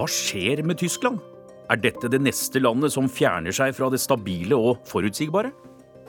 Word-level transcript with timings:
Hva 0.00 0.06
skjer 0.08 0.62
med 0.64 0.78
Tyskland? 0.80 1.18
Er 1.68 1.76
dette 1.76 2.08
det 2.08 2.22
neste 2.24 2.56
landet 2.56 2.94
som 2.94 3.04
fjerner 3.04 3.52
seg 3.52 3.74
fra 3.76 3.90
det 3.92 3.98
stabile 4.00 4.56
og 4.56 4.78
forutsigbare? 4.88 5.50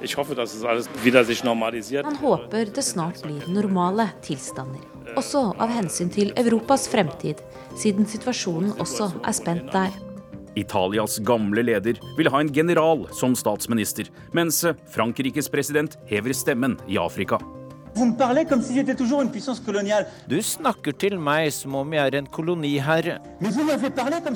Ich 0.02 0.16
hoffe, 0.16 0.34
dass 0.34 0.56
es 0.56 0.64
alles 0.64 0.88
wieder 1.04 1.26
sich 1.26 1.44
normalisiert. 1.44 2.06
Han 2.06 2.16
håper 2.16 2.72
det 2.72 2.86
snart 2.88 3.20
blir 3.22 3.44
normale 3.52 4.08
tilstander. 4.24 4.80
Også 5.20 5.44
av 5.60 5.76
hensyn 5.76 6.08
til 6.08 6.32
Europas 6.40 6.88
fremtid, 6.88 7.44
siden 7.76 8.08
situasjonen 8.08 8.80
også 8.80 9.12
er 9.28 9.36
spent 9.36 9.68
der. 9.76 9.92
Italias 10.56 11.20
gamle 11.28 11.60
leder 11.68 12.00
vil 12.16 12.32
ha 12.32 12.40
en 12.40 12.54
general 12.56 13.10
som 13.12 13.36
statsminister, 13.36 14.08
mens 14.32 14.64
Frankrikes 14.96 15.52
president 15.52 16.00
hever 16.08 16.32
stemmen 16.32 16.80
i 16.88 16.96
Afrika. 16.96 17.44
Du 20.32 20.38
snakker 20.46 20.96
til 20.96 21.18
meg 21.20 21.50
som 21.52 21.76
om 21.82 21.96
jeg 21.96 22.12
er 22.12 22.18
en 22.22 22.30
koloniherre. 22.32 23.18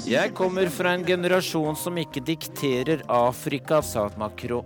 Jeg 0.06 0.34
kommer 0.36 0.72
fra 0.74 0.96
en 0.96 1.06
generasjon 1.08 1.78
som 1.80 2.00
ikke 2.02 2.24
dikterer 2.26 3.06
Afrika, 3.08 3.80
sa 3.82 4.10
Macron. 4.20 4.66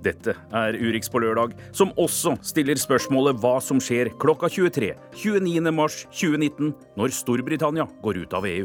Dette 0.00 0.32
er 0.56 0.78
Urix 0.80 1.10
på 1.12 1.20
lørdag, 1.20 1.52
som 1.76 1.92
også 2.00 2.38
stiller 2.48 2.80
spørsmålet 2.80 3.36
hva 3.42 3.58
som 3.60 3.80
skjer 3.82 4.08
klokka 4.20 4.48
23 4.48 4.94
29. 5.12 5.72
mars 5.76 6.06
2019 6.08 6.72
når 6.96 7.12
Storbritannia 7.12 7.84
går 8.00 8.22
ut 8.24 8.38
av 8.38 8.48
EU. 8.48 8.64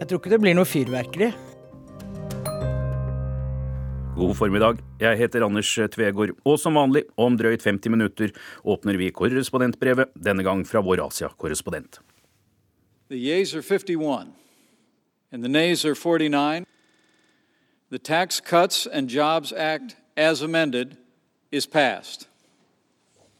Jeg 0.00 0.08
tror 0.08 0.18
ikke 0.18 0.32
det 0.32 0.40
blir 0.42 0.56
noe 0.58 0.66
fyrverkeri. 0.66 1.30
God 4.20 4.34
formiddag. 4.36 4.76
Jeg 5.00 5.16
heter 5.16 5.44
Anders 5.46 5.78
Tvegård, 5.92 6.34
og 6.44 6.58
som 6.60 6.74
vanlig, 6.76 7.06
om 7.16 7.38
drøyt 7.40 7.62
50 7.64 7.88
minutter 7.88 8.34
åpner 8.68 8.98
vi 9.00 9.08
korrespondentbrevet, 9.16 10.12
denne 10.12 10.44
gang 10.44 10.60
fra 10.68 10.82
vår 10.84 11.00
Asia-korrespondent. 11.06 12.02
The 13.08 13.16
yeas 13.16 13.54
are 13.54 13.62
51, 13.62 14.34
and 15.32 15.42
the 15.42 15.48
nays 15.48 15.86
are 15.86 15.94
49. 15.94 16.66
The 17.90 17.98
Tax 17.98 18.40
Cuts 18.40 18.86
and 18.86 19.08
Jobs 19.08 19.54
Act, 19.56 19.96
as 20.16 20.42
amended, 20.42 20.96
is 21.50 21.66
passed. 21.66 22.29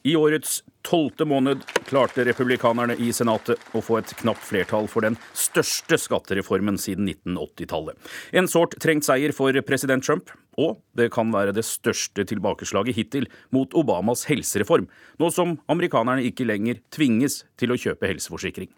I 0.03 0.15
årets 0.17 0.63
tolvte 0.87 1.27
måned 1.29 1.67
klarte 1.85 2.25
republikanerne 2.25 2.95
i 2.97 3.11
Senatet 3.13 3.61
å 3.77 3.83
få 3.85 3.99
et 3.99 4.15
knapt 4.23 4.41
flertall 4.49 4.87
for 4.89 5.05
den 5.05 5.19
største 5.37 5.99
skattereformen 6.01 6.79
siden 6.81 7.11
1980-tallet. 7.11 7.99
En 8.33 8.49
sårt 8.49 8.79
trengt 8.81 9.05
seier 9.05 9.35
for 9.37 9.53
president 9.69 10.05
Trump, 10.07 10.33
og 10.57 10.81
det 10.97 11.11
kan 11.13 11.29
være 11.35 11.53
det 11.57 11.67
største 11.69 12.25
tilbakeslaget 12.33 12.97
hittil 12.97 13.29
mot 13.53 13.77
Obamas 13.77 14.25
helsereform, 14.31 14.89
nå 15.21 15.31
som 15.37 15.59
amerikanerne 15.69 16.25
ikke 16.31 16.49
lenger 16.49 16.81
tvinges 16.97 17.43
til 17.61 17.75
å 17.75 17.81
kjøpe 17.81 18.09
helseforsikring. 18.09 18.73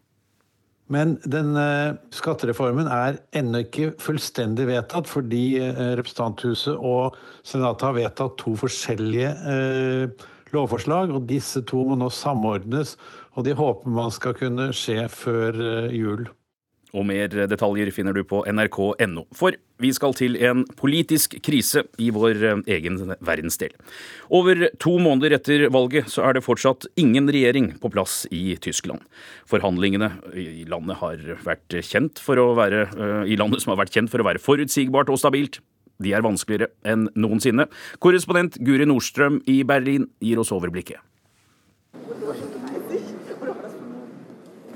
Men 0.93 1.15
den 1.23 1.55
uh, 1.55 1.95
skattereformen 2.13 2.91
er 2.91 3.23
ennå 3.39 3.63
ikke 3.63 3.93
fullstendig 4.03 4.67
vedtatt, 4.69 5.07
fordi 5.09 5.45
uh, 5.63 5.95
representanthuset 6.03 6.75
og 6.75 7.15
Senatet 7.47 7.87
har 7.87 7.97
vedtatt 7.97 8.35
to 8.43 8.59
forskjellige 8.59 9.31
uh, 9.47 10.31
lovforslag, 10.57 11.15
og 11.15 11.27
disse 11.31 11.65
to 11.69 11.85
må 11.89 11.99
nå 11.99 12.11
samordnes. 12.13 12.97
Og 13.37 13.47
de 13.47 13.57
håper 13.57 13.93
man 13.93 14.13
skal 14.15 14.37
kunne 14.39 14.71
skje 14.77 15.09
før 15.13 15.59
jul. 15.93 16.29
Og 16.93 17.07
mer 17.09 17.31
detaljer 17.49 17.89
finner 17.95 18.13
du 18.13 18.21
på 18.29 18.43
nrk.no. 18.53 19.25
For 19.37 19.57
vi 19.83 19.91
skal 19.97 20.13
til 20.17 20.37
en 20.45 20.67
politisk 20.79 21.39
krise 21.45 21.87
i 22.01 22.11
vår 22.13 22.45
egen 22.71 22.99
verdensdel. 23.25 23.73
Over 24.29 24.67
to 24.83 24.99
måneder 25.01 25.39
etter 25.39 25.67
valget 25.73 26.13
så 26.13 26.27
er 26.29 26.37
det 26.37 26.45
fortsatt 26.45 26.87
ingen 27.01 27.31
regjering 27.33 27.73
på 27.81 27.91
plass 27.95 28.23
i 28.31 28.59
Tyskland. 28.61 29.01
Forhandlingene 29.49 30.13
i 30.37 30.67
landet, 30.69 31.01
har 31.01 31.25
vært 31.47 31.81
kjent 31.89 32.21
for 32.21 32.39
å 32.39 32.53
være, 32.59 32.85
i 33.25 33.41
landet 33.41 33.65
som 33.65 33.73
har 33.73 33.81
vært 33.81 33.97
kjent 33.97 34.13
for 34.13 34.21
å 34.21 34.29
være 34.29 34.43
forutsigbart 34.43 35.11
og 35.13 35.21
stabilt. 35.23 35.63
De 36.03 36.13
er 36.15 36.25
vanskeligere 36.25 36.73
enn 36.89 37.09
noensinne. 37.15 37.69
Korrespondent 38.03 38.59
Guri 38.65 38.87
Nordstrøm 38.89 39.41
i 39.51 39.63
Berlin 39.67 40.09
gir 40.23 40.43
oss 40.43 40.53
overblikket. 40.55 41.01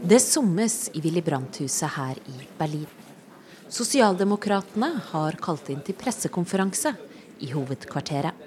Det 0.06 0.20
summes 0.22 0.87
i 0.94 1.00
Willy 1.03 1.22
Brandt-huset 1.26 1.97
her 1.97 2.19
i 2.31 2.44
Berlin. 2.59 2.87
Sosialdemokratene 3.66 4.92
har 5.10 5.38
kalt 5.42 5.72
inn 5.72 5.81
til 5.82 5.97
pressekonferanse 5.98 6.92
i 7.43 7.50
hovedkvarteret. 7.50 8.44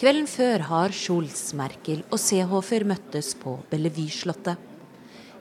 Kvelden 0.00 0.26
før 0.28 0.64
har 0.70 0.94
Scholz, 0.96 1.50
Merkel 1.56 2.02
og 2.08 2.20
Seehofer 2.20 2.84
møttes 2.88 3.34
på 3.40 3.58
Bellevue-slottet. 3.70 4.56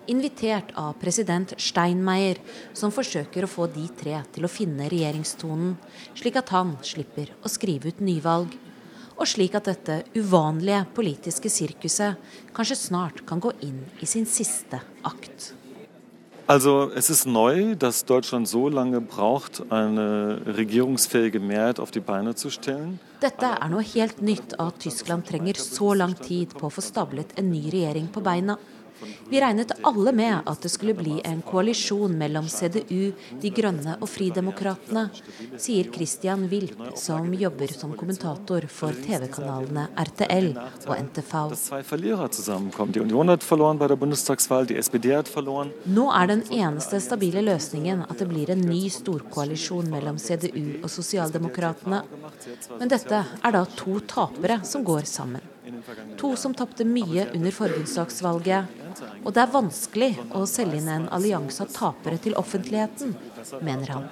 Invitert 0.07 0.69
av 0.77 0.93
president 1.01 1.55
Steinmeier, 1.57 2.37
som 2.77 2.93
forsøker 2.93 3.45
å 3.45 3.49
få 3.49 3.65
de 3.73 3.87
tre 3.97 4.19
til 4.35 4.45
å 4.45 4.51
finne 4.51 4.85
regjeringstonen, 4.91 5.73
slik 6.13 6.37
at 6.37 6.53
han 6.53 6.75
slipper 6.85 7.31
å 7.41 7.49
skrive 7.49 7.89
ut 7.89 8.03
nyvalg 8.05 8.53
og 9.15 9.27
slik 9.31 9.55
at 9.57 9.69
dette 9.69 10.01
uvanlige 10.17 10.83
politiske 10.95 11.49
sirkuset 11.49 12.19
kanskje 12.55 12.81
snart 12.85 13.23
kan 13.27 13.41
gå 13.41 13.53
inn 13.65 13.81
i 14.03 14.09
sin 14.09 14.27
siste 14.29 14.81
akt. 15.07 15.53
Also 16.47 16.91
es 16.93 17.09
ist 17.09 17.25
neu, 17.25 17.73
dass 17.73 18.05
Deutschland 18.05 18.47
so 18.47 18.69
lange 18.69 19.01
braucht, 19.01 19.63
eine 19.71 20.39
regierungsfähige 20.45 21.39
Mehrheit 21.39 21.79
auf 21.79 21.89
die 21.89 21.99
Beine 21.99 22.35
zu 22.35 22.51
stellen. 22.51 22.99
Dette 23.19 23.49
er 23.57 23.69
noe 23.73 23.81
helt 23.81 24.21
nytt 24.21 24.53
at 24.61 24.77
Tyskland 24.83 25.25
trenger 25.25 25.57
så 25.57 25.95
lang 25.97 26.13
tid 26.13 26.53
på 26.53 26.67
å 26.67 26.73
få 26.75 26.85
stablet 26.85 27.33
en 27.39 27.49
ny 27.49 27.63
regjering 27.73 28.11
på 28.13 28.21
beina. 28.21 28.59
Vi 29.29 29.41
regnet 29.41 29.71
alle 29.83 30.11
med 30.15 30.47
at 30.47 30.61
det 30.61 30.69
skulle 30.71 30.93
bli 30.97 31.19
en 31.25 31.41
koalisjon 31.45 32.17
mellom 32.17 32.47
CDU, 32.49 33.11
De 33.41 33.49
grønne 33.53 33.97
og 33.99 34.09
Fridemokratene, 34.09 35.07
sier 35.61 35.89
Christian 35.93 36.47
Wilp, 36.51 36.79
som 36.99 37.33
jobber 37.33 37.73
som 37.73 37.95
kommentator 37.97 38.67
for 38.71 38.95
TV-kanalene 39.05 39.87
RTL 40.05 40.51
og 40.55 40.93
NTV. 40.99 41.33
Nå 45.97 46.05
er 46.19 46.31
den 46.31 46.45
eneste 46.59 47.01
stabile 47.03 47.43
løsningen 47.45 48.05
at 48.05 48.21
det 48.21 48.29
blir 48.29 48.53
en 48.53 48.63
ny 48.69 48.85
storkoalisjon 48.93 49.91
mellom 49.91 50.21
CDU 50.21 50.81
og 50.83 50.89
Sosialdemokratene. 50.91 52.03
Men 52.79 52.91
dette 52.91 53.25
er 53.25 53.57
da 53.57 53.65
to 53.75 53.99
tapere 54.07 54.61
som 54.67 54.85
går 54.85 55.05
sammen. 55.09 55.51
To 56.19 56.35
som 56.39 56.53
tapte 56.53 56.85
mye 56.87 57.27
under 57.33 57.51
forbundsdagsvalget 57.51 58.84
og 59.25 59.33
det 59.33 59.41
er 59.41 59.53
vanskelig 59.53 60.11
å 60.37 60.45
selge 60.49 60.77
inn 60.79 60.91
en 60.93 61.07
allianse 61.13 61.65
av 61.65 61.73
tapere 61.73 62.21
til 62.21 62.37
offentligheten, 62.37 63.15
mener 63.65 63.95
han. 63.95 64.07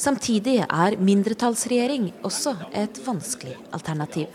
Samtidig 0.00 0.62
er 0.64 0.96
mindretallsregjering 0.98 2.08
også 2.26 2.56
et 2.72 2.98
vanskelig 3.04 3.54
alternativ. 3.70 4.32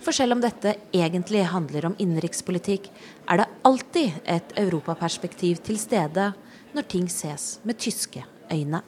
For 0.00 0.16
selv 0.16 0.36
om 0.36 0.42
dette 0.42 0.74
egentlig 0.96 1.46
handler 1.52 1.90
om 1.90 1.96
innenrikspolitikk, 2.00 2.88
er 3.30 3.42
det 3.42 3.50
alltid 3.68 4.20
et 4.24 4.54
europaperspektiv 4.60 5.60
til 5.64 5.78
stede 5.80 6.32
når 6.74 6.88
ting 6.88 7.08
ses 7.12 7.58
med 7.64 7.78
tyske 7.78 8.24
øyne. 8.52 8.82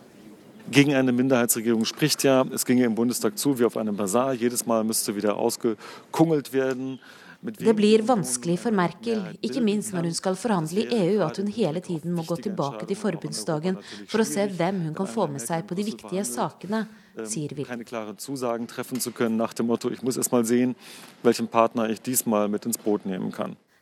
Gegen 0.70 0.94
eine 0.94 1.12
Minderheitsregierung 1.12 1.84
spricht 1.84 2.22
ja, 2.24 2.44
es 2.54 2.64
ginge 2.64 2.84
im 2.84 2.94
Bundestag 2.94 3.36
zu 3.36 3.58
wie 3.58 3.64
auf 3.64 3.76
einem 3.76 3.96
Basar. 3.96 4.32
Jedes 4.32 4.64
Mal 4.64 4.84
müsste 4.84 5.14
wieder 5.16 5.36
ausgekungelt 5.36 6.52
werden. 6.52 7.00
Det 7.42 7.74
blir 7.74 8.04
vanskelig 8.06 8.54
for 8.62 8.70
Merkel, 8.70 9.24
ikke 9.42 9.58
minst 9.64 9.90
når 9.90 10.06
hun 10.06 10.14
skal 10.14 10.36
forhandle 10.38 10.84
i 10.84 10.94
EU, 10.94 11.24
at 11.26 11.40
hun 11.40 11.48
hele 11.50 11.80
tiden 11.82 12.14
må 12.14 12.22
gå 12.22 12.36
tilbake 12.38 12.86
til 12.86 12.94
forbundsdagen 13.00 13.80
for 14.06 14.22
å 14.22 14.26
se 14.26 14.44
hvem 14.46 14.78
hun 14.84 14.94
kan 14.94 15.10
få 15.10 15.26
med 15.32 15.42
seg 15.42 15.66
på 15.66 15.74
de 15.74 15.88
viktige 15.88 16.22
sakene, 16.28 16.84
sier 17.26 17.50
Will. 17.58 17.66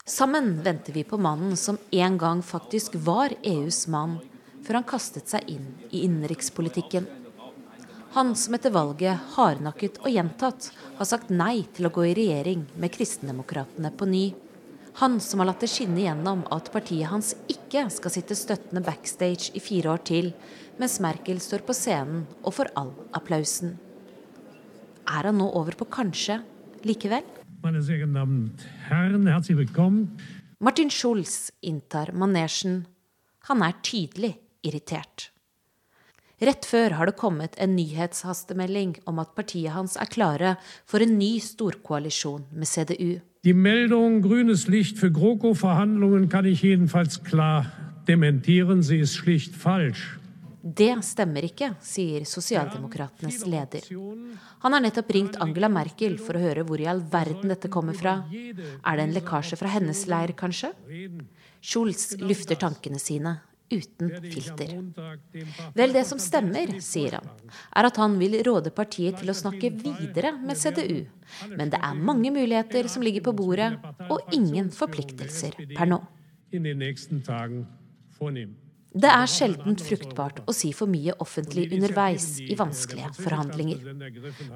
Sammen 0.09 0.53
venter 0.65 0.97
vi 0.97 1.05
på 1.05 1.21
mannen 1.21 1.57
som 1.61 1.79
en 1.93 2.19
gang 2.25 2.41
faktisk 2.41 2.97
var 3.05 3.37
EUs 3.45 3.85
mann, 3.93 4.23
før 4.65 4.81
han 4.81 4.89
kastet 4.89 5.29
seg 5.29 5.53
inn 5.53 5.75
i 5.93 6.07
innenrikspolitikken. 6.09 7.20
Han 8.12 8.33
som 8.37 8.57
etter 8.57 8.73
valget 8.75 9.21
hardnakket 9.37 10.01
og 10.03 10.11
gjentatt 10.11 10.73
har 10.99 11.07
sagt 11.07 11.29
nei 11.31 11.62
til 11.77 11.87
å 11.87 11.93
gå 11.95 12.09
i 12.09 12.15
regjering 12.19 12.65
med 12.83 12.91
Kristendemokratene 12.97 13.93
på 13.95 14.09
ny. 14.11 14.25
Han 14.99 15.21
som 15.23 15.39
har 15.39 15.53
latt 15.53 15.62
det 15.62 15.71
skinne 15.71 16.03
gjennom 16.03 16.43
at 16.51 16.73
partiet 16.75 17.07
hans 17.12 17.37
ikke 17.47 17.85
skal 17.95 18.15
sitte 18.17 18.35
støttende 18.35 18.83
backstage 18.83 19.55
i 19.55 19.62
fire 19.62 19.95
år 19.95 20.03
til, 20.11 20.33
mens 20.83 20.99
Merkel 20.99 21.39
står 21.39 21.62
på 21.62 21.77
scenen 21.79 22.27
og 22.43 22.57
får 22.59 22.75
all 22.83 22.91
applausen. 23.15 23.77
Er 25.07 25.31
han 25.31 25.39
nå 25.39 25.47
over 25.55 25.79
på 25.79 25.87
kanskje 25.87 26.41
likevel? 26.83 27.23
Martin 30.59 30.91
Schulz 30.91 31.53
inntar 31.62 32.11
manesjen. 32.11 32.89
Han 33.47 33.62
er 33.62 33.79
tydelig 33.87 34.35
irritert. 34.67 35.31
Rett 36.41 36.65
før 36.65 36.95
har 36.97 37.11
det 37.11 37.19
kommet 37.21 37.57
en 37.61 37.75
nyhetshastemelding 37.77 38.95
om 39.11 39.19
at 39.21 39.35
partiet 39.37 39.75
hans 39.75 39.99
er 40.01 40.09
klare 40.09 40.55
for 40.89 41.05
en 41.05 41.19
ny 41.19 41.35
storkoalisjon 41.45 42.47
med 42.57 42.69
CDU. 42.71 43.19
Die 43.45 43.53
Meldung 43.53 44.23
grünes 44.25 44.67
Licht 44.69 44.97
für 44.97 45.13
GroKo-Verhandlungen 45.13 46.31
kan 46.33 46.47
ich 46.47 46.63
jedenfalls 46.63 47.23
klar 47.25 47.67
dementieren 48.09 48.83
Sie, 48.83 49.01
ist 49.01 49.17
schlicht 49.17 49.55
falsch. 49.55 50.17
Det 50.63 50.93
stemmer 51.05 51.45
ikke, 51.45 51.75
sier 51.81 52.25
sosialdemokratenes 52.29 53.45
leder. 53.49 53.85
Han 54.65 54.77
har 54.77 54.85
nettopp 54.85 55.13
ringt 55.13 55.39
Angela 55.41 55.69
Merkel 55.73 56.19
for 56.21 56.37
å 56.37 56.43
høre 56.43 56.65
hvor 56.69 56.81
i 56.81 56.89
all 56.89 57.01
verden 57.13 57.53
dette 57.53 57.69
kommer 57.73 57.97
fra. 57.97 58.17
Er 58.33 58.97
det 58.97 59.07
en 59.07 59.15
lekkasje 59.17 59.61
fra 59.61 59.73
hennes 59.77 60.07
leir, 60.09 60.33
kanskje? 60.37 60.73
Schulz 61.61 62.15
lufter 62.21 62.61
tankene 62.61 63.01
sine 63.01 63.39
uten 63.71 64.11
filter. 64.33 64.73
Vel, 65.77 65.95
det 65.95 66.05
som 66.09 66.21
stemmer, 66.23 66.73
sier 66.85 67.19
han, 67.19 67.29
er 67.77 67.89
at 67.91 68.01
han 68.01 68.17
vil 68.21 68.39
råde 68.47 68.73
partiet 68.75 69.21
til 69.21 69.33
å 69.33 69.37
snakke 69.37 69.73
videre 69.83 70.35
med 70.39 70.59
CDU. 70.59 71.05
Men 71.55 71.73
det 71.73 71.81
er 71.83 72.01
mange 72.11 72.33
muligheter 72.35 72.91
som 72.91 73.05
ligger 73.07 73.29
på 73.31 73.37
bordet, 73.43 73.73
og 74.11 74.35
ingen 74.35 74.73
forpliktelser 74.75 75.57
per 75.77 75.91
nå. 75.91 76.03
Det 78.91 79.07
er 79.07 79.29
sjelden 79.31 79.77
fruktbart 79.79 80.41
å 80.51 80.53
si 80.57 80.73
for 80.75 80.91
mye 80.91 81.15
offentlig 81.23 81.69
underveis 81.77 82.41
i 82.43 82.57
vanskelige 82.59 83.13
forhandlinger. 83.21 83.85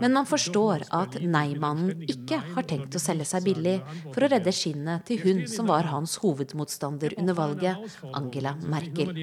Men 0.00 0.16
man 0.16 0.26
forstår 0.26 0.82
at 0.90 1.20
nei-mannen 1.22 2.02
ikke 2.10 2.40
har 2.56 2.66
tenkt 2.66 2.98
å 2.98 3.02
selge 3.02 3.28
seg 3.30 3.46
billig 3.46 3.76
for 4.08 4.26
å 4.26 4.32
redde 4.32 4.50
skinnet 4.50 5.06
til 5.06 5.22
hun 5.22 5.44
som 5.46 5.70
var 5.70 5.86
hans 5.92 6.16
hovedmotstander 6.24 7.14
under 7.22 7.38
valget, 7.38 7.78
Angela 8.10 8.56
Merkel. 8.66 9.14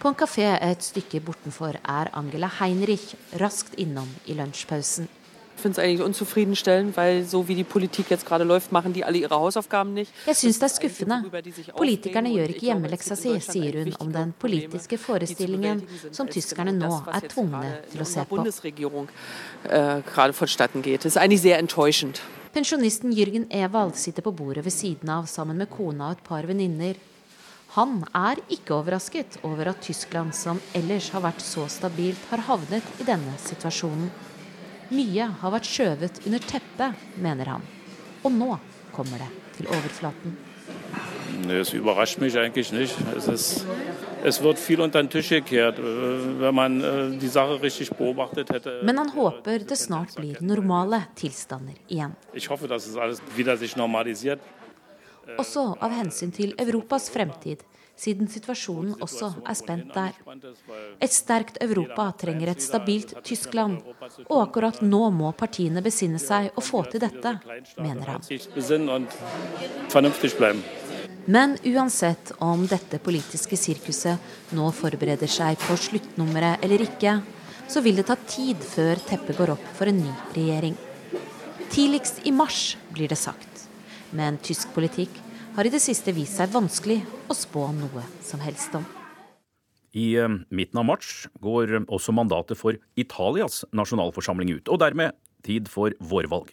På 0.00 0.08
en 0.08 0.20
kafé 0.24 0.48
et 0.56 0.80
stykke 0.80 1.20
bortenfor 1.28 1.76
er 1.76 2.14
Angela 2.16 2.48
Heinrich 2.56 3.10
raskt 3.36 3.76
innom 3.76 4.08
i 4.24 4.40
lunsjpausen 4.40 5.12
finde 5.60 5.80
es 5.80 5.84
eigentlich 5.84 6.06
unzufriedenstellend, 6.06 6.96
weil 6.96 7.24
so 7.24 7.46
wie 7.48 7.54
die 7.54 7.64
Politik 7.64 8.10
jetzt 8.10 8.26
gerade 8.26 8.44
läuft, 8.44 8.72
machen 8.72 8.92
die 8.92 9.04
alle 9.04 9.18
ihre 9.18 9.34
Hausaufgaben 9.34 9.94
nicht. 9.94 10.12
Jeg 10.26 10.36
syns 10.36 10.58
det 10.58 10.66
er 10.66 10.68
skuffende. 10.74 11.22
Politikerne 11.76 12.32
gjør 12.32 12.48
ikke 12.54 12.66
hjemmeleksa 12.70 13.16
si, 13.16 13.36
sier 13.40 13.84
hun 13.84 13.94
om 14.00 14.12
den 14.12 14.32
politiske 14.38 14.98
forestillingen 14.98 15.84
som 16.10 16.28
tyskerne 16.28 16.72
nå 16.76 16.90
er 17.12 17.28
tvungne 17.28 17.70
til 17.92 18.00
å 18.00 18.08
se 18.08 18.24
på. 18.26 18.36
Äh, 19.68 20.02
Pensjonisten 22.50 23.12
Jürgen 23.14 23.46
Ewald 23.50 23.94
sitter 23.94 24.22
på 24.26 24.32
bordet 24.32 24.64
ved 24.64 24.74
siden 24.74 25.08
av 25.08 25.28
sammen 25.30 25.56
med 25.60 25.70
kona 25.70 26.10
og 26.10 26.18
et 26.18 26.24
par 26.26 26.48
venninner. 26.48 26.98
Han 27.76 28.00
er 28.16 28.40
ikke 28.50 28.74
overrasket 28.80 29.36
over 29.46 29.68
at 29.70 29.84
Tyskland, 29.86 30.34
som 30.34 30.58
ellers 30.74 31.12
har 31.14 31.22
vært 31.22 31.44
så 31.44 31.68
stabilt, 31.70 32.18
har 32.32 32.42
havnet 32.48 32.82
i 32.98 33.06
denne 33.06 33.36
situasjonen. 33.38 34.10
Mye 34.90 35.26
har 35.40 35.52
vært 35.54 35.68
skjøvet 35.70 36.24
under 36.26 36.42
teppet, 36.42 37.02
mener 37.22 37.54
han. 37.54 37.66
Og 38.26 38.32
nå 38.34 38.54
kommer 38.90 39.22
det 39.22 39.28
til 39.56 39.68
overflaten. 39.70 40.34
Es 41.48 41.72
überrascht 41.72 42.18
mich 42.18 42.36
eigentlich 42.36 42.72
nicht. 42.72 42.96
Es, 43.16 43.28
ist, 43.28 43.66
es 44.24 44.42
wird 44.42 44.58
viel 44.58 44.80
unter 44.80 45.02
den 45.02 45.08
Tisch 45.08 45.30
gekehrt, 45.30 45.78
äh, 45.78 45.82
wenn 46.40 46.54
man 46.54 46.80
äh, 46.80 47.18
die 47.18 47.28
Sache 47.28 47.62
richtig 47.62 47.90
beobachtet 47.90 48.50
hätte. 48.50 48.80
Men 48.82 48.98
han 48.98 49.08
håper 49.14 49.58
det 49.58 49.78
snart 49.78 50.14
blir 50.16 50.36
normale 50.40 51.06
tilstander 51.14 51.74
igjen. 51.88 52.16
Ich 52.34 52.50
hoffe, 52.50 52.68
dass 52.68 52.86
es 52.86 52.96
alles 52.96 53.22
wieder 53.36 53.56
sich 53.56 53.76
normalisiert. 53.76 54.40
Også 55.38 55.66
av 55.80 55.92
hensyn 55.94 56.32
til 56.34 56.54
Europas 56.58 57.10
fremtid 57.12 57.64
siden 58.00 58.28
situasjonen 58.32 58.94
også 59.04 59.30
er 59.44 59.56
spent 59.58 59.92
der. 59.94 60.16
Et 61.02 61.12
sterkt 61.12 61.58
Europa 61.64 62.10
trenger 62.22 62.52
et 62.52 62.62
stabilt 62.64 63.12
Tyskland, 63.26 63.80
og 64.28 64.38
akkurat 64.46 64.80
nå 64.84 65.02
må 65.14 65.32
partiene 65.36 65.82
besinne 65.84 66.20
seg 66.22 66.50
og 66.54 66.64
få 66.64 66.84
til 66.90 67.02
dette, 67.04 67.34
mener 67.80 68.14
han. 68.14 68.22
Men 71.30 71.58
uansett 71.68 72.32
om 72.42 72.64
dette 72.70 72.98
politiske 73.04 73.58
sirkuset 73.60 74.54
nå 74.56 74.70
forbereder 74.74 75.30
seg 75.30 75.60
på 75.66 75.76
sluttnummeret 75.76 76.64
eller 76.64 76.86
ikke, 76.88 77.18
så 77.70 77.84
vil 77.84 78.00
det 78.00 78.08
ta 78.08 78.16
tid 78.24 78.64
før 78.66 78.98
teppet 79.06 79.38
går 79.38 79.52
opp 79.54 79.68
for 79.76 79.92
en 79.92 80.00
ny 80.00 80.14
regjering. 80.34 80.74
Tidligst 81.70 82.24
i 82.26 82.32
mars, 82.34 82.74
blir 82.90 83.12
det 83.12 83.20
sagt. 83.20 83.49
Men 84.16 84.38
tysk 84.42 84.72
politikk 84.74 85.12
har 85.56 85.66
i 85.66 85.72
det 85.72 85.82
siste 85.82 86.14
vist 86.14 86.38
seg 86.38 86.52
vanskelig 86.54 87.00
å 87.30 87.36
spå 87.36 87.68
noe 87.76 88.04
som 88.24 88.42
helst 88.44 88.74
om. 88.78 88.86
I 89.90 90.12
eh, 90.22 90.30
midten 90.54 90.78
av 90.78 90.86
mars 90.86 91.26
går 91.42 91.80
også 91.82 92.14
mandatet 92.14 92.58
for 92.58 92.78
Italias 93.00 93.64
nasjonalforsamling 93.74 94.54
ut, 94.60 94.70
og 94.70 94.78
dermed 94.82 95.16
tid 95.46 95.68
for 95.72 95.94
vårvalg. 96.04 96.52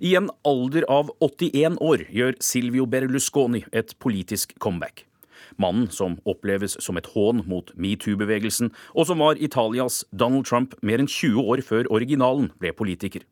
I 0.00 0.16
en 0.18 0.30
alder 0.48 0.86
av 0.90 1.12
81 1.22 1.78
år 1.84 2.06
gjør 2.10 2.36
Silvio 2.42 2.88
Berlusconi 2.90 3.62
et 3.70 3.94
politisk 4.02 4.56
comeback. 4.62 5.04
Mannen 5.60 5.90
som 5.90 6.18
oppleves 6.28 6.76
som 6.82 6.98
et 7.00 7.08
hån 7.14 7.44
mot 7.48 7.72
metoo-bevegelsen, 7.76 8.72
og 8.94 9.08
som 9.08 9.22
var 9.24 9.40
Italias 9.40 10.02
Donald 10.12 10.46
Trump 10.48 10.76
mer 10.82 11.02
enn 11.02 11.10
20 11.10 11.42
år 11.42 11.64
før 11.66 11.90
originalen 11.92 12.50
ble 12.62 12.72
politiker. 12.76 13.26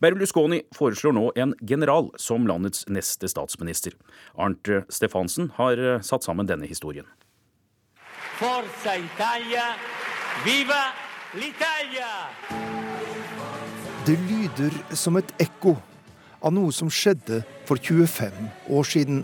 Berlusconi 0.00 0.62
foreslår 0.74 1.14
nå 1.14 1.26
en 1.36 1.54
general 1.60 2.10
som 2.18 2.48
landets 2.48 2.86
neste 2.88 3.28
statsminister. 3.30 3.94
Arnt 4.34 4.70
Stefansen 4.90 5.52
har 5.60 5.78
eh, 5.78 6.00
satt 6.02 6.26
sammen 6.26 6.48
denne 6.48 6.68
historien. 6.70 7.06
Forza 8.40 8.96
Italia, 8.96 9.74
viva 10.46 10.82
l'Italia! 11.36 12.08
Det 14.06 14.16
lyder 14.16 14.72
som 14.96 15.18
et 15.20 15.28
ekko 15.42 15.74
av 16.40 16.54
noe 16.56 16.72
som 16.72 16.88
skjedde 16.88 17.42
for 17.68 17.76
25 17.76 18.48
år 18.72 18.88
siden. 18.88 19.20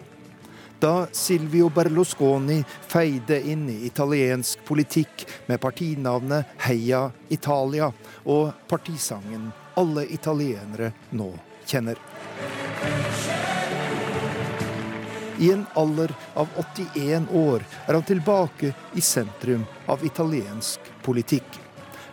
Da 0.87 1.09
Silvio 1.11 1.69
Berlusconi 1.69 2.65
feide 2.87 3.41
inn 3.41 3.69
i 3.69 3.87
italiensk 3.87 4.61
politikk 4.65 5.25
med 5.47 5.59
partinavnet 5.59 6.53
Heia 6.63 7.01
Italia 7.29 7.89
og 8.31 8.53
partisangen 8.71 9.49
alle 9.83 10.05
italienere 10.15 10.93
nå 11.19 11.27
kjenner. 11.67 11.99
I 15.43 15.51
en 15.57 15.67
alder 15.75 16.15
av 16.39 16.55
81 16.63 17.35
år 17.35 17.67
er 17.89 17.93
han 17.99 18.07
tilbake 18.07 18.71
i 18.95 19.03
sentrum 19.03 19.67
av 19.91 20.07
italiensk 20.07 20.93
politikk. 21.03 21.66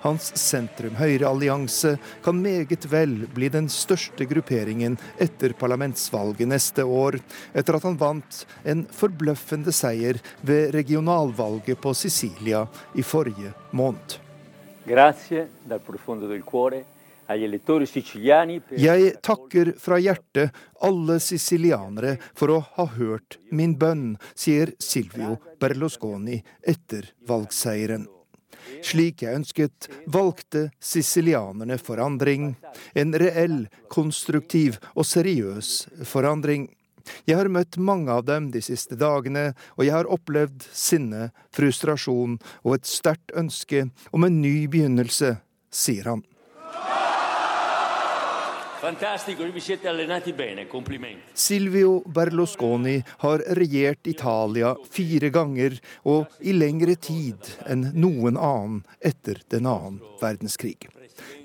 Hans 0.04 0.30
sentrum-høyre-allianse 0.40 1.96
kan 2.26 2.42
meget 2.44 2.88
vel 2.92 3.16
bli 3.32 3.48
den 3.54 3.70
største 3.72 4.28
grupperingen 4.28 4.98
etter 5.24 5.56
parlamentsvalget 5.56 6.50
neste 6.52 6.84
år, 6.84 7.20
etter 7.56 7.80
at 7.80 7.88
han 7.88 8.00
vant 8.00 8.44
en 8.68 8.84
forbløffende 8.92 9.72
seier 9.76 10.20
ved 10.44 10.74
regionalvalget 10.76 11.80
på 11.80 11.96
Sicilia 11.96 12.66
i 12.96 13.06
forrige 13.06 13.54
måned. 13.72 14.20
Grazie 14.84 15.48
dal 15.64 15.80
profondo 15.80 16.28
del 16.28 16.44
cuore 16.44 16.84
jeg 17.34 19.12
takker 19.24 19.72
fra 19.80 20.00
hjertet 20.02 20.58
alle 20.84 21.16
sicilianere 21.24 22.18
for 22.36 22.52
å 22.52 22.58
ha 22.76 22.86
hørt 22.98 23.38
min 23.52 23.78
bønn, 23.80 24.18
sier 24.36 24.74
Silvio 24.80 25.38
Berlusconi 25.62 26.42
etter 26.68 27.08
valgseieren. 27.28 28.06
Slik 28.86 29.24
jeg 29.26 29.40
ønsket, 29.40 29.90
valgte 30.08 30.68
sicilianerne 30.84 31.78
forandring. 31.82 32.54
En 32.96 33.14
reell, 33.20 33.68
konstruktiv 33.94 34.80
og 34.94 35.08
seriøs 35.08 35.76
forandring. 36.10 36.70
Jeg 37.28 37.40
har 37.40 37.52
møtt 37.52 37.78
mange 37.78 38.12
av 38.14 38.24
dem 38.28 38.50
de 38.54 38.62
siste 38.64 38.96
dagene, 39.00 39.52
og 39.76 39.86
jeg 39.88 39.96
har 39.96 40.10
opplevd 40.12 40.68
sinne, 40.72 41.32
frustrasjon 41.56 42.38
og 42.64 42.78
et 42.78 42.88
sterkt 42.88 43.34
ønske 43.36 43.88
om 44.16 44.28
en 44.28 44.40
ny 44.44 44.70
begynnelse, 44.72 45.36
sier 45.74 46.12
han. 46.14 46.24
Fantastico, 48.84 49.46
vi 49.46 49.62
siete 49.62 49.88
allenati 49.88 50.34
bene, 50.34 50.68
complimenti. 50.68 51.32
Silvio 51.32 52.02
Berlusconi 52.06 53.02
har 53.18 53.40
regjert 53.56 54.08
Italia 54.08 54.74
fire 54.92 55.30
ganger, 55.30 55.78
og 56.04 56.28
i 56.44 56.52
lengre 56.52 56.98
tid 57.00 57.48
enn 57.64 57.94
noen 57.96 58.36
annen 58.36 58.82
etter 59.00 59.40
den 59.48 59.72
annen 59.72 60.02
verdenskrig. 60.20 60.90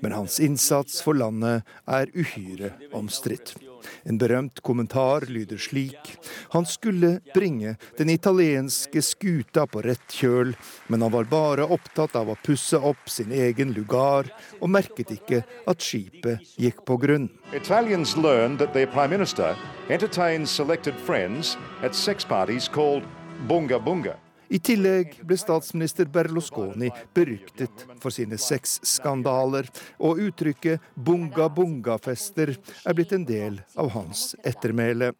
Men 0.03 0.17
hans 0.17 0.41
innsats 0.43 0.99
for 0.99 1.15
landet 1.15 1.63
er 1.87 2.11
uhyre 2.11 2.73
omstridt. 2.91 3.55
En 4.03 4.17
berømt 4.21 4.61
kommentar 4.65 5.25
lyder 5.29 5.57
slik. 5.61 6.15
Han 6.55 6.65
skulle 6.65 7.19
bringe 7.33 7.75
den 7.97 8.09
italienske 8.09 9.01
skuta 9.05 9.65
på 9.67 9.83
rett 9.85 10.15
kjøl, 10.15 10.55
men 10.87 11.01
han 11.05 11.13
var 11.13 11.29
bare 11.31 11.67
opptatt 11.67 12.15
av 12.19 12.31
å 12.31 12.37
pusse 12.43 12.77
opp 12.77 13.09
sin 13.09 13.31
egen 13.31 13.73
lugar, 13.77 14.29
og 14.59 14.71
merket 14.73 15.13
ikke 15.15 15.43
at 15.69 15.83
skipet 15.83 16.55
gikk 16.59 16.85
på 16.85 16.97
grunn. 17.01 17.29
Italians 17.53 18.15
learned 18.17 18.59
that 18.59 18.73
their 18.73 18.87
prime 18.87 19.09
minister 19.09 19.55
entertains 19.89 20.51
selected 20.51 20.95
friends 21.05 21.57
at 21.83 21.95
sex 21.95 22.25
parties 22.25 22.67
called 22.67 23.03
bunga 23.47 23.79
bunga. 23.79 24.15
I 24.49 24.59
tillegg 24.59 25.19
ble 25.27 25.37
statsminister 25.37 26.09
Berlusconi 26.09 26.89
beryktet 27.13 27.85
for 28.01 28.13
sine 28.13 28.39
sexskandaler, 28.41 29.69
og 30.01 30.21
uttrykket 30.25 30.81
'bunga 30.95 31.49
bunga-fester' 31.53 32.55
er 32.85 32.93
blitt 32.97 33.13
en 33.13 33.25
del 33.25 33.61
av 33.77 33.93
hans 33.93 34.35
ettermæle. 34.43 35.13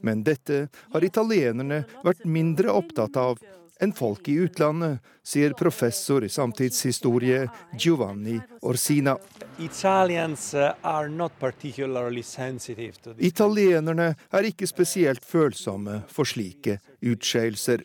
Men 0.00 0.22
dette 0.22 0.68
har 0.92 1.04
italienerne 1.04 1.84
vært 2.04 2.24
mindre 2.24 2.70
opptatt 2.70 3.16
av 3.16 3.38
enn 3.82 3.92
folk 3.92 4.28
i 4.30 4.36
utlandet, 4.44 5.00
sier 5.26 5.54
professor 5.58 6.22
i 6.22 6.30
samtidshistorie 6.30 7.48
Giovanni 7.78 8.36
Orsina. 8.62 9.16
Italienerne 13.18 14.08
er 14.38 14.50
ikke 14.52 14.70
spesielt 14.70 15.24
følsomme 15.26 16.02
for 16.08 16.24
slike 16.28 16.78
utskeielser. 17.00 17.82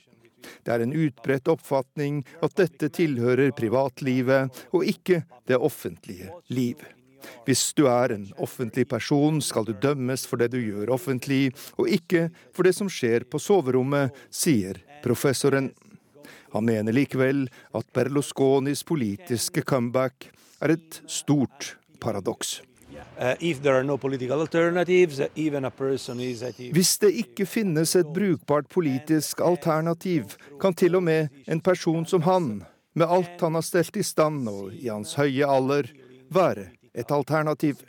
Det 0.65 0.74
er 0.74 0.84
en 0.84 0.94
utbredt 0.96 1.50
oppfatning 1.51 2.22
at 2.46 2.56
dette 2.60 2.89
tilhører 2.94 3.56
privatlivet 3.58 4.67
og 4.72 4.86
ikke 4.88 5.24
det 5.50 5.58
offentlige 5.58 6.32
liv. 6.53 6.84
Hvis 7.48 7.72
du 7.75 7.88
er 7.89 8.13
en 8.15 8.27
offentlig 8.38 8.88
person, 8.89 9.41
skal 9.44 9.65
du 9.67 9.74
dømmes 9.74 10.25
for 10.29 10.39
det 10.39 10.51
du 10.53 10.60
gjør 10.62 10.94
offentlig, 10.96 11.51
og 11.79 11.89
ikke 11.91 12.27
for 12.56 12.67
det 12.67 12.75
som 12.77 12.91
skjer 12.91 13.25
på 13.27 13.41
soverommet, 13.41 14.15
sier 14.29 14.79
professoren. 15.03 15.72
Han 16.53 16.67
mener 16.70 16.96
likevel 16.96 17.48
at 17.75 17.91
Berlusconis 17.96 18.86
politiske 18.88 19.65
comeback 19.67 20.29
er 20.63 20.77
et 20.77 21.01
stort 21.12 21.75
paradoks. 22.03 22.62
Uh, 23.17 23.33
Hvis 26.77 26.97
det 27.01 27.11
ikke 27.23 27.45
finnes 27.49 27.95
et 27.95 28.13
brukbart 28.13 28.69
politisk 28.69 29.41
alternativ, 29.41 30.35
kan 30.61 30.73
til 30.73 30.95
og 30.95 31.03
med 31.03 31.29
en 31.47 31.61
person 31.61 32.05
som 32.05 32.21
han, 32.21 32.63
med 32.93 33.07
alt 33.07 33.41
han 33.41 33.57
har 33.57 33.65
stelt 33.65 33.97
i 33.97 34.03
stand 34.03 34.49
og 34.49 34.73
i 34.73 34.89
hans 34.89 35.15
høye 35.17 35.45
alder, 35.45 35.89
være 36.29 36.69
et 36.93 37.11
alternativ. 37.11 37.81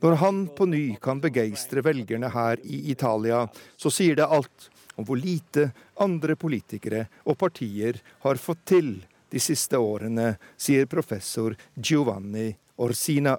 Når 0.00 0.14
han 0.22 0.46
på 0.56 0.66
ny 0.68 0.96
kan 1.02 1.20
begeistre 1.20 1.82
velgerne 1.84 2.30
her 2.32 2.60
i 2.64 2.90
Italia, 2.92 3.46
så 3.76 3.92
sier 3.92 4.16
det 4.16 4.28
alt 4.28 4.70
om 4.96 5.04
hvor 5.04 5.20
lite 5.20 5.70
andre 6.00 6.36
politikere 6.36 7.06
og 7.24 7.36
partier 7.40 8.00
har 8.24 8.40
fått 8.40 8.64
til 8.72 8.94
de 9.32 9.40
siste 9.42 9.76
årene, 9.76 10.36
sier 10.56 10.88
professor 10.88 11.56
Giovanni 11.76 12.54
Orsina. 12.80 13.36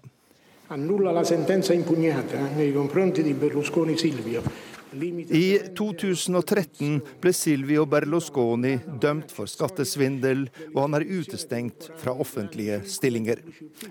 Annulla 0.70 1.12
la 1.12 1.24
sentenza 1.24 1.74
impugnata 1.74 2.40
nei 2.56 2.74
confronti 2.74 3.24
di 3.24 3.34
Berlusconi 3.34 3.98
Silvio 3.98 4.76
i 5.30 5.60
2013 5.74 7.02
ble 7.20 7.32
Silvio 7.36 7.86
Berlusconi 7.86 8.78
dømt 9.02 9.34
for 9.36 9.50
skattesvindel, 9.50 10.46
og 10.74 10.80
han 10.86 10.98
er 10.98 11.06
utestengt 11.06 11.90
fra 12.00 12.14
offentlige 12.16 12.80
stillinger. 12.88 13.42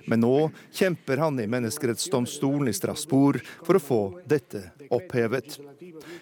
Men 0.09 0.25
nå 0.25 0.49
kjemper 0.75 1.21
han 1.21 1.40
i 1.42 1.49
Menneskerettsdomstolen 1.50 2.71
i 2.71 2.76
Strasbourg 2.76 3.45
for 3.62 3.78
å 3.78 3.83
få 3.83 4.00
dette 4.28 4.64
opphevet. 4.88 5.59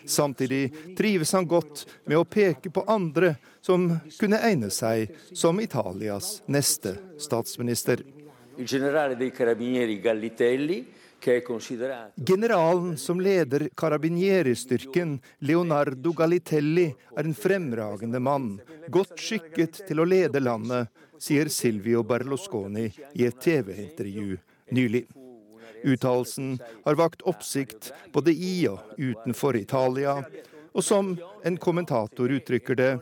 Samtidig 0.04 0.96
trives 0.98 1.32
han 1.36 1.48
godt 1.48 1.86
med 2.04 2.18
å 2.18 2.26
peke 2.28 2.72
på 2.74 2.84
andre 2.90 3.36
som 3.64 3.86
kunne 4.18 4.42
egne 4.44 4.72
seg 4.74 5.14
som 5.32 5.62
Italias 5.62 6.40
neste 6.50 6.98
statsminister. 7.22 8.02
Generalen 12.16 12.96
som 12.98 13.20
leder 13.20 13.68
karabinieri-styrken, 13.74 15.20
Leonardo 15.38 16.12
Galitelli, 16.12 16.94
er 17.16 17.24
en 17.24 17.34
fremragende 17.34 18.20
mann, 18.20 18.60
godt 18.88 19.18
skikket 19.18 19.82
til 19.88 20.02
å 20.02 20.06
lede 20.06 20.42
landet, 20.42 20.92
sier 21.18 21.48
Silvio 21.48 22.02
Berlusconi 22.04 22.90
i 23.14 23.26
et 23.26 23.40
TV-intervju 23.40 24.36
nylig. 24.76 25.06
Uttalelsen 25.84 26.58
har 26.84 26.98
vakt 27.00 27.22
oppsikt 27.28 27.92
både 28.12 28.32
i 28.32 28.68
og 28.68 28.78
utenfor 28.98 29.56
Italia, 29.56 30.18
og 30.74 30.84
som 30.84 31.14
en 31.44 31.56
kommentator 31.60 32.32
uttrykker 32.36 32.78
det, 32.78 32.92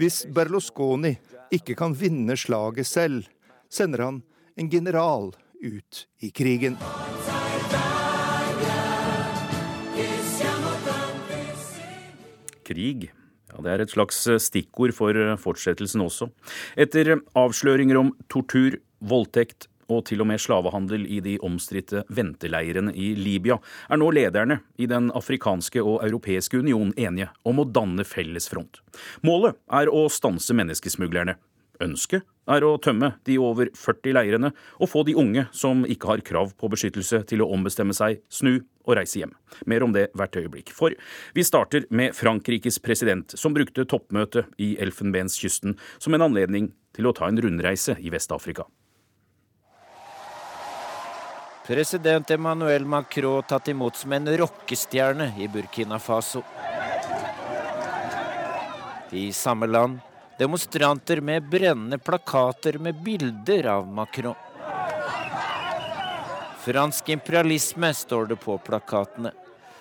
hvis 0.00 0.24
Berlusconi 0.28 1.16
ikke 1.52 1.76
kan 1.78 1.96
vinne 1.96 2.36
slaget 2.36 2.88
selv, 2.88 3.26
sender 3.72 4.04
han 4.04 4.22
en 4.54 4.70
general 4.70 5.36
ut 5.60 6.08
i 6.18 6.30
krigen. 6.30 6.76
Krig. 12.64 13.12
Ja, 13.52 13.62
Det 13.62 13.70
er 13.70 13.82
et 13.82 13.92
slags 13.92 14.26
eh, 14.26 14.40
stikkord 14.40 14.94
for 14.96 15.16
eh, 15.16 15.36
fortsettelsen 15.36 16.00
også. 16.00 16.30
Etter 16.76 17.18
avsløringer 17.36 17.98
om 18.00 18.14
tortur, 18.32 18.78
voldtekt 19.02 19.68
og 19.92 20.06
til 20.08 20.22
og 20.22 20.28
med 20.30 20.40
slavehandel 20.40 21.04
i 21.10 21.18
de 21.20 21.34
omstridte 21.44 22.04
venteleirene 22.08 22.94
i 22.96 23.12
Libya, 23.18 23.58
er 23.90 24.00
nå 24.00 24.08
lederne 24.14 24.62
i 24.80 24.88
Den 24.88 25.10
afrikanske 25.12 25.82
og 25.82 26.00
europeiske 26.06 26.62
union 26.62 26.94
enige 26.96 27.28
om 27.44 27.60
å 27.60 27.68
danne 27.68 28.06
felles 28.08 28.48
front. 28.48 28.80
Målet 29.26 29.58
er 29.68 29.92
å 29.92 30.06
stanse 30.08 30.56
menneskesmuglerne, 30.56 31.36
Ønsket 31.82 32.22
er 32.50 32.64
å 32.66 32.74
tømme 32.82 33.12
de 33.28 33.36
over 33.38 33.70
40 33.76 34.16
leirene 34.16 34.50
og 34.78 34.90
få 34.90 35.04
de 35.06 35.14
unge 35.18 35.46
som 35.54 35.84
ikke 35.86 36.10
har 36.10 36.24
krav 36.26 36.54
på 36.58 36.70
beskyttelse, 36.72 37.22
til 37.28 37.42
å 37.44 37.48
ombestemme 37.54 37.94
seg, 37.96 38.22
snu 38.32 38.64
og 38.82 38.96
reise 38.98 39.20
hjem. 39.20 39.34
Mer 39.70 39.84
om 39.86 39.94
det 39.94 40.08
hvert 40.18 40.36
øyeblikk. 40.40 40.72
For 40.74 40.94
vi 41.36 41.46
starter 41.46 41.86
med 41.90 42.16
Frankrikes 42.18 42.80
president, 42.82 43.34
som 43.38 43.54
brukte 43.54 43.86
toppmøtet 43.86 44.50
i 44.58 44.74
Elfenbenskysten 44.82 45.76
som 46.02 46.14
en 46.14 46.26
anledning 46.26 46.72
til 46.96 47.08
å 47.08 47.14
ta 47.16 47.30
en 47.30 47.40
rundreise 47.40 47.96
i 48.00 48.12
Vest-Afrika. 48.12 48.66
President 51.62 52.30
Emmanuel 52.34 52.84
Macron 52.90 53.44
tatt 53.46 53.68
imot 53.70 53.94
som 53.96 54.12
en 54.16 54.26
rockestjerne 54.26 55.28
i 55.38 55.46
Burkina 55.48 56.00
Faso. 56.02 56.42
I 59.12 59.28
samme 59.36 59.68
land 59.68 60.00
Demonstranter 60.38 61.20
med 61.20 61.48
brennende 61.50 61.98
plakater 61.98 62.78
med 62.78 63.02
bilder 63.02 63.66
av 63.66 63.88
Macron. 63.88 64.34
Fransk 66.64 67.08
imperialisme 67.08 67.94
står 67.94 68.26
det 68.26 68.36
på 68.36 68.58
plakatene. 68.58 69.32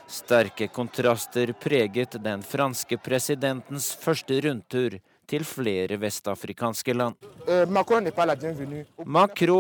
Sterke 0.07 0.67
kontraster 0.67 1.53
preget 1.53 2.23
den 2.23 2.41
franske 2.43 2.97
presidentens 2.97 3.93
første 3.95 4.41
rundtur 4.41 4.97
til 5.29 5.45
flere 5.47 5.95
vestafrikanske 6.01 6.93
land. 6.93 7.15
Euh, 7.47 7.69
Macron 7.69 8.07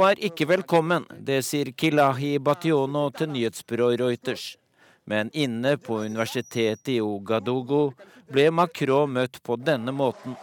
er 0.07 0.25
ikke 0.27 0.47
velkommen, 0.49 1.05
det 1.19 1.45
sier 1.45 1.71
Kilahi 1.71 2.39
Bationo 2.39 3.09
til 3.15 3.29
nyhetsbyrået 3.29 4.01
Reuters. 4.01 4.57
Men 5.05 5.29
inne 5.33 5.77
på 5.77 6.01
universitetet 6.03 6.89
i 6.89 6.99
Ogadogo 7.01 7.93
ble 8.31 8.49
Macron 8.51 9.13
møtt 9.13 9.39
på 9.43 9.55
denne 9.55 9.91
måten. 9.95 10.35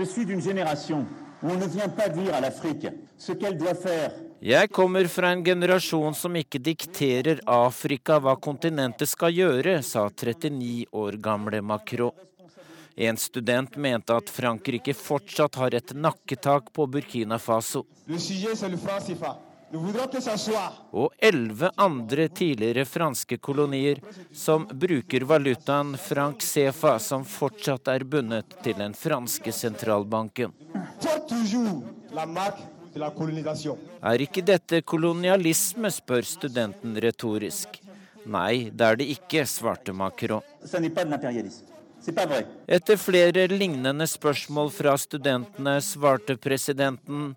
Je 0.00 0.06
suis 0.06 0.24
d'une 0.24 0.40
génération 0.40 1.06
où 1.42 1.50
on 1.50 1.56
ne 1.56 1.66
vient 1.66 1.90
pas 1.90 2.08
dire 2.08 2.34
à 2.34 2.40
l'Afrique 2.40 2.86
ce 3.18 3.32
qu'elle 3.32 3.58
doit 3.58 3.74
faire. 3.74 4.12
Jeg 4.40 4.70
kommer 4.70 5.04
fra 5.04 5.28
en 5.36 5.42
generasjon 5.44 6.14
som 6.16 6.36
ikke 6.40 6.56
dikterer 6.56 7.42
Afrika 7.44 8.16
hva 8.16 8.32
kontinentet 8.40 9.10
skal 9.10 9.34
gjøre, 9.36 9.82
sa 9.84 10.06
39 10.08 10.86
år 10.96 11.18
gamle 11.20 11.60
Macron. 11.60 12.16
En 12.96 13.20
student 13.20 13.76
mente 13.76 14.16
at 14.16 14.32
Frankrike 14.32 14.96
fortsatt 14.96 15.60
har 15.60 15.76
et 15.76 15.92
nakketak 15.92 16.72
på 16.72 16.86
Burkina 16.88 17.36
Faso. 17.38 17.84
Le 18.06 18.18
sujet, 18.18 18.56
Og 19.72 21.12
elleve 21.18 21.70
andre 21.78 22.26
tidligere 22.28 22.84
franske 22.88 23.38
kolonier 23.38 24.00
som 24.34 24.66
bruker 24.66 25.26
valutaen 25.30 25.94
franc 25.98 26.42
CFA, 26.42 26.98
som 26.98 27.24
fortsatt 27.24 27.88
er 27.92 28.04
bundet 28.04 28.56
til 28.64 28.74
den 28.80 28.96
franske 28.98 29.54
sentralbanken. 29.54 30.52
Er 34.02 34.26
ikke 34.26 34.42
dette 34.42 34.82
kolonialisme, 34.82 35.92
spør 35.94 36.26
studenten 36.26 36.98
retorisk. 37.06 37.78
Nei, 38.26 38.70
det 38.74 38.86
er 38.86 38.98
det 38.98 39.06
ikke, 39.14 39.46
svarte 39.46 39.94
Macron. 39.94 40.42
Etter 42.00 42.96
flere 42.96 43.44
lignende 43.50 44.06
spørsmål 44.08 44.70
fra 44.72 44.94
studentene 44.96 45.74
svarte 45.84 46.36
presidenten 46.40 47.34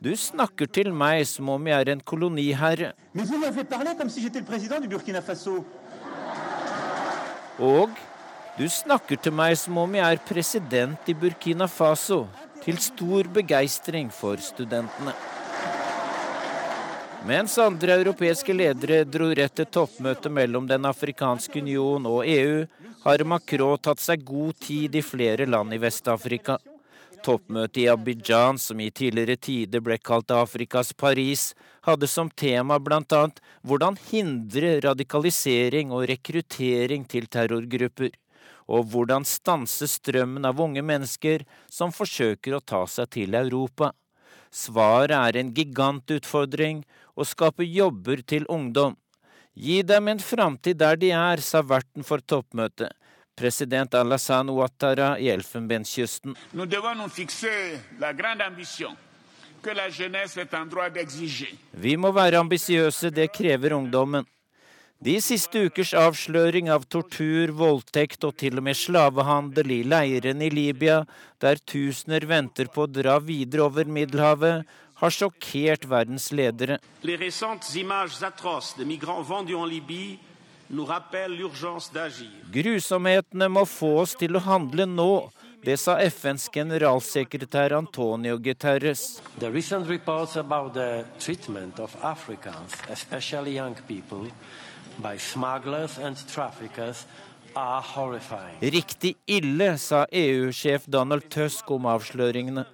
Du 0.00 0.12
snakker 0.14 0.70
til 0.70 0.92
meg 0.94 1.26
som 1.26 1.50
om 1.56 1.66
jeg 1.66 1.80
er 1.80 1.90
en 1.96 2.04
koloniherre. 2.06 2.92
Og 7.58 7.90
du 8.54 8.66
snakker 8.70 9.18
til 9.18 9.34
meg 9.34 9.58
som 9.58 9.78
om 9.82 9.94
jeg 9.98 10.06
er 10.06 10.26
president 10.30 11.10
i 11.10 11.18
Burkina 11.18 11.66
Faso, 11.66 12.28
til 12.62 12.78
stor 12.78 13.26
begeistring 13.34 14.12
for 14.14 14.38
studentene. 14.38 15.33
Mens 17.24 17.58
andre 17.58 17.92
europeiske 17.92 18.52
ledere 18.52 18.98
dro 19.08 19.30
rett 19.32 19.54
til 19.56 19.64
toppmøtet 19.72 20.28
mellom 20.28 20.66
Den 20.68 20.84
afrikanske 20.84 21.62
union 21.62 22.04
og 22.04 22.26
EU, 22.28 22.66
har 23.00 23.24
Macron 23.24 23.80
tatt 23.80 24.02
seg 24.04 24.26
god 24.28 24.58
tid 24.60 24.98
i 25.00 25.02
flere 25.02 25.46
land 25.48 25.72
i 25.72 25.78
Vest-Afrika. 25.80 26.58
Toppmøtet 27.24 27.80
i 27.80 27.86
Abidjan, 27.88 28.60
som 28.60 28.80
i 28.80 28.90
tidligere 28.92 29.38
tider 29.40 29.80
ble 29.80 29.96
kalt 30.04 30.36
Afrikas 30.36 30.92
Paris, 30.92 31.54
hadde 31.88 32.12
som 32.12 32.28
tema 32.28 32.76
bl.a. 32.76 33.22
hvordan 33.64 33.96
hindre 34.10 34.76
radikalisering 34.84 35.96
og 35.96 36.04
rekruttering 36.12 37.08
til 37.08 37.32
terrorgrupper, 37.32 38.12
og 38.68 38.92
hvordan 38.92 39.24
stanse 39.24 39.88
strømmen 39.88 40.44
av 40.44 40.60
unge 40.60 40.84
mennesker 40.84 41.48
som 41.72 41.92
forsøker 41.92 42.60
å 42.60 42.64
ta 42.64 42.84
seg 42.84 43.14
til 43.16 43.40
Europa. 43.40 43.94
Svaret 44.54 45.16
er 45.18 45.40
en 45.40 45.50
gigantutfordring 45.54 46.84
å 47.18 47.26
skape 47.26 47.66
jobber 47.66 48.22
til 48.22 48.46
ungdom. 48.46 48.94
Gi 49.54 49.82
dem 49.86 50.08
en 50.10 50.22
framtid 50.22 50.78
der 50.78 50.98
de 50.98 51.10
er, 51.14 51.42
sa 51.42 51.62
verten 51.62 52.06
for 52.06 52.22
toppmøtet 52.22 52.94
president 53.36 53.94
Alassane 53.94 54.52
Ouattara 54.52 55.18
i 55.18 55.28
Elfenbenskysten. 55.28 56.36
Vi 61.72 61.96
må 61.96 62.12
være 62.12 62.42
ambisiøse, 62.42 63.10
det 63.10 63.30
krever 63.32 63.74
ungdommen. 63.78 64.26
De 65.02 65.16
siste 65.20 65.66
ukers 65.66 65.92
avsløring 65.98 66.70
av 66.72 66.86
tortur, 66.86 67.50
voldtekt 67.56 68.24
og 68.24 68.36
til 68.40 68.60
og 68.60 68.66
med 68.68 68.78
slavehandel 68.78 69.72
i 69.74 69.80
leirene 69.82 70.46
i 70.46 70.52
Libya, 70.52 71.02
der 71.42 71.58
tusener 71.58 72.24
venter 72.28 72.70
på 72.72 72.84
å 72.84 72.90
dra 72.90 73.18
videre 73.18 73.66
over 73.66 73.84
Middelhavet, 73.84 74.62
har 75.00 75.10
sjokkert 75.10 75.88
verdens 75.90 76.30
ledere. 76.32 76.78
Les 77.02 77.18
récentes 77.18 77.74
images 77.76 78.22
atroces 78.22 78.78
de 78.78 78.86
migrants 78.86 79.28
vendus 79.28 79.58
en 79.58 79.68
Libye 79.68 80.18
Grusomhetene 82.52 83.48
må 83.52 83.64
få 83.68 83.90
oss 84.02 84.14
til 84.16 84.36
å 84.36 84.42
handle 84.44 84.86
nå. 84.88 85.30
Det 85.64 85.76
sa 85.80 85.96
FNs 86.00 86.48
generalsekretær 86.52 87.72
Antonio 87.76 88.36
Guterres. 88.38 89.20
Riktig 98.62 99.14
ille, 99.26 99.68
sa 99.78 100.04
EU-sjef 100.10 100.86
Donald 100.86 101.28
Tusk 101.30 101.70
om 101.70 101.86
avsløringene. 101.86 102.64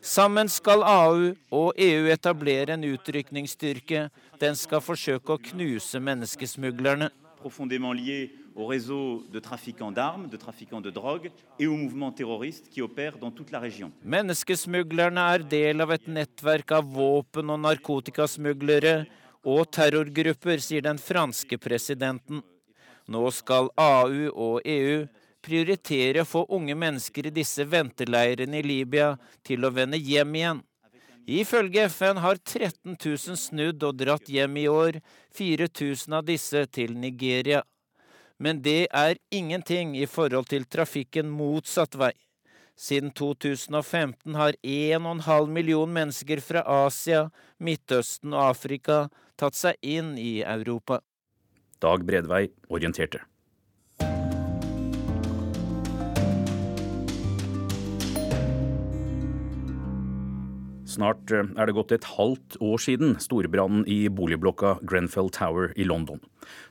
Sammen 0.00 0.48
skal 0.48 0.82
AU 0.82 1.34
og 1.52 1.72
EU 1.76 2.06
etablere 2.12 2.74
en 2.76 2.84
utrykningsstyrke. 2.88 4.08
Den 4.40 4.56
skal 4.56 4.80
forsøke 4.80 5.36
å 5.36 5.42
knuse 5.50 6.00
menneskesmuglerne. 6.00 7.10
au 8.56 8.66
réseau 8.66 9.22
de 9.32 9.38
trafiquants 9.40 9.92
d'armes, 9.92 10.28
de 10.28 10.36
trafiquants 10.36 10.80
de 10.80 10.90
drogue 10.90 11.30
et 11.58 11.66
au 11.66 11.76
mouvement 11.76 12.12
terroriste 12.12 12.68
qui 12.68 12.82
opère 12.82 13.18
dans 13.18 13.30
toute 13.30 13.50
la 13.50 13.58
région. 13.58 13.92
Menneskesmuglerne 14.04 15.20
er 15.34 15.38
del 15.38 15.80
av 15.80 15.92
et 15.92 16.06
nettverk 16.08 16.72
av 16.72 16.84
våpen- 16.84 17.50
og 17.50 17.60
narkotikasmuglere 17.60 19.06
og 19.46 19.70
terrorgrupper, 19.72 20.60
sier 20.60 20.84
den 20.84 20.98
franske 21.00 21.58
presidenten. 21.58 22.42
Nå 23.10 23.30
skal 23.34 23.70
AU 23.80 24.30
og 24.30 24.60
EU 24.68 25.04
prioritere 25.42 26.22
å 26.22 26.28
få 26.28 26.44
unge 26.52 26.76
mennesker 26.76 27.30
i 27.30 27.34
disse 27.34 27.64
venteleirene 27.64 28.60
i 28.60 28.66
Libya 28.66 29.14
til 29.46 29.64
å 29.64 29.72
vende 29.74 29.98
hjem 29.98 30.36
igjen. 30.36 30.60
Ifølge 31.30 31.86
FN 31.92 32.20
har 32.24 32.40
13 32.42 32.96
000 32.96 33.36
snudd 33.38 33.84
og 33.86 33.98
dratt 34.00 34.28
hjem 34.28 34.56
i 34.58 34.66
år, 34.68 35.00
4000 35.36 36.16
av 36.16 36.24
disse 36.26 36.64
til 36.74 36.96
Nigeria. 36.98 37.62
Men 38.40 38.62
det 38.64 38.88
er 38.92 39.20
ingenting 39.30 39.94
i 40.00 40.08
forhold 40.08 40.48
til 40.50 40.64
trafikken 40.64 41.28
motsatt 41.30 41.94
vei. 42.00 42.14
Siden 42.80 43.10
2015 43.12 44.34
har 44.34 44.56
1,5 44.64 45.50
million 45.52 45.92
mennesker 45.92 46.40
fra 46.40 46.62
Asia, 46.86 47.26
Midtøsten 47.60 48.32
og 48.32 48.54
Afrika 48.54 49.02
tatt 49.40 49.56
seg 49.56 49.80
inn 49.80 50.14
i 50.20 50.40
Europa. 50.44 51.00
Dag 51.80 52.04
Bredvei 52.04 52.50
orienterte. 52.68 53.24
Snart 60.90 61.30
eh, 61.30 61.46
er 61.56 61.68
det 61.68 61.76
gått 61.76 61.92
et 61.94 62.06
halvt 62.16 62.58
år 62.64 62.80
siden 62.82 63.14
storbrannen 63.22 63.84
i 63.88 64.02
boligblokka 64.12 64.80
Grenfell 64.82 65.30
Tower 65.32 65.70
i 65.78 65.86
London. 65.86 66.20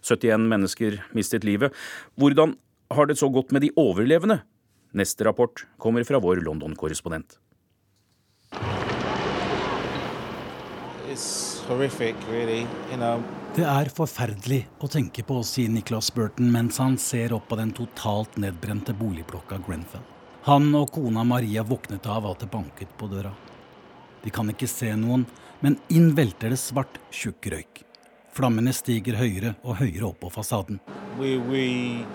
71 0.04 0.50
mennesker 0.52 1.00
mistet 1.16 1.48
livet. 1.48 1.74
Hvordan 2.20 2.58
har 2.94 3.10
det 3.10 3.20
så 3.20 3.30
gått 3.32 3.54
med 3.56 3.64
de 3.66 3.72
overlevende? 3.80 4.42
Neste 4.92 5.26
rapport 5.28 5.66
kommer 5.78 6.04
fra 6.04 6.20
vår 6.22 6.42
London-korrespondent. 6.46 7.38
Det 13.56 13.66
er 13.66 13.90
forferdelig 13.94 14.64
å 14.82 14.88
tenke 14.90 15.22
på, 15.22 15.42
sier 15.46 15.70
Nicholas 15.70 16.10
Burton 16.14 16.50
mens 16.54 16.80
han 16.82 16.98
ser 16.98 17.36
opp 17.36 17.46
på 17.52 17.60
den 17.60 17.74
totalt 17.78 18.40
nedbrente 18.42 18.96
boligblokka 18.98 19.60
Grenfell. 19.68 20.02
Han 20.48 20.72
og 20.74 20.90
kona 20.96 21.22
Maria 21.28 21.62
våknet 21.68 22.08
av 22.10 22.26
at 22.26 22.42
det 22.42 22.50
banket 22.50 22.98
på 22.98 23.10
døra. 23.12 23.34
De 24.24 24.34
kan 24.34 24.50
ikke 24.50 24.68
se 24.72 24.90
noen, 24.98 25.28
men 25.62 25.78
inn 25.94 26.16
velter 26.18 26.50
det 26.50 26.58
svart, 26.58 26.98
tjukk 27.14 27.52
røyk. 27.54 27.84
Flammene 28.34 28.74
stiger 28.74 29.20
høyere 29.20 29.54
og 29.62 29.78
høyere 29.84 30.08
opp 30.10 30.22
på 30.24 30.32
fasaden. 30.34 30.80
We, 31.20 31.38
we, 31.38 32.06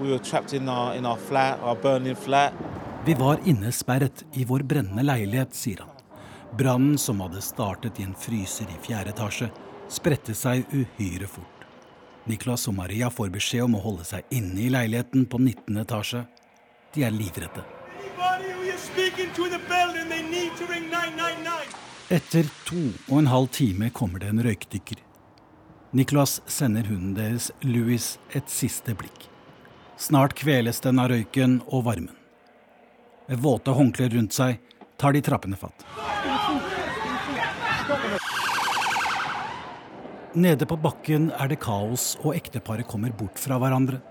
we 0.00 0.18
in 0.56 0.68
our, 0.68 0.94
in 0.96 1.06
our 1.06 1.18
flat, 1.18 1.60
our 1.62 1.76
Vi 3.06 3.14
var 3.14 3.38
innesperret 3.44 4.24
i 4.34 4.44
vår 4.44 4.62
brennende 4.62 5.02
leilighet, 5.02 5.54
sier 5.54 5.84
han. 5.84 5.95
Brannen, 6.52 6.98
som 6.98 7.20
hadde 7.20 7.40
startet 7.40 8.00
i 8.00 8.02
en 8.02 8.14
fryser 8.14 8.64
i 8.70 8.78
fjerde 8.86 9.10
etasje, 9.10 9.50
spredte 9.88 10.34
seg 10.34 10.64
uhyre 10.72 11.26
fort. 11.26 11.66
Niklas 12.26 12.66
og 12.68 12.74
Maria 12.74 13.10
får 13.10 13.30
beskjed 13.34 13.66
om 13.66 13.76
å 13.78 13.82
holde 13.84 14.06
seg 14.06 14.26
inne 14.34 14.64
i 14.64 14.70
leiligheten 14.72 15.26
på 15.30 15.38
19. 15.38 15.76
etasje. 15.82 16.24
De 16.94 17.04
er 17.06 17.14
livredde. 17.14 17.62
Etter 22.06 22.48
to 22.66 22.82
og 23.08 23.18
en 23.18 23.30
halv 23.30 23.48
time 23.54 23.90
kommer 23.90 24.22
det 24.22 24.30
en 24.30 24.42
røykdykker. 24.46 25.02
Nicholas 25.96 26.40
sender 26.46 26.86
hunden 26.90 27.14
deres, 27.16 27.50
Louis, 27.62 28.16
et 28.34 28.50
siste 28.50 28.94
blikk. 28.94 29.28
Snart 29.96 30.34
kveles 30.38 30.82
den 30.84 31.00
av 31.00 31.10
røyken 31.10 31.60
og 31.66 31.86
varmen. 31.86 32.14
Med 33.26 33.42
våte 33.42 33.74
håndklær 33.74 34.12
rundt 34.14 34.36
seg 34.36 34.60
tar 35.00 35.16
de 35.16 35.22
trappene 35.24 35.58
fatt. 35.58 35.86
Nede 40.36 40.66
på 40.68 40.76
bakken 40.76 41.30
er 41.32 41.48
det 41.48 41.56
kaos, 41.64 42.10
og 42.20 42.34
ekteparet 42.36 42.84
kommer 42.84 43.08
bort 43.16 43.38
fra 43.40 43.56
hverandre. 43.56 44.02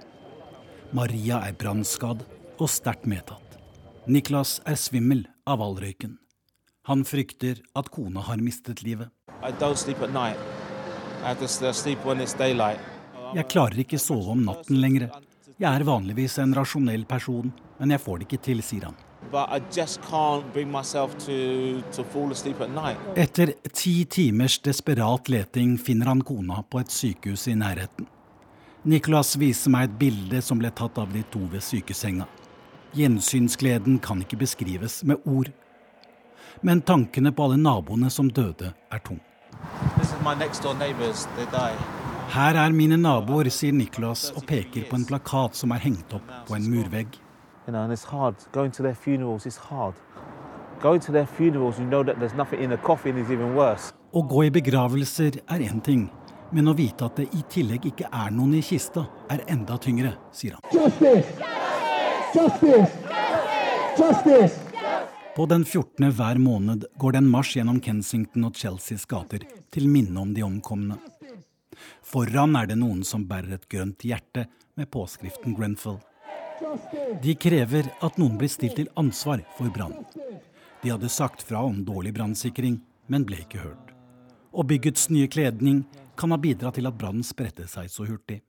Maria 0.98 1.38
er 1.46 1.54
brannskadd 1.54 2.24
og 2.58 2.72
sterkt 2.72 3.06
medtatt. 3.06 3.60
Niklas 4.10 4.56
er 4.66 4.74
svimmel 4.82 5.22
av 5.46 5.62
all 5.62 5.78
røyken. 5.78 6.16
Han 6.90 7.06
frykter 7.06 7.62
at 7.78 7.92
kona 7.94 8.26
har 8.26 8.42
mistet 8.42 8.82
livet. 8.82 9.14
Jeg 13.36 13.50
klarer 13.54 13.86
ikke 13.86 14.02
sove 14.02 14.34
om 14.34 14.42
natten 14.50 14.82
lenger. 14.82 15.10
Jeg 15.62 15.70
er 15.70 15.86
vanligvis 15.86 16.40
en 16.42 16.58
rasjonell 16.58 17.06
person, 17.06 17.54
men 17.78 17.94
jeg 17.94 18.02
får 18.02 18.18
det 18.18 18.32
ikke 18.32 18.46
til, 18.50 18.66
sier 18.66 18.90
han. 18.90 18.98
Etter 23.16 23.54
ti 23.74 24.06
timers 24.06 24.60
desperat 24.60 25.30
leting 25.30 25.78
finner 25.78 26.12
han 26.12 26.22
kona 26.22 26.64
på 26.70 26.80
et 26.80 26.92
sykehus 26.92 27.48
i 27.48 27.56
nærheten. 27.56 28.08
Nicholas 28.86 29.34
viser 29.42 29.74
meg 29.74 29.88
et 29.88 29.98
bilde 29.98 30.42
som 30.46 30.60
ble 30.62 30.70
tatt 30.70 31.00
av 31.02 31.10
de 31.14 31.24
to 31.34 31.42
ved 31.50 31.64
sykesenga. 31.66 32.28
Gjensynsgleden 32.96 33.98
kan 34.00 34.22
ikke 34.22 34.38
beskrives 34.44 35.02
med 35.04 35.26
ord. 35.26 35.50
Men 36.62 36.84
tankene 36.86 37.34
på 37.34 37.48
alle 37.48 37.58
naboene 37.58 38.12
som 38.14 38.30
døde, 38.30 38.72
er 38.94 39.02
tung. 39.04 39.20
Her 42.36 42.58
er 42.62 42.78
mine 42.78 42.98
naboer, 43.02 43.50
sier 43.50 43.74
Niklas 43.74 44.30
og 44.36 44.46
peker 44.48 44.86
på 44.90 45.00
en 45.00 45.10
plakat 45.10 45.58
som 45.58 45.74
er 45.76 45.84
hengt 45.84 46.14
opp 46.16 46.32
på 46.48 46.56
en 46.58 46.70
murvegg. 46.70 47.25
Å 54.16 54.22
gå 54.22 54.44
i 54.46 54.52
begravelser 54.54 55.40
er 55.50 55.64
én 55.66 55.82
ting, 55.84 56.06
men 56.54 56.70
å 56.70 56.76
vite 56.78 57.08
at 57.08 57.18
det 57.18 57.26
i 57.34 57.42
tillegg 57.50 57.88
ikke 57.90 58.12
er 58.12 58.30
noen 58.36 58.54
i 58.60 58.62
kista, 58.66 59.08
er 59.34 59.42
enda 59.52 59.80
tyngre, 59.82 60.14
sier 60.36 60.60
han. 60.60 60.68
Justice! 60.76 61.34
Justice! 62.36 62.92
Justice! 63.98 64.62
På 65.36 65.50
den 65.52 65.66
14. 65.66 66.12
hver 66.16 66.38
måned 66.40 66.86
går 67.02 67.12
det 67.12 67.24
en 67.24 67.32
marsj 67.34 67.58
gjennom 67.58 67.82
Kensington 67.84 68.46
og 68.48 68.56
Chelseas 68.56 69.04
gater 69.10 69.44
til 69.74 69.90
minne 69.92 70.22
om 70.22 70.32
de 70.38 70.46
omkomne. 70.46 70.96
Foran 72.06 72.56
er 72.56 72.70
det 72.70 72.78
noen 72.80 73.02
som 73.04 73.26
bærer 73.28 73.58
et 73.58 73.66
grønt 73.68 74.06
hjerte 74.08 74.46
med 74.80 74.88
påskriften 74.94 75.58
Grenfell. 75.58 75.98
De 77.22 77.36
krever 77.36 77.90
at 78.04 78.18
noen 78.22 78.38
blir 78.40 78.52
stilt 78.52 78.78
til 78.80 78.90
ansvar 79.00 79.44
for 79.58 79.72
brannen. 79.74 80.06
De 80.84 80.92
hadde 80.94 81.10
sagt 81.10 81.42
fra 81.46 81.64
om 81.66 81.80
dårlig 81.86 82.14
brannsikring, 82.14 82.80
men 83.10 83.26
ble 83.26 83.42
ikke 83.42 83.64
hørt. 83.64 83.94
Og 84.54 84.68
byggets 84.70 85.10
nye 85.10 85.30
kledning 85.32 85.84
kan 86.20 86.32
ha 86.32 86.38
bidratt 86.40 86.78
til 86.80 86.88
at 86.88 86.98
brannen 86.98 87.26
spredte 87.26 87.66
seg 87.68 87.90
så 87.92 88.06
hurtig. 88.08 88.42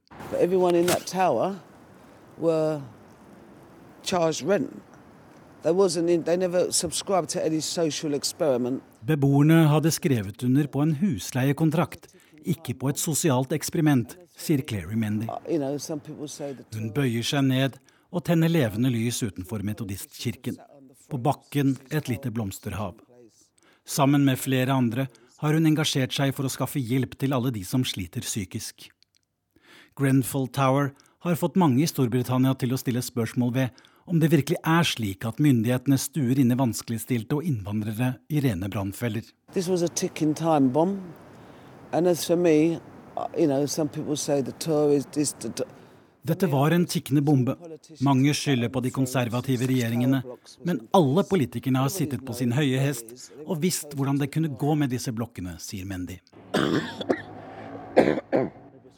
Beboerne 9.07 9.59
hadde 9.73 9.91
skrevet 9.95 10.45
under 10.47 10.69
på 10.71 10.85
en 10.85 10.95
husleiekontrakt, 11.01 12.07
ikke 12.47 12.77
på 12.79 12.93
et 12.93 13.01
sosialt 13.03 13.53
eksperiment, 13.57 14.15
sier 14.37 14.63
Clary 14.63 14.95
Mendy. 14.95 15.27
Uh, 15.27 16.61
Hun 16.77 16.93
bøyer 16.95 17.27
seg 17.27 17.49
ned 17.49 17.81
og 18.13 18.25
tenner 18.27 18.53
levende 18.53 18.91
lys 18.93 19.23
utenfor 19.23 19.65
metodistkirken. 19.67 20.59
På 21.11 21.19
bakken 21.23 21.77
et 21.91 22.09
lite 22.11 22.31
blomsterhav. 22.35 22.99
Sammen 23.87 24.25
med 24.27 24.39
flere 24.43 24.75
andre 24.75 25.07
har 25.39 25.55
hun 25.55 25.69
engasjert 25.69 26.15
seg 26.17 26.33
for 26.35 26.49
å 26.49 26.53
skaffe 26.53 26.81
hjelp 26.83 27.15
til 27.21 27.37
alle 27.37 27.53
de 27.55 27.63
som 27.65 27.85
sliter 27.87 28.25
psykisk. 28.25 28.89
Grenfell 29.97 30.49
Tower 30.53 30.91
har 31.25 31.39
fått 31.39 31.59
mange 31.61 31.83
i 31.83 31.89
Storbritannia 31.91 32.55
til 32.59 32.75
å 32.75 32.81
stille 32.81 33.03
spørsmål 33.05 33.53
ved 33.55 33.85
om 34.07 34.21
det 34.23 34.31
virkelig 34.31 34.59
er 34.63 34.87
slik 34.87 35.25
at 35.27 35.41
myndighetene 35.43 35.99
stuer 35.99 36.39
inne 36.39 36.59
vanskeligstilte 36.59 37.39
og 37.39 37.47
innvandrere 37.49 38.13
i 38.31 38.43
rene 38.45 38.69
brannfeller. 38.71 39.25
Dette 46.27 46.49
var 46.51 46.75
en 46.75 46.87
tikkende 46.91 47.23
bombe. 47.23 47.55
Mange 48.03 48.33
skylder 48.35 48.71
på 48.73 48.81
de 48.83 48.91
konservative 48.91 49.69
regjeringene, 49.71 50.23
men 50.67 50.81
alle 50.97 51.23
politikerne 51.29 51.85
har 51.85 51.93
sittet 51.93 52.25
på 52.27 52.35
sin 52.35 52.55
høye 52.57 52.81
hest 52.83 53.13
og 53.45 53.61
visst 53.63 53.95
hvordan 53.95 54.19
det 54.19 54.33
kunne 54.35 54.51
gå 54.59 54.75
med 54.75 54.91
disse 54.91 55.13
blokkene, 55.15 55.55
sier 55.63 55.87
Mendy. 55.87 56.19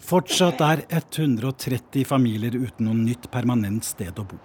Fortsatt 0.08 0.62
er 0.64 0.84
130 0.88 2.06
familier 2.08 2.54
uten 2.56 2.88
noe 2.88 2.96
nytt 2.96 3.28
permanent 3.34 3.84
sted 3.84 4.16
å 4.16 4.24
bo. 4.24 4.38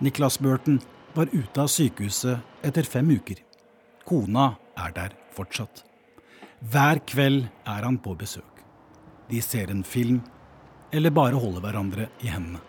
Niklas 0.00 0.38
Burton 0.40 0.78
var 1.16 1.28
ute 1.34 1.60
av 1.60 1.68
sykehuset 1.72 2.64
etter 2.64 2.88
fem 2.88 3.10
uker. 3.12 3.42
Kona 4.08 4.54
er 4.78 4.96
der 4.96 5.18
fortsatt. 5.36 5.84
Hver 6.64 7.02
kveld 7.04 7.44
er 7.68 7.84
han 7.84 8.00
på 8.00 8.16
besøk. 8.16 8.64
De 9.28 9.42
ser 9.44 9.68
en 9.74 9.84
film 9.84 10.22
eller 10.96 11.12
bare 11.12 11.36
holde 11.36 11.60
hverandre 11.60 12.08
i 12.24 12.30
hendene. 12.32 12.60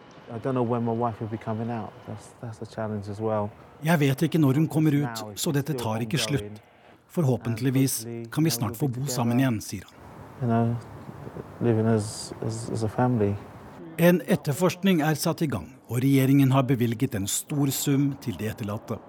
Jeg 3.88 4.00
vet 4.02 4.24
ikke 4.28 4.40
når 4.44 4.60
hun 4.60 4.68
kommer 4.68 4.98
ut, 4.98 5.24
så 5.40 5.54
dette 5.56 5.76
tar 5.80 6.04
ikke 6.04 6.20
slutt. 6.20 6.60
Forhåpentligvis 7.08 8.06
kan 8.32 8.44
vi 8.44 8.52
snart 8.52 8.76
få 8.78 8.90
bo 8.92 9.06
sammen 9.08 9.40
igjen, 9.40 9.62
sier 9.64 9.88
han. 9.88 10.76
En 13.98 14.20
etterforskning 14.28 15.02
er 15.02 15.16
satt 15.18 15.42
i 15.42 15.48
gang, 15.50 15.72
og 15.88 16.04
regjeringen 16.04 16.52
har 16.52 16.68
bevilget 16.68 17.16
en 17.16 17.28
stor 17.32 17.72
sum 17.74 18.12
til 18.22 18.36
de 18.38 18.52
etterlatte. 18.52 19.00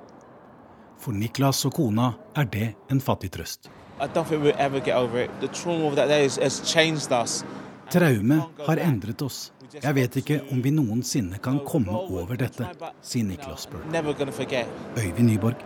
For 0.98 1.12
Niklas 1.14 1.64
og 1.66 1.74
kona 1.76 2.12
er 2.38 2.46
det 2.46 2.70
en 2.90 3.02
fattig 3.02 3.34
trøst. 3.34 3.68
I 4.00 4.06
don't 4.06 4.24
think 4.24 4.42
we'll 4.44 4.54
ever 4.58 4.78
get 4.78 4.94
over 4.94 5.18
it. 5.18 5.30
The 5.40 5.48
trauma 5.48 5.86
of 5.86 5.96
that 5.96 6.08
day 6.08 6.22
has, 6.22 6.36
has 6.36 6.62
changed 6.64 7.10
us. 7.12 7.44
Traume 7.88 8.42
har 8.66 8.80
endret 8.84 9.22
oss. 9.24 9.48
Jeg 9.72 9.94
vet 9.96 10.16
ikke 10.20 10.42
om 10.52 10.60
vi 10.60 10.72
noensinne 10.76 11.38
kan 11.40 11.62
komme 11.64 11.94
over 11.96 12.36
dette, 12.36 12.66
sier 13.00 13.24
Niklas 13.24 13.64
Burke. 13.72 14.64
Øyvind 14.98 15.28
Nyborg, 15.30 15.62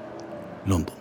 London. 0.70 0.98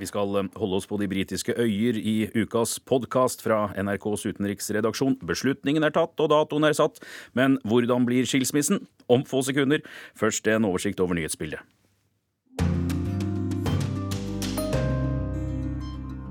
Vi 0.00 0.08
skal 0.08 0.34
eh, 0.40 0.48
holde 0.56 0.80
oss 0.80 0.88
på 0.90 0.96
de 0.98 1.06
britiske 1.08 1.54
øyer 1.54 1.98
i 2.00 2.30
ukas 2.34 2.78
podkast 2.80 3.44
fra 3.44 3.68
NRKs 3.76 4.26
utenriksredaksjon. 4.26 5.20
Beslutningen 5.22 5.86
er 5.86 5.94
tatt 5.94 6.18
og 6.18 6.32
datoen 6.32 6.66
er 6.66 6.74
satt, 6.74 7.02
men 7.36 7.60
hvordan 7.62 8.08
blir 8.08 8.26
skilsmissen? 8.26 8.86
Om 9.06 9.26
få 9.28 9.44
sekunder. 9.46 9.84
Først 10.18 10.48
en 10.50 10.66
oversikt 10.66 11.04
over 11.04 11.18
nyhetsbildet. 11.18 11.62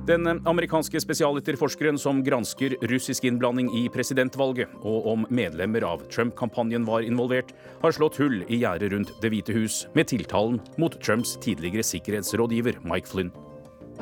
Den 0.09 0.25
amerikanske 0.25 0.97
spesialetterforskeren 1.03 1.99
som 2.01 2.23
gransker 2.25 2.73
russisk 2.89 3.27
innblanding 3.29 3.67
i 3.77 3.83
presidentvalget, 3.93 4.71
og 4.81 5.05
om 5.11 5.25
medlemmer 5.29 5.83
av 5.85 6.01
Trump-kampanjen 6.09 6.87
var 6.87 7.05
involvert, 7.05 7.51
har 7.83 7.93
slått 7.93 8.17
hull 8.17 8.39
i 8.49 8.57
gjerdet 8.63 8.89
rundt 8.89 9.11
Det 9.21 9.29
hvite 9.29 9.53
hus 9.53 9.83
med 9.93 10.09
tiltalen 10.09 10.57
mot 10.81 10.97
Trumps 11.05 11.35
tidligere 11.45 11.85
sikkerhetsrådgiver 11.85 12.79
Mike 12.81 13.05
Flynn. 13.05 13.29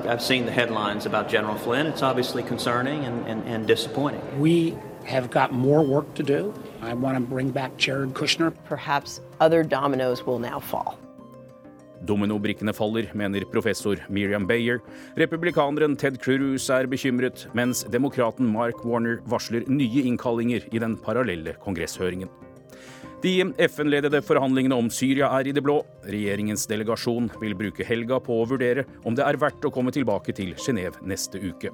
I've 0.05 0.21
seen 0.21 0.45
the 0.45 0.51
headlines 0.51 1.05
about 1.05 1.27
General 1.27 1.57
Flynn. 1.57 1.87
It's 1.87 2.03
obviously 2.03 2.41
concerning 2.41 3.03
and, 3.03 3.27
and, 3.27 3.43
and 3.43 3.67
disappointing. 3.67 4.21
We 4.39 4.77
have 5.03 5.29
got 5.29 5.51
more 5.51 5.83
work 5.83 6.13
to 6.15 6.23
do. 6.23 6.53
I 6.81 6.93
want 6.93 7.17
to 7.17 7.21
bring 7.35 7.51
back 7.51 7.75
Jared 7.77 8.13
Kushner. 8.13 8.53
Perhaps 8.63 9.19
other 9.41 9.61
dominoes 9.61 10.25
will 10.25 10.39
now 10.39 10.61
fall. 10.61 10.97
Dominobrikkene 12.05 12.73
faller, 12.75 13.07
mener 13.17 13.45
professor 13.49 13.97
Miriam 14.09 14.45
Bayer. 14.47 14.81
Republikaneren 15.17 15.97
Ted 15.97 16.19
Cruz 16.21 16.69
er 16.69 16.89
bekymret, 16.89 17.47
mens 17.57 17.85
demokraten 17.93 18.51
Mark 18.53 18.83
Warner 18.85 19.21
varsler 19.25 19.65
nye 19.71 20.05
innkallinger 20.05 20.67
i 20.71 20.83
den 20.83 20.97
parallelle 21.01 21.55
kongresshøringen. 21.63 22.29
De 23.23 23.39
FN-ledede 23.65 24.21
forhandlingene 24.21 24.77
om 24.77 24.91
Syria 24.93 25.31
er 25.39 25.49
i 25.49 25.55
det 25.55 25.63
blå. 25.65 25.79
Regjeringens 26.05 26.67
delegasjon 26.69 27.31
vil 27.41 27.57
bruke 27.57 27.87
helga 27.87 28.21
på 28.21 28.37
å 28.37 28.45
vurdere 28.45 28.85
om 29.03 29.17
det 29.17 29.25
er 29.25 29.41
verdt 29.41 29.65
å 29.65 29.73
komme 29.73 29.93
tilbake 29.95 30.37
til 30.37 30.53
Genéve 30.61 31.01
neste 31.01 31.41
uke 31.41 31.73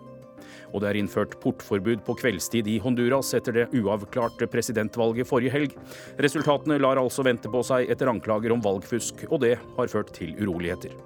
og 0.74 0.82
det 0.82 0.90
er 0.90 1.00
innført 1.00 1.38
portforbud 1.42 2.02
på 2.06 2.16
kveldstid 2.18 2.68
i 2.70 2.80
Honduras 2.82 3.32
etter 3.38 3.56
det 3.60 3.66
uavklarte 3.78 4.50
presidentvalget 4.50 5.30
forrige 5.30 5.54
helg. 5.54 5.76
Resultatene 6.22 6.80
lar 6.82 7.02
altså 7.02 7.26
vente 7.26 7.52
på 7.52 7.62
seg 7.66 7.92
etter 7.94 8.10
anklager 8.10 8.56
om 8.56 8.64
valgfusk, 8.64 9.28
og 9.30 9.44
det 9.46 9.56
har 9.78 9.92
ført 9.92 10.14
til 10.18 10.34
uroligheter. 10.42 10.98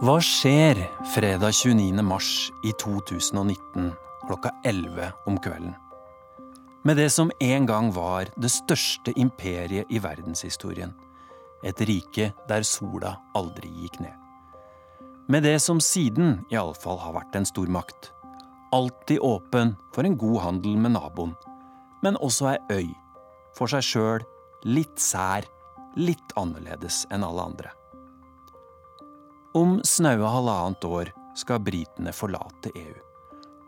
Hva 0.00 0.16
skjer 0.24 0.78
fredag 1.12 1.52
29. 1.52 2.00
mars 2.06 2.30
i 2.64 2.72
2019 2.80 3.90
klokka 4.30 4.54
11 4.64 5.10
om 5.28 5.36
kvelden? 5.44 5.74
Med 6.88 6.96
det 6.96 7.10
som 7.12 7.28
en 7.44 7.66
gang 7.68 7.90
var 7.92 8.30
det 8.40 8.48
største 8.54 9.12
imperiet 9.20 9.92
i 9.92 10.00
verdenshistorien. 10.00 10.94
Et 11.60 11.84
rike 11.84 12.30
der 12.48 12.64
sola 12.64 13.18
aldri 13.36 13.68
gikk 13.82 14.00
ned 14.00 14.29
med 15.30 15.42
det 15.42 15.60
som 15.62 15.78
siden 15.80 16.40
iallfall 16.50 16.98
har 16.98 17.14
vært 17.14 17.36
en 17.38 17.46
stormakt. 17.46 18.10
Alltid 18.74 19.22
åpen 19.22 19.76
for 19.94 20.06
en 20.06 20.16
god 20.18 20.40
handel 20.42 20.74
med 20.78 20.96
naboen, 20.96 21.36
men 22.02 22.18
også 22.18 22.48
ei 22.50 22.80
øy. 22.80 22.90
For 23.54 23.70
seg 23.70 23.86
sjøl, 23.86 24.24
litt 24.66 24.98
sær, 24.98 25.46
litt 25.94 26.34
annerledes 26.38 27.04
enn 27.14 27.26
alle 27.26 27.46
andre. 27.46 27.70
Om 29.54 29.78
snaue 29.86 30.26
halvannet 30.34 30.86
år 30.86 31.14
skal 31.38 31.62
britene 31.62 32.14
forlate 32.14 32.74
EU. 32.74 32.98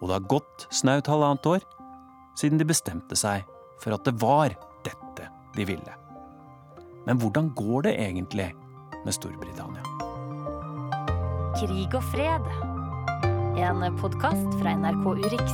Og 0.01 0.09
det 0.09 0.19
har 0.19 0.31
gått 0.35 0.67
snaut 0.75 1.11
halvannet 1.11 1.47
år 1.47 1.67
siden 2.39 2.59
de 2.59 2.67
bestemte 2.67 3.19
seg 3.19 3.47
for 3.83 3.95
at 3.95 4.07
det 4.07 4.19
var 4.23 4.55
dette 4.87 5.31
de 5.55 5.67
ville. 5.69 5.99
Men 7.07 7.23
hvordan 7.23 7.55
går 7.55 7.87
det 7.87 7.99
egentlig 8.03 8.51
med 9.03 9.15
Storbritannia? 9.15 10.12
Krig 11.63 11.95
og 11.95 12.03
fred. 12.03 12.47
En 13.57 13.97
podkast 13.97 14.55
fra 14.59 14.73
NRK 14.75 15.07
Urix. 15.07 15.53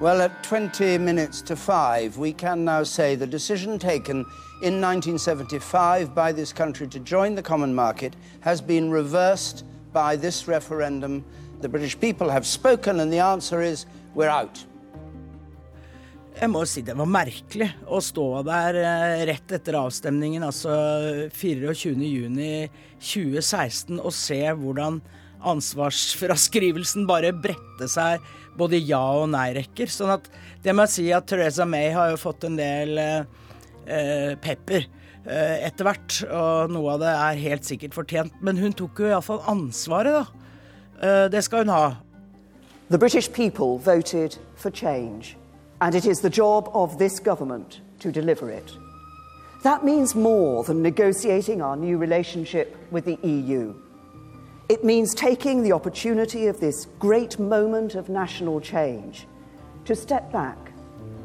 Well, 0.00 0.20
at 0.20 0.30
20 0.42 0.98
minutes 0.98 1.40
to 1.42 1.56
five, 1.56 2.18
we 2.18 2.32
can 2.32 2.64
now 2.64 2.84
say 2.84 3.16
the 3.16 3.26
decision 3.26 3.78
taken 3.78 4.26
in 4.62 4.80
1975 4.80 6.14
by 6.14 6.32
this 6.32 6.52
country 6.52 6.86
to 6.88 6.98
join 6.98 7.34
the 7.34 7.42
common 7.42 7.74
market 7.74 8.12
has 8.40 8.60
been 8.60 8.90
reversed 8.90 9.64
by 9.94 10.16
this 10.16 10.46
referendum. 10.46 11.24
The 11.62 11.68
British 11.68 11.98
people 11.98 12.28
have 12.28 12.44
spoken, 12.44 13.00
and 13.00 13.10
the 13.10 13.20
answer 13.20 13.62
is 13.62 13.86
we're 14.14 14.28
out. 14.28 14.69
Jeg 16.38 16.50
må 16.52 16.60
si 16.68 16.82
det 16.86 16.94
var 16.96 17.08
merkelig 17.10 17.66
å 17.90 17.98
stå 18.04 18.42
der 18.46 18.74
eh, 18.80 19.22
rett 19.28 19.52
etter 19.56 19.74
avstemningen, 19.80 20.42
altså 20.46 20.70
24.6.2016, 21.34 23.98
og 23.98 24.12
se 24.14 24.38
hvordan 24.60 25.00
ansvarsfraskrivelsen 25.50 27.06
bare 27.08 27.32
bredte 27.32 27.88
seg 27.90 28.20
både 28.60 28.78
ja- 28.84 29.16
og 29.22 29.28
nei-rekker. 29.32 29.88
Sånn 29.90 30.12
at 30.14 30.28
det 30.62 30.72
må 30.76 30.82
jeg 30.86 30.94
si 30.94 31.06
at 31.16 31.26
Theresa 31.28 31.64
May 31.68 31.90
har 31.94 32.10
jo 32.12 32.18
fått 32.20 32.44
en 32.48 32.56
del 32.60 32.98
eh, 33.00 33.22
eh, 33.86 34.32
pepper 34.40 34.82
eh, 35.24 35.56
etter 35.66 35.84
hvert. 35.88 36.10
Og 36.28 36.70
noe 36.74 36.92
av 36.94 37.00
det 37.02 37.12
er 37.14 37.42
helt 37.46 37.64
sikkert 37.68 37.96
fortjent. 37.96 38.32
Men 38.44 38.60
hun 38.60 38.72
tok 38.76 38.94
jo 39.02 39.10
iallfall 39.10 39.42
ansvaret, 39.50 40.12
da. 40.20 40.24
Eh, 41.00 41.26
det 41.32 41.42
skal 41.46 41.60
hun 41.64 41.74
ha. 41.74 41.86
The 42.90 42.98
British 42.98 43.28
people 43.32 43.78
voted 43.78 44.36
for 44.56 44.70
change, 44.70 45.36
and 45.80 45.94
it 45.94 46.06
is 46.06 46.20
the 46.20 46.30
job 46.30 46.70
of 46.74 46.98
this 46.98 47.18
government 47.18 47.80
to 48.00 48.12
deliver 48.12 48.50
it. 48.50 48.72
That 49.62 49.84
means 49.84 50.14
more 50.14 50.64
than 50.64 50.82
negotiating 50.82 51.60
our 51.62 51.76
new 51.76 51.98
relationship 51.98 52.76
with 52.90 53.04
the 53.04 53.18
EU. 53.22 53.74
It 54.68 54.84
means 54.84 55.14
taking 55.14 55.62
the 55.62 55.72
opportunity 55.72 56.46
of 56.46 56.60
this 56.60 56.86
great 56.98 57.38
moment 57.38 57.94
of 57.94 58.08
national 58.08 58.60
change 58.60 59.26
to 59.84 59.94
step 59.94 60.30
back 60.32 60.72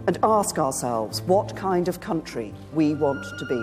and 0.07 0.17
ask 0.23 0.57
ourselves 0.57 1.21
what 1.21 1.55
kind 1.55 1.87
of 1.87 1.99
country 1.99 2.53
we 2.73 2.93
want 2.95 3.23
to 3.39 3.45
be. 3.45 3.61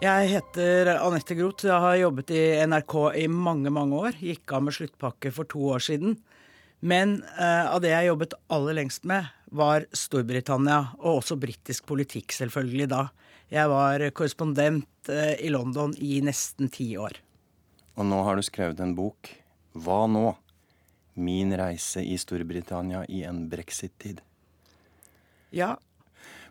Jeg 0.00 0.28
heter 0.28 0.88
Anette 0.96 1.34
Groth. 1.36 1.66
Jeg 1.66 1.80
har 1.80 1.94
jobbet 1.94 2.30
i 2.30 2.66
NRK 2.66 2.94
i 3.20 3.26
mange, 3.26 3.70
mange 3.70 3.96
år. 3.96 4.16
Gikk 4.16 4.52
av 4.56 4.62
med 4.64 4.72
sluttpakke 4.72 5.32
for 5.32 5.44
to 5.44 5.60
år 5.74 5.78
siden. 5.84 6.16
Men 6.80 7.20
uh, 7.36 7.74
av 7.74 7.82
det 7.84 7.92
jeg 7.92 8.08
jobbet 8.08 8.36
aller 8.52 8.78
lengst 8.80 9.04
med, 9.08 9.28
var 9.52 9.84
Storbritannia, 9.92 10.94
og 11.02 11.20
også 11.20 11.36
britisk 11.40 11.88
politikk, 11.90 12.32
selvfølgelig, 12.32 12.88
da. 12.92 13.08
Jeg 13.50 13.68
var 13.72 14.04
korrespondent 14.16 15.10
uh, 15.10 15.34
i 15.36 15.50
London 15.52 15.92
i 15.98 16.20
nesten 16.24 16.70
ti 16.72 16.94
år. 16.96 17.20
Og 17.98 18.06
nå 18.08 18.22
har 18.24 18.38
du 18.38 18.46
skrevet 18.46 18.80
en 18.80 18.94
bok. 18.96 19.32
Hva 19.76 20.06
nå? 20.08 20.32
Min 21.20 21.52
reise 21.58 22.00
i 22.06 22.16
Storbritannia 22.18 23.04
i 23.12 23.24
en 23.28 23.44
brexit-tid. 23.50 24.22
Ja. 25.52 25.74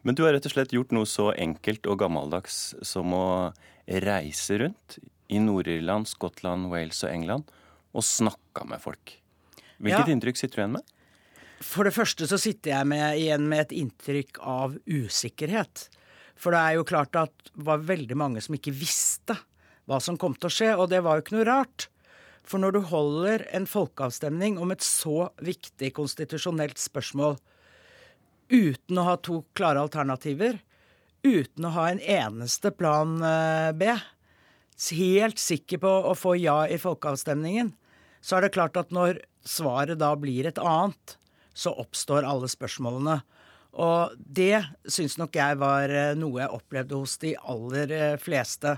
Men 0.04 0.16
du 0.16 0.26
har 0.26 0.36
rett 0.36 0.46
og 0.46 0.54
slett 0.54 0.76
gjort 0.76 0.94
noe 0.96 1.08
så 1.10 1.32
enkelt 1.34 1.88
og 1.90 2.00
gammeldags 2.04 2.76
som 2.86 3.16
å 3.16 3.26
reise 3.90 4.60
rundt 4.62 5.00
i 5.30 5.40
Nord-Irland, 5.42 6.08
Skottland, 6.10 6.70
Wales 6.72 7.02
og 7.04 7.12
England 7.14 7.50
og 7.96 8.06
snakka 8.06 8.68
med 8.70 8.82
folk. 8.84 9.16
Hvilket 9.80 10.08
ja. 10.08 10.16
inntrykk 10.16 10.40
sitter 10.40 10.60
du 10.60 10.64
igjen 10.64 10.78
med? 10.78 10.96
For 11.64 11.88
det 11.88 11.96
første 11.96 12.28
så 12.30 12.40
sitter 12.40 12.72
jeg 12.72 12.88
med, 12.88 13.20
igjen 13.20 13.48
med 13.52 13.66
et 13.66 13.76
inntrykk 13.82 14.40
av 14.48 14.78
usikkerhet. 14.88 15.88
For 16.40 16.56
det 16.56 16.60
er 16.60 16.78
jo 16.78 16.88
klart 16.88 17.18
at 17.20 17.34
det 17.52 17.66
var 17.68 17.84
veldig 17.84 18.16
mange 18.20 18.44
som 18.44 18.56
ikke 18.56 18.76
visste 18.76 19.36
hva 19.90 20.00
som 20.04 20.20
kom 20.22 20.36
til 20.38 20.48
å 20.48 20.54
skje, 20.54 20.70
og 20.78 20.92
det 20.92 21.02
var 21.04 21.18
jo 21.18 21.26
ikke 21.26 21.36
noe 21.36 21.48
rart. 21.50 21.90
For 22.48 22.62
når 22.62 22.76
du 22.76 22.80
holder 22.90 23.44
en 23.56 23.68
folkeavstemning 23.70 24.60
om 24.62 24.72
et 24.74 24.86
så 24.86 25.30
viktig 25.44 25.92
konstitusjonelt 25.98 26.80
spørsmål 26.82 27.38
uten 28.50 28.98
å 28.98 29.06
ha 29.06 29.18
to 29.22 29.44
klare 29.58 29.82
alternativer, 29.84 30.62
uten 31.26 31.68
å 31.68 31.74
ha 31.76 31.90
en 31.92 32.00
eneste 32.00 32.72
plan 32.74 33.20
eh, 33.22 33.72
B, 33.78 33.92
helt 34.96 35.42
sikker 35.42 35.82
på 35.84 35.92
å 36.10 36.16
få 36.16 36.38
ja 36.40 36.64
i 36.72 36.80
folkeavstemningen, 36.80 37.74
så 38.24 38.38
er 38.38 38.48
det 38.48 38.56
klart 38.56 38.80
at 38.80 38.96
når 38.96 39.20
svaret 39.46 40.00
da 40.00 40.14
blir 40.20 40.50
et 40.50 40.60
annet, 40.62 41.18
så 41.54 41.74
oppstår 41.82 42.28
alle 42.28 42.50
spørsmålene. 42.52 43.20
Og 43.80 44.16
det 44.18 44.64
syns 44.90 45.18
nok 45.20 45.36
jeg 45.38 45.58
var 45.62 45.92
eh, 45.94 46.16
noe 46.18 46.42
jeg 46.42 46.56
opplevde 46.56 46.98
hos 46.98 47.18
de 47.22 47.36
aller 47.38 47.92
eh, 47.94 48.16
fleste. 48.22 48.78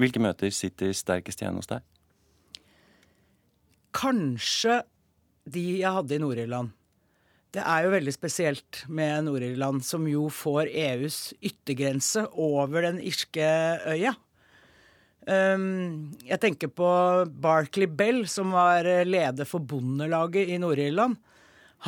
Hvilke 0.00 0.22
møter 0.22 0.50
sitter 0.50 0.90
sterkest 0.96 1.42
igjen 1.42 1.60
hos 1.60 1.70
deg? 1.70 1.84
Kanskje 3.94 4.80
de 5.46 5.62
jeg 5.78 5.94
hadde 5.94 6.16
i 6.16 6.22
Nord-Irland. 6.22 6.72
Det 7.54 7.62
er 7.62 7.84
jo 7.84 7.92
veldig 7.92 8.12
spesielt 8.16 8.80
med 8.90 9.28
Nord-Irland, 9.28 9.84
som 9.86 10.08
jo 10.10 10.26
får 10.32 10.72
EUs 10.72 11.18
yttergrense 11.38 12.24
over 12.34 12.82
den 12.82 12.98
irske 12.98 13.46
øya. 13.86 14.16
Um, 15.24 16.12
jeg 16.20 16.36
tenker 16.42 16.68
på 16.68 16.88
Barclay 17.40 17.88
Bell, 17.88 18.26
som 18.28 18.52
var 18.52 18.84
eh, 18.84 19.06
leder 19.08 19.48
for 19.48 19.64
Bondelaget 19.64 20.50
i 20.52 20.58
Nord-Irland. 20.60 21.16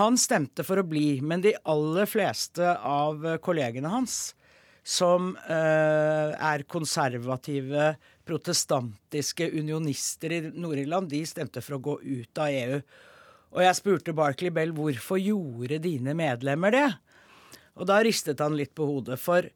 Han 0.00 0.16
stemte 0.20 0.64
for 0.64 0.80
å 0.80 0.86
bli, 0.88 1.20
men 1.20 1.44
de 1.44 1.52
aller 1.68 2.08
fleste 2.08 2.72
av 2.80 3.24
kollegene 3.44 3.92
hans, 3.92 4.34
som 4.86 5.32
uh, 5.48 6.32
er 6.36 6.64
konservative, 6.68 7.94
protestantiske 8.28 9.48
unionister 9.56 10.34
i 10.36 10.40
Nord-Irland, 10.52 11.08
de 11.10 11.22
stemte 11.26 11.62
for 11.64 11.78
å 11.78 11.82
gå 11.82 11.96
ut 12.02 12.42
av 12.42 12.52
EU. 12.52 12.80
Og 13.56 13.64
jeg 13.64 13.78
spurte 13.78 14.16
Barclay 14.16 14.52
Bell 14.52 14.74
hvorfor 14.76 15.20
gjorde 15.20 15.80
dine 15.82 16.12
medlemmer 16.18 16.76
det? 16.76 16.88
Og 17.76 17.88
da 17.88 18.02
ristet 18.04 18.40
han 18.44 18.56
litt 18.58 18.74
på 18.76 18.86
hodet. 18.88 19.16
For, 19.20 19.48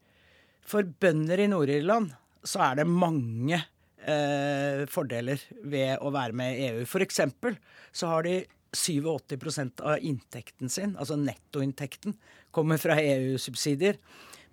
for 0.65 0.89
bønder 1.05 1.45
i 1.45 1.51
Nord-Irland 1.53 2.17
så 2.47 2.63
er 2.65 2.81
det 2.81 2.89
mange 2.89 3.59
eh, 3.59 4.87
fordeler 4.91 5.43
ved 5.63 6.01
å 6.01 6.13
være 6.15 6.37
med 6.37 6.57
i 6.57 6.71
EU. 6.71 6.87
For 6.89 7.05
eksempel 7.05 7.59
så 7.93 8.13
har 8.15 8.27
de 8.27 8.41
87% 8.77 9.83
av 9.83 9.99
inntekten 10.07 10.71
sin, 10.71 10.95
altså 10.97 11.19
nettoinntekten, 11.19 12.15
kommer 12.55 12.79
fra 12.81 12.97
EU-subsidier. 13.03 13.99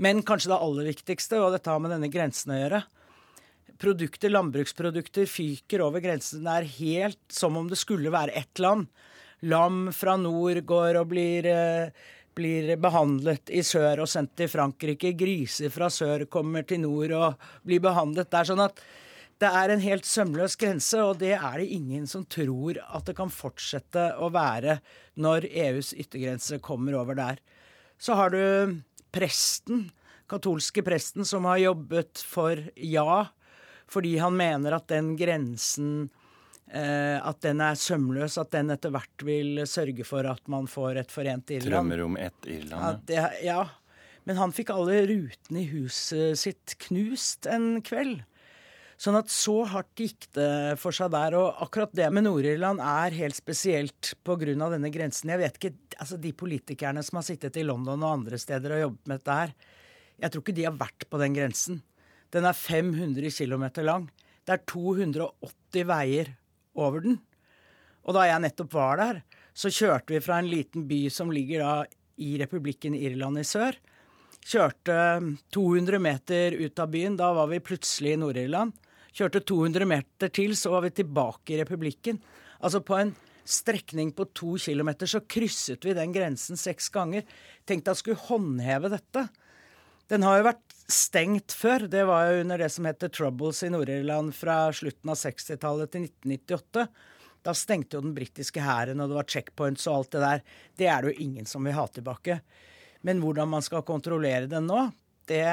Men 0.01 0.23
kanskje 0.25 0.51
det 0.51 0.61
aller 0.61 0.89
viktigste, 0.91 1.39
og 1.41 1.53
dette 1.55 1.71
har 1.71 1.81
med 1.81 1.93
denne 1.93 2.11
grensen 2.13 2.53
å 2.53 2.61
gjøre 2.61 2.83
Produkter, 3.77 4.31
landbruksprodukter 4.33 5.27
fyker 5.29 5.83
over 5.85 6.01
grensen. 6.01 6.41
Det 6.45 6.53
er 6.53 6.71
helt 6.79 7.33
som 7.33 7.57
om 7.59 7.67
det 7.69 7.77
skulle 7.77 8.13
være 8.13 8.33
ett 8.39 8.61
land. 8.61 8.87
Lam 9.45 9.91
fra 9.93 10.15
nord 10.17 10.63
går 10.65 10.97
og 10.97 11.11
blir 11.11 11.45
eh, 11.45 12.05
blir 12.37 12.75
behandlet 12.81 13.49
i 13.49 13.63
sør 13.65 14.03
og 14.05 14.11
sendt 14.11 14.35
til 14.37 14.49
Frankrike. 14.51 15.15
Griser 15.17 15.73
fra 15.73 15.89
sør 15.93 16.27
kommer 16.31 16.65
til 16.67 16.83
nord 16.85 17.13
og 17.17 17.49
blir 17.65 17.83
behandlet 17.83 18.29
Det 18.31 18.41
er 18.41 18.49
Sånn 18.51 18.63
at 18.63 18.81
det 19.37 19.49
er 19.53 19.69
en 19.69 19.83
helt 19.83 20.07
sømløs 20.09 20.55
grense, 20.57 20.97
og 20.97 21.19
det 21.21 21.35
er 21.35 21.59
det 21.59 21.67
ingen 21.69 22.07
som 22.09 22.23
tror 22.25 22.79
at 22.81 23.05
det 23.05 23.13
kan 23.19 23.29
fortsette 23.29 24.07
å 24.17 24.31
være 24.33 24.79
når 25.21 25.45
EUs 25.45 25.91
yttergrense 25.93 26.57
kommer 26.65 26.97
over 26.97 27.17
der. 27.17 27.37
Så 28.01 28.17
har 28.17 28.33
du 28.33 28.81
presten, 29.13 29.91
katolske 30.29 30.81
presten, 30.85 31.25
som 31.25 31.45
har 31.45 31.61
jobbet 31.61 32.23
for 32.25 32.63
ja, 32.81 33.27
fordi 33.87 34.17
han 34.17 34.33
mener 34.37 34.73
at 34.79 34.89
den 34.89 35.13
grensen 35.19 36.09
at 36.67 37.37
den 37.45 37.61
er 37.63 37.77
sømløs, 37.79 38.35
at 38.41 38.51
den 38.51 38.73
etter 38.73 38.91
hvert 38.91 39.23
vil 39.23 39.61
sørge 39.69 40.03
for 40.03 40.27
at 40.27 40.49
man 40.51 40.65
får 40.67 40.99
et 40.99 41.13
forent 41.13 41.53
Irland. 41.55 41.71
Drømmer 41.71 42.01
om 42.03 42.17
ett 42.19 42.49
Irland, 42.51 43.05
det, 43.07 43.21
ja. 43.45 43.61
Men 44.27 44.35
han 44.41 44.51
fikk 44.51 44.73
alle 44.73 45.05
rutene 45.07 45.61
i 45.61 45.69
huset 45.71 46.35
sitt 46.35 46.75
knust 46.83 47.47
en 47.47 47.77
kveld. 47.87 48.25
Sånn 48.97 49.15
at 49.19 49.29
så 49.29 49.61
hardt 49.69 50.01
gikk 50.01 50.25
det 50.33 50.75
for 50.81 50.95
seg 50.95 51.11
der. 51.13 51.37
Og 51.37 51.61
akkurat 51.63 51.93
det 51.95 52.09
med 52.11 52.25
Nord-Irland 52.25 52.81
er 52.81 53.15
helt 53.15 53.37
spesielt 53.37 54.15
pga. 54.25 54.55
denne 54.73 54.89
grensen. 54.91 55.29
Jeg 55.29 55.39
vet 55.43 55.59
ikke, 55.59 55.73
altså 56.01 56.17
De 56.17 56.33
politikerne 56.33 57.03
som 57.05 57.21
har 57.21 57.27
sittet 57.27 57.57
i 57.61 57.63
London 57.63 58.01
og 58.01 58.15
andre 58.17 58.39
steder 58.41 58.73
og 58.73 58.81
jobbet 58.81 59.07
med 59.07 59.21
dette 59.21 59.37
her, 59.39 59.53
jeg 60.17 60.33
tror 60.33 60.41
ikke 60.41 60.57
de 60.57 60.65
har 60.65 60.79
vært 60.81 61.05
på 61.07 61.21
den 61.21 61.37
grensen. 61.37 61.81
Den 62.33 62.49
er 62.49 62.57
500 62.57 63.31
km 63.31 63.65
lang. 63.85 64.09
Det 64.43 64.55
er 64.57 64.65
280 64.65 65.87
veier 65.87 66.33
over 66.79 67.03
den. 67.03 67.19
Og 68.07 68.15
da 68.15 68.27
jeg 68.29 68.43
nettopp 68.43 68.73
var 68.77 69.01
der, 69.01 69.21
så 69.57 69.71
kjørte 69.73 70.15
vi 70.15 70.23
fra 70.23 70.39
en 70.39 70.49
liten 70.49 70.85
by 70.87 71.07
som 71.13 71.33
ligger 71.33 71.63
da 71.63 71.75
i 72.23 72.35
republikken 72.39 72.95
Irland 72.97 73.41
i 73.41 73.45
sør. 73.47 73.77
Kjørte 74.47 74.97
200 75.51 75.99
meter 75.99 76.55
ut 76.55 76.79
av 76.79 76.91
byen. 76.93 77.17
Da 77.19 77.33
var 77.35 77.49
vi 77.51 77.63
plutselig 77.63 78.15
i 78.15 78.19
Nord-Irland. 78.21 78.75
Kjørte 79.17 79.41
200 79.49 79.87
meter 79.89 80.31
til, 80.31 80.53
så 80.55 80.71
var 80.75 80.85
vi 80.85 80.93
tilbake 81.01 81.55
i 81.55 81.59
republikken. 81.63 82.21
Altså 82.61 82.83
på 82.85 82.95
en 82.99 83.15
strekning 83.47 84.11
på 84.15 84.27
to 84.35 84.55
kilometer 84.59 85.09
så 85.09 85.23
krysset 85.23 85.85
vi 85.87 85.95
den 85.97 86.13
grensen 86.15 86.59
seks 86.59 86.89
ganger. 86.93 87.25
Tenkte 87.67 87.93
jeg 87.93 88.01
skulle 88.01 88.25
håndheve 88.27 88.91
dette. 88.93 89.27
Den 90.11 90.23
har 90.23 90.39
jo 90.39 90.47
vært 90.49 90.66
stengt 90.91 91.51
før. 91.51 91.87
Det 91.91 92.03
var 92.07 92.31
jo 92.31 92.41
under 92.41 92.63
det 92.63 92.69
som 92.73 92.87
heter 92.87 93.11
Troubles 93.11 93.63
i 93.63 93.71
Nord-Irland 93.73 94.35
fra 94.35 94.67
slutten 94.73 95.11
av 95.11 95.19
60-tallet 95.19 95.93
til 95.93 96.07
1998. 96.07 96.87
Da 97.47 97.53
stengte 97.55 97.97
jo 97.97 98.03
den 98.03 98.15
britiske 98.15 98.63
hæren, 98.63 99.01
og 99.03 99.11
det 99.11 99.19
var 99.19 99.27
checkpoints 99.31 99.87
og 99.87 99.99
alt 99.99 100.15
det 100.15 100.23
der. 100.23 100.45
Det 100.79 100.87
er 100.91 101.03
det 101.03 101.13
jo 101.13 101.27
ingen 101.27 101.49
som 101.49 101.67
vil 101.67 101.77
ha 101.77 101.85
tilbake. 101.91 102.39
Men 103.07 103.21
hvordan 103.23 103.51
man 103.51 103.63
skal 103.63 103.85
kontrollere 103.87 104.49
den 104.51 104.67
nå, 104.67 104.87
det, 105.27 105.43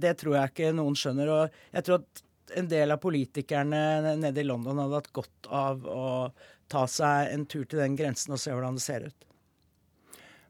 det 0.00 0.16
tror 0.20 0.38
jeg 0.38 0.52
ikke 0.52 0.72
noen 0.78 0.96
skjønner. 0.98 1.30
Og 1.30 1.76
jeg 1.76 1.86
tror 1.86 2.02
at 2.02 2.24
en 2.58 2.70
del 2.70 2.94
av 2.94 3.02
politikerne 3.02 4.16
nede 4.20 4.42
i 4.42 4.46
London 4.46 4.82
hadde 4.82 5.00
hatt 5.00 5.14
godt 5.16 5.48
av 5.50 5.86
å 5.88 6.08
ta 6.70 6.86
seg 6.90 7.32
en 7.34 7.46
tur 7.50 7.66
til 7.66 7.82
den 7.82 7.96
grensen 7.98 8.34
og 8.34 8.40
se 8.40 8.54
hvordan 8.54 8.78
det 8.78 8.84
ser 8.84 9.08
ut. 9.10 9.26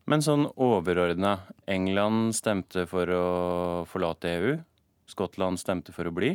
Men 0.05 0.21
sånn 0.21 0.45
overordna 0.61 1.39
England 1.71 2.35
stemte 2.37 2.85
for 2.89 3.09
å 3.09 3.25
forlate 3.89 4.35
EU. 4.37 4.57
Skottland 5.09 5.61
stemte 5.61 5.95
for 5.97 6.09
å 6.09 6.13
bli. 6.13 6.35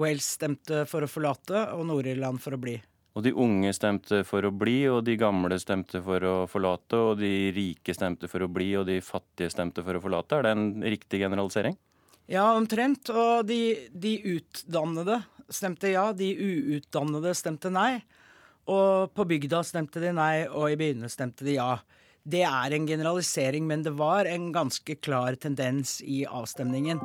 Wales 0.00 0.28
stemte 0.36 0.84
for 0.88 1.04
å 1.04 1.08
forlate, 1.10 1.64
og 1.74 1.86
Nord-Irland 1.88 2.40
for 2.44 2.56
å 2.56 2.60
bli. 2.60 2.76
Og 3.16 3.24
de 3.26 3.32
unge 3.34 3.72
stemte 3.74 4.20
for 4.28 4.46
å 4.46 4.52
bli, 4.54 4.84
og 4.88 5.02
de 5.08 5.16
gamle 5.18 5.56
stemte 5.60 5.98
for 6.04 6.24
å 6.24 6.34
forlate, 6.48 6.98
og 7.00 7.18
de 7.20 7.50
rike 7.56 7.94
stemte 7.96 8.28
for 8.30 8.44
å 8.44 8.50
bli, 8.52 8.70
og 8.78 8.86
de 8.88 9.00
fattige 9.02 9.50
stemte 9.52 9.84
for 9.86 9.96
å 9.96 10.02
forlate. 10.04 10.38
Er 10.38 10.46
det 10.46 10.52
en 10.54 10.66
riktig 10.84 11.22
generalisering? 11.24 11.76
Ja, 12.30 12.52
omtrent. 12.54 13.10
Og 13.10 13.48
de, 13.48 13.90
de 13.90 14.14
utdannede 14.36 15.22
stemte 15.50 15.90
ja, 15.90 16.10
de 16.14 16.30
uutdannede 16.36 17.32
stemte 17.34 17.72
nei. 17.74 18.02
Og 18.70 19.10
på 19.16 19.26
bygda 19.26 19.64
stemte 19.66 20.04
de 20.04 20.12
nei, 20.14 20.44
og 20.46 20.70
i 20.70 20.78
byene 20.78 21.10
stemte 21.10 21.48
de 21.48 21.56
ja. 21.56 21.72
Det 22.24 22.42
er 22.42 22.74
en 22.76 22.86
generalisering, 22.86 23.66
men 23.66 23.82
det 23.84 23.98
var 23.98 24.24
en 24.24 24.52
ganske 24.52 24.94
klar 24.94 25.34
tendens 25.34 26.02
i 26.04 26.26
avstemningen. 26.28 27.00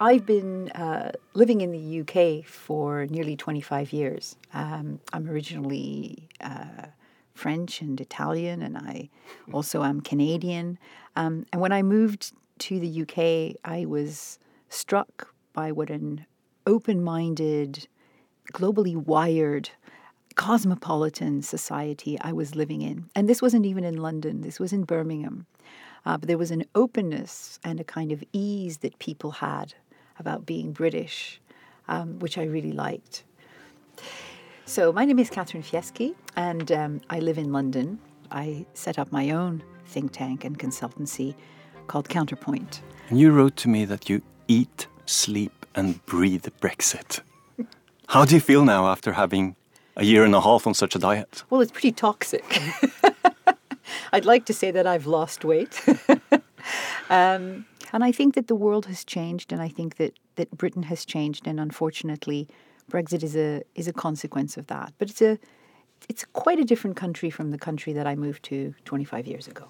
I've 0.00 0.26
been 0.26 0.70
uh, 0.74 1.10
living 1.34 1.60
in 1.60 1.72
the 1.72 2.00
UK 2.00 2.44
for 2.46 3.06
nearly 3.06 3.34
25 3.34 3.92
years. 3.92 4.36
Um, 4.52 5.00
I'm 5.14 5.28
originally 5.28 6.28
uh, 6.40 6.88
French 7.34 7.80
and 7.80 8.00
Italian, 8.00 8.62
and 8.62 8.76
I 8.76 9.08
also 9.52 9.82
am 9.82 10.02
Canadian. 10.02 10.78
Um, 11.16 11.46
and 11.52 11.62
when 11.62 11.72
I 11.72 11.82
moved 11.82 12.32
to 12.58 12.78
the 12.78 13.02
UK, 13.02 13.56
I 13.64 13.86
was 13.86 14.38
struck 14.68 15.34
by 15.58 15.72
what 15.72 15.90
an 15.90 16.24
open 16.68 17.02
minded, 17.02 17.88
globally 18.52 18.94
wired, 18.94 19.68
cosmopolitan 20.36 21.42
society 21.42 22.16
I 22.20 22.32
was 22.32 22.54
living 22.54 22.80
in. 22.80 23.10
And 23.16 23.28
this 23.28 23.42
wasn't 23.42 23.66
even 23.66 23.82
in 23.82 23.96
London, 23.96 24.42
this 24.42 24.60
was 24.60 24.72
in 24.72 24.84
Birmingham. 24.84 25.46
Uh, 26.06 26.16
but 26.16 26.28
there 26.28 26.38
was 26.38 26.52
an 26.52 26.64
openness 26.76 27.58
and 27.64 27.80
a 27.80 27.84
kind 27.96 28.12
of 28.12 28.22
ease 28.32 28.76
that 28.84 29.00
people 29.00 29.32
had 29.32 29.74
about 30.20 30.46
being 30.46 30.70
British, 30.70 31.40
um, 31.88 32.20
which 32.20 32.38
I 32.38 32.44
really 32.44 32.70
liked. 32.70 33.24
So, 34.64 34.92
my 34.92 35.04
name 35.04 35.18
is 35.18 35.28
Catherine 35.28 35.64
Fieschi, 35.64 36.14
and 36.36 36.70
um, 36.70 37.00
I 37.10 37.18
live 37.18 37.36
in 37.36 37.50
London. 37.50 37.98
I 38.30 38.64
set 38.74 38.96
up 38.96 39.10
my 39.10 39.30
own 39.30 39.64
think 39.86 40.12
tank 40.12 40.44
and 40.44 40.56
consultancy 40.56 41.34
called 41.88 42.08
Counterpoint. 42.08 42.80
And 43.08 43.18
you 43.18 43.32
wrote 43.32 43.56
to 43.56 43.68
me 43.68 43.84
that 43.86 44.08
you 44.08 44.22
eat, 44.46 44.86
sleep, 45.08 45.66
and 45.74 46.04
breathe 46.06 46.46
Brexit. 46.60 47.20
How 48.08 48.24
do 48.24 48.34
you 48.34 48.40
feel 48.40 48.64
now 48.64 48.86
after 48.86 49.12
having 49.12 49.56
a 49.96 50.04
year 50.04 50.24
and 50.24 50.34
a 50.34 50.40
half 50.40 50.66
on 50.66 50.74
such 50.74 50.94
a 50.96 50.98
diet? 50.98 51.44
Well, 51.50 51.60
it's 51.60 51.72
pretty 51.72 51.92
toxic. 51.92 52.44
I'd 54.12 54.24
like 54.24 54.46
to 54.46 54.54
say 54.54 54.70
that 54.70 54.86
I've 54.86 55.06
lost 55.06 55.44
weight. 55.44 55.80
um, 57.10 57.66
and 57.92 58.04
I 58.04 58.12
think 58.12 58.34
that 58.34 58.48
the 58.48 58.54
world 58.54 58.86
has 58.86 59.04
changed, 59.04 59.52
and 59.52 59.60
I 59.60 59.68
think 59.68 59.96
that, 59.96 60.14
that 60.36 60.50
Britain 60.56 60.84
has 60.84 61.04
changed, 61.04 61.46
and 61.46 61.58
unfortunately, 61.60 62.48
Brexit 62.90 63.22
is 63.22 63.36
a 63.36 63.62
is 63.74 63.86
a 63.88 63.92
consequence 63.92 64.56
of 64.56 64.66
that. 64.68 64.92
But 64.98 65.10
it's 65.10 65.22
a 65.22 65.38
it's 66.08 66.24
quite 66.32 66.58
a 66.58 66.64
different 66.64 66.96
country 66.96 67.30
from 67.30 67.50
the 67.50 67.58
country 67.58 67.92
that 67.92 68.06
I 68.06 68.14
moved 68.14 68.42
to 68.44 68.74
25 68.84 69.26
years 69.26 69.48
ago. 69.48 69.68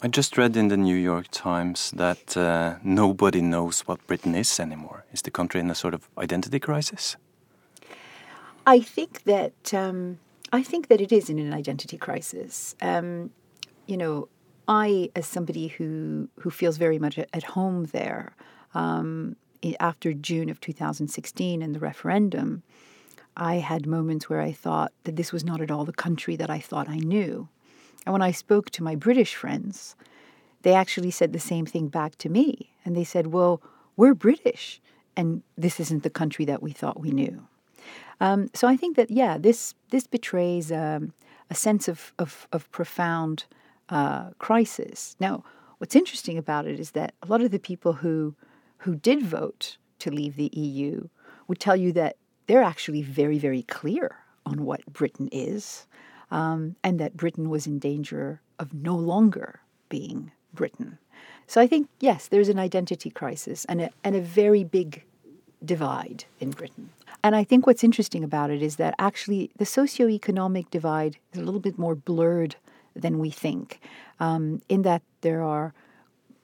I 0.00 0.06
just 0.06 0.38
read 0.38 0.56
in 0.56 0.68
the 0.68 0.76
New 0.76 0.94
York 0.94 1.26
Times 1.32 1.90
that 1.96 2.36
uh, 2.36 2.76
nobody 2.84 3.40
knows 3.40 3.80
what 3.80 4.06
Britain 4.06 4.36
is 4.36 4.60
anymore. 4.60 5.04
Is 5.12 5.22
the 5.22 5.32
country 5.32 5.58
in 5.58 5.70
a 5.70 5.74
sort 5.74 5.92
of 5.92 6.08
identity 6.16 6.60
crisis? 6.60 7.16
I 8.64 8.78
think 8.78 9.24
that 9.24 9.74
um, 9.74 10.20
I 10.52 10.62
think 10.62 10.86
that 10.86 11.00
it 11.00 11.10
is 11.10 11.28
in 11.28 11.40
an 11.40 11.52
identity 11.52 11.98
crisis. 11.98 12.76
Um, 12.80 13.30
you 13.86 13.96
know, 13.96 14.28
I, 14.68 15.10
as 15.16 15.26
somebody 15.26 15.66
who 15.66 16.28
who 16.38 16.50
feels 16.50 16.76
very 16.76 17.00
much 17.00 17.18
at 17.18 17.42
home 17.42 17.86
there, 17.86 18.36
um, 18.74 19.34
after 19.80 20.12
June 20.12 20.48
of 20.48 20.60
2016 20.60 21.60
and 21.60 21.74
the 21.74 21.80
referendum, 21.80 22.62
I 23.36 23.56
had 23.56 23.84
moments 23.84 24.30
where 24.30 24.42
I 24.42 24.52
thought 24.52 24.92
that 25.02 25.16
this 25.16 25.32
was 25.32 25.44
not 25.44 25.60
at 25.60 25.72
all 25.72 25.84
the 25.84 25.92
country 25.92 26.36
that 26.36 26.50
I 26.50 26.60
thought 26.60 26.88
I 26.88 26.98
knew. 26.98 27.48
And 28.06 28.12
when 28.12 28.22
I 28.22 28.30
spoke 28.30 28.70
to 28.70 28.82
my 28.82 28.94
British 28.94 29.34
friends, 29.34 29.96
they 30.62 30.74
actually 30.74 31.10
said 31.10 31.32
the 31.32 31.38
same 31.38 31.66
thing 31.66 31.88
back 31.88 32.16
to 32.18 32.28
me. 32.28 32.72
And 32.84 32.96
they 32.96 33.04
said, 33.04 33.28
Well, 33.28 33.60
we're 33.96 34.14
British, 34.14 34.80
and 35.16 35.42
this 35.56 35.80
isn't 35.80 36.02
the 36.02 36.10
country 36.10 36.44
that 36.44 36.62
we 36.62 36.72
thought 36.72 37.00
we 37.00 37.10
knew. 37.10 37.46
Um, 38.20 38.50
so 38.54 38.66
I 38.66 38.76
think 38.76 38.96
that, 38.96 39.10
yeah, 39.10 39.38
this, 39.38 39.74
this 39.90 40.06
betrays 40.06 40.72
um, 40.72 41.12
a 41.50 41.54
sense 41.54 41.88
of, 41.88 42.12
of, 42.18 42.48
of 42.52 42.70
profound 42.72 43.44
uh, 43.88 44.30
crisis. 44.38 45.16
Now, 45.20 45.44
what's 45.78 45.94
interesting 45.94 46.36
about 46.36 46.66
it 46.66 46.80
is 46.80 46.92
that 46.92 47.14
a 47.22 47.26
lot 47.26 47.42
of 47.42 47.50
the 47.50 47.58
people 47.58 47.94
who 47.94 48.34
who 48.78 48.94
did 48.94 49.22
vote 49.22 49.76
to 49.98 50.10
leave 50.10 50.36
the 50.36 50.50
EU 50.52 51.08
would 51.46 51.58
tell 51.58 51.76
you 51.76 51.92
that 51.92 52.16
they're 52.46 52.62
actually 52.62 53.02
very, 53.02 53.38
very 53.38 53.62
clear 53.62 54.16
on 54.46 54.64
what 54.64 54.86
Britain 54.86 55.28
is, 55.32 55.86
um, 56.30 56.76
and 56.82 56.98
that 57.00 57.16
Britain 57.16 57.48
was 57.48 57.66
in 57.66 57.78
danger 57.78 58.40
of 58.58 58.74
no 58.74 58.94
longer 58.94 59.60
being 59.88 60.32
Britain. 60.52 60.98
So 61.46 61.60
I 61.60 61.66
think 61.66 61.88
yes, 62.00 62.28
there's 62.28 62.48
an 62.48 62.58
identity 62.58 63.10
crisis 63.10 63.64
and 63.66 63.80
a, 63.80 63.90
and 64.04 64.14
a 64.14 64.20
very 64.20 64.64
big 64.64 65.04
divide 65.64 66.24
in 66.40 66.50
Britain. 66.50 66.90
And 67.24 67.34
I 67.34 67.44
think 67.44 67.66
what's 67.66 67.82
interesting 67.82 68.22
about 68.22 68.50
it 68.50 68.62
is 68.62 68.76
that 68.76 68.94
actually 68.98 69.50
the 69.58 69.64
socioeconomic 69.64 70.70
divide 70.70 71.18
is 71.32 71.40
a 71.40 71.44
little 71.44 71.60
bit 71.60 71.78
more 71.78 71.94
blurred 71.94 72.56
than 72.94 73.18
we 73.18 73.30
think, 73.30 73.80
um, 74.20 74.60
in 74.68 74.82
that 74.82 75.02
there 75.22 75.42
are, 75.42 75.72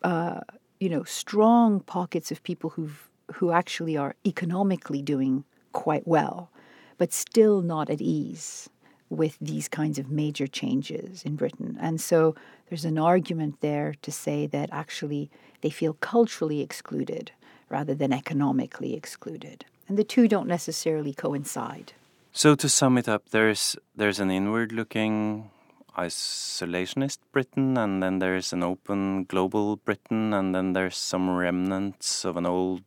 uh, 0.02 0.40
you 0.80 0.88
know, 0.88 1.04
strong 1.04 1.80
pockets 1.80 2.30
of 2.30 2.42
people 2.42 2.70
who 2.70 2.90
who 3.34 3.52
actually 3.52 3.96
are 3.96 4.14
economically 4.26 5.00
doing 5.00 5.44
quite 5.72 6.06
well, 6.06 6.50
but 6.98 7.12
still 7.12 7.62
not 7.62 7.88
at 7.88 8.00
ease 8.00 8.68
with 9.14 9.38
these 9.40 9.68
kinds 9.68 9.98
of 9.98 10.10
major 10.10 10.46
changes 10.46 11.22
in 11.24 11.36
Britain. 11.36 11.78
And 11.80 12.00
so 12.00 12.34
there's 12.68 12.84
an 12.84 12.98
argument 12.98 13.60
there 13.60 13.94
to 14.02 14.12
say 14.12 14.46
that 14.48 14.68
actually 14.72 15.30
they 15.60 15.70
feel 15.70 15.94
culturally 15.94 16.60
excluded 16.60 17.32
rather 17.68 17.94
than 17.94 18.12
economically 18.12 18.94
excluded. 18.94 19.64
And 19.88 19.96
the 19.96 20.04
two 20.04 20.28
don't 20.28 20.48
necessarily 20.48 21.12
coincide. 21.12 21.92
So 22.32 22.54
to 22.56 22.68
sum 22.68 22.98
it 22.98 23.08
up, 23.08 23.30
there's 23.30 23.76
there's 23.94 24.18
an 24.18 24.30
inward 24.30 24.72
looking 24.72 25.50
isolationist 25.96 27.18
Britain, 27.32 27.78
and 27.78 28.02
then 28.02 28.18
there's 28.18 28.52
an 28.52 28.62
open 28.62 29.24
global 29.24 29.76
Britain, 29.76 30.32
and 30.34 30.54
then 30.54 30.72
there's 30.72 30.96
some 30.96 31.30
remnants 31.30 32.24
of 32.24 32.36
an 32.36 32.46
old, 32.46 32.82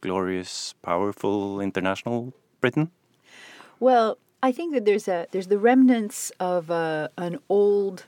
glorious, 0.00 0.74
powerful 0.82 1.60
international 1.60 2.32
Britain? 2.60 2.90
Well, 3.80 4.18
I 4.42 4.50
think 4.52 4.74
that 4.74 4.84
there's 4.84 5.06
a 5.08 5.26
there's 5.30 5.46
the 5.46 5.58
remnants 5.58 6.32
of 6.40 6.70
a, 6.70 7.10
an 7.16 7.38
old 7.48 8.04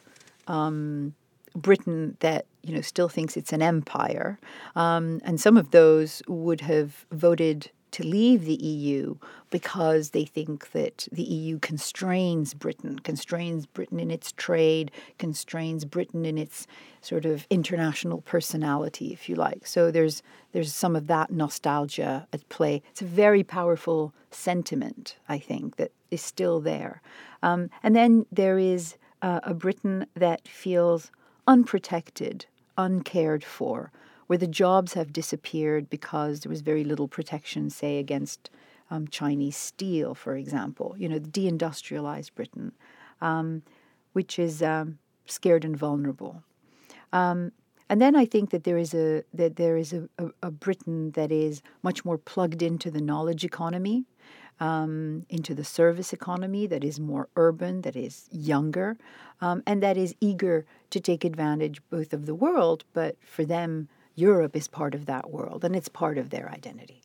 um, 0.49 1.14
Britain 1.55 2.16
that 2.20 2.47
you 2.62 2.75
know 2.75 2.81
still 2.81 3.09
thinks 3.09 3.37
it's 3.37 3.53
an 3.53 3.62
empire, 3.62 4.38
um, 4.75 5.20
and 5.25 5.40
some 5.40 5.57
of 5.57 5.70
those 5.70 6.23
would 6.27 6.62
have 6.62 7.07
voted 7.12 7.70
to 7.94 8.04
leave 8.04 8.44
the 8.44 8.54
EU 8.54 9.14
because 9.50 10.11
they 10.11 10.24
think 10.24 10.72
that 10.72 11.07
the 11.12 11.22
EU 11.22 11.61
constrains 11.61 12.52
Britain, 12.52 12.98
constrains 12.98 13.66
Britain 13.66 14.00
in 14.00 14.11
its 14.11 14.33
trade, 14.33 14.90
constrains 15.20 15.85
Britain 15.85 16.26
in 16.26 16.37
its 16.37 16.66
sort 17.00 17.24
of 17.24 17.46
international 17.50 18.20
personality, 18.22 19.12
if 19.12 19.28
you 19.28 19.37
like. 19.37 19.64
So 19.64 19.92
there's 19.92 20.24
there's 20.50 20.74
some 20.74 20.96
of 20.96 21.07
that 21.07 21.30
nostalgia 21.30 22.26
at 22.33 22.48
play. 22.48 22.83
It's 22.90 23.02
a 23.02 23.07
very 23.07 23.44
powerful 23.44 24.12
sentiment, 24.33 25.16
I 25.28 25.38
think, 25.38 25.76
that 25.76 25.92
is 26.11 26.20
still 26.20 26.59
there. 26.59 27.00
Um, 27.44 27.70
and 27.85 27.94
then 27.94 28.26
there 28.33 28.59
is 28.59 28.96
uh, 29.22 29.38
a 29.44 29.54
Britain 29.54 30.07
that 30.14 30.48
feels 30.48 31.12
unprotected, 31.46 32.46
uncared 32.76 33.44
for 33.44 33.92
where 34.26 34.38
the 34.38 34.46
jobs 34.46 34.94
have 34.94 35.12
disappeared 35.12 35.90
because 35.90 36.40
there 36.40 36.50
was 36.50 36.60
very 36.60 36.84
little 36.84 37.09
protection, 37.09 37.70
say, 37.70 37.99
against 37.99 38.51
um, 38.90 39.09
Chinese 39.09 39.57
steel, 39.57 40.14
for 40.14 40.36
example. 40.36 40.94
You 40.99 41.09
know, 41.09 41.18
deindustrialized 41.18 42.34
Britain, 42.34 42.72
um, 43.20 43.62
which 44.12 44.38
is 44.38 44.62
um, 44.62 44.99
scared 45.26 45.64
and 45.64 45.76
vulnerable. 45.76 46.42
Um, 47.12 47.53
and 47.88 48.01
then 48.01 48.16
I 48.16 48.24
think 48.24 48.51
that 48.51 48.64
there 48.64 48.78
is 48.78 48.94
a 48.94 49.24
that 49.34 49.57
there 49.57 49.76
is 49.76 49.92
a, 49.92 50.09
a, 50.18 50.30
a 50.44 50.51
Britain 50.51 51.11
that 51.12 51.30
is 51.30 51.62
much 51.82 52.05
more 52.05 52.18
plugged 52.18 52.62
into 52.62 52.90
the 52.90 53.01
knowledge 53.01 53.44
economy, 53.44 54.05
um, 54.61 55.26
into 55.28 55.55
the 55.55 55.64
service 55.64 56.12
economy 56.12 56.66
that 56.66 56.82
is 56.82 56.99
more 56.99 57.28
urban, 57.36 57.82
that 57.82 57.96
is 57.96 58.28
younger, 58.30 58.96
um, 59.40 59.62
and 59.66 59.82
that 59.82 59.96
is 59.96 60.14
eager 60.20 60.64
to 60.90 61.01
take 61.01 61.24
advantage 61.24 61.82
both 61.90 62.12
of 62.12 62.26
the 62.26 62.34
world, 62.34 62.84
but 62.94 63.16
for 63.20 63.44
them 63.44 63.88
Europe 64.16 64.54
is 64.54 64.68
part 64.68 64.94
of 64.94 65.06
that 65.06 65.30
world 65.30 65.64
and 65.64 65.74
it's 65.74 65.88
part 65.88 66.18
of 66.18 66.30
their 66.30 66.48
identity. 66.48 67.02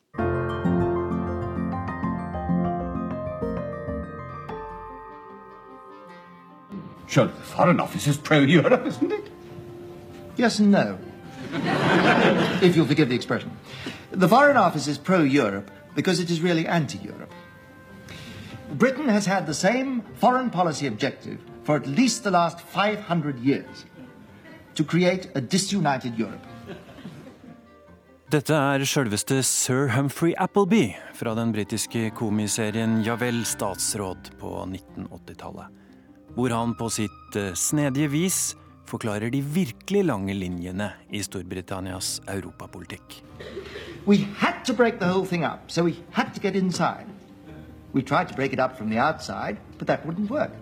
Surely 7.08 7.32
the 7.32 7.42
Foreign 7.42 7.80
Office 7.80 8.06
is 8.06 8.16
pro 8.16 8.38
Europe, 8.38 8.86
isn't 8.86 9.10
it? 9.10 9.28
Yes 10.36 10.60
and 10.60 10.70
no. 10.70 10.98
if 12.62 12.76
you'll 12.76 12.86
forgive 12.86 13.08
the 13.08 13.16
expression. 13.16 13.50
The 14.12 14.28
Foreign 14.28 14.56
Office 14.56 14.86
is 14.86 14.96
pro 14.96 15.22
Europe 15.22 15.68
because 15.96 16.20
it 16.20 16.30
is 16.30 16.40
really 16.40 16.68
anti 16.68 16.98
Europe. 16.98 17.32
Britain 18.74 19.08
has 19.08 19.26
had 19.26 19.48
the 19.48 19.54
same 19.54 20.02
foreign 20.14 20.48
policy 20.48 20.86
objective 20.86 21.40
for 21.64 21.74
at 21.74 21.88
least 21.88 22.22
the 22.22 22.30
last 22.30 22.60
500 22.60 23.40
years 23.40 23.84
to 24.76 24.84
create 24.84 25.28
a 25.34 25.40
disunited 25.40 26.16
Europe. 26.16 26.46
Dette 28.30 28.54
er 28.54 28.84
sjølveste 28.86 29.40
sir 29.42 29.88
Humphrey 29.90 30.36
Appleby 30.38 30.92
fra 31.18 31.32
den 31.34 31.50
britiske 31.50 32.12
komiserien 32.14 33.00
Ja 33.02 33.16
vel, 33.18 33.40
statsråd 33.42 34.30
på 34.38 34.52
1980-tallet. 34.68 35.72
Hvor 36.36 36.54
han 36.54 36.76
på 36.78 36.86
sitt 36.94 37.38
eh, 37.40 37.56
snedige 37.58 38.12
vis 38.12 38.38
forklarer 38.86 39.32
de 39.34 39.42
virkelig 39.42 40.04
lange 40.06 40.34
linjene 40.34 40.92
i 41.10 41.22
Storbritannias 41.26 42.20
europapolitikk. 42.30 43.18
We 44.06 44.22
had 44.38 44.62
to 44.66 44.74
break 44.74 45.00
the 45.00 45.10
whole 45.10 45.26
thing 45.26 45.44
up, 45.44 45.66
so 45.66 45.82
we 45.82 45.96
had 46.12 46.30
to 46.34 46.40
get 46.40 46.54
inside. 46.54 47.06
We 47.92 48.02
tried 48.02 48.28
to 48.28 48.34
break 48.34 48.52
it 48.52 48.60
up 48.60 48.78
from 48.78 48.90
the 48.90 48.98
outside, 48.98 49.58
but 49.78 49.88
that 49.88 50.06
wouldn't 50.06 50.30
work. 50.30 50.52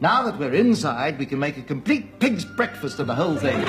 Now 0.00 0.24
that 0.24 0.38
we're 0.38 0.54
inside, 0.54 1.18
we 1.18 1.26
can 1.26 1.38
make 1.38 1.56
a 1.56 1.62
complete 1.62 2.18
pig's 2.18 2.44
breakfast 2.44 2.98
of 2.98 3.06
the 3.06 3.14
whole 3.14 3.36
thing. 3.36 3.62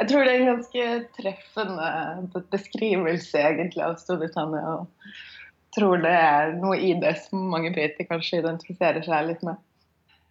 Jeg 0.00 0.08
tror 0.08 0.24
det 0.24 0.32
er 0.32 0.38
en 0.40 0.54
ganske 0.54 0.84
treffende 1.18 2.44
beskrivelse 2.52 3.42
egentlig 3.50 3.82
av 3.84 3.98
Storbritannia. 4.00 4.78
og 4.80 5.10
tror 5.74 5.98
det 6.02 6.12
er 6.14 6.54
noe 6.58 6.78
i 6.78 6.94
det 7.00 7.14
som 7.26 7.50
mange 7.52 7.72
briter 7.74 8.08
kanskje 8.08 8.40
identifiserer 8.40 9.04
seg 9.06 9.28
litt 9.28 9.42
med. 9.46 9.60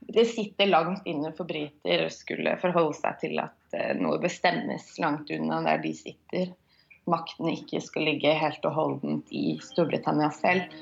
Det 0.09 0.25
sitter 0.25 0.71
langt 0.71 1.05
inne 1.07 1.31
for 1.37 1.45
briter 1.45 2.07
å 2.07 2.09
skulle 2.13 2.55
forholde 2.61 2.97
seg 2.97 3.19
til 3.21 3.43
at 3.43 3.77
eh, 3.77 3.93
noe 3.99 4.17
bestemmes 4.23 4.95
langt 4.97 5.29
unna 5.35 5.61
der 5.67 5.83
de 5.83 5.93
sitter. 5.93 6.49
Makten 7.09 7.49
ikke 7.51 7.81
skal 7.81 8.05
ligge 8.09 8.33
helt 8.37 8.65
og 8.69 8.75
holdent 8.75 9.31
i 9.33 9.59
Storbritannia 9.63 10.29
selv. 10.33 10.73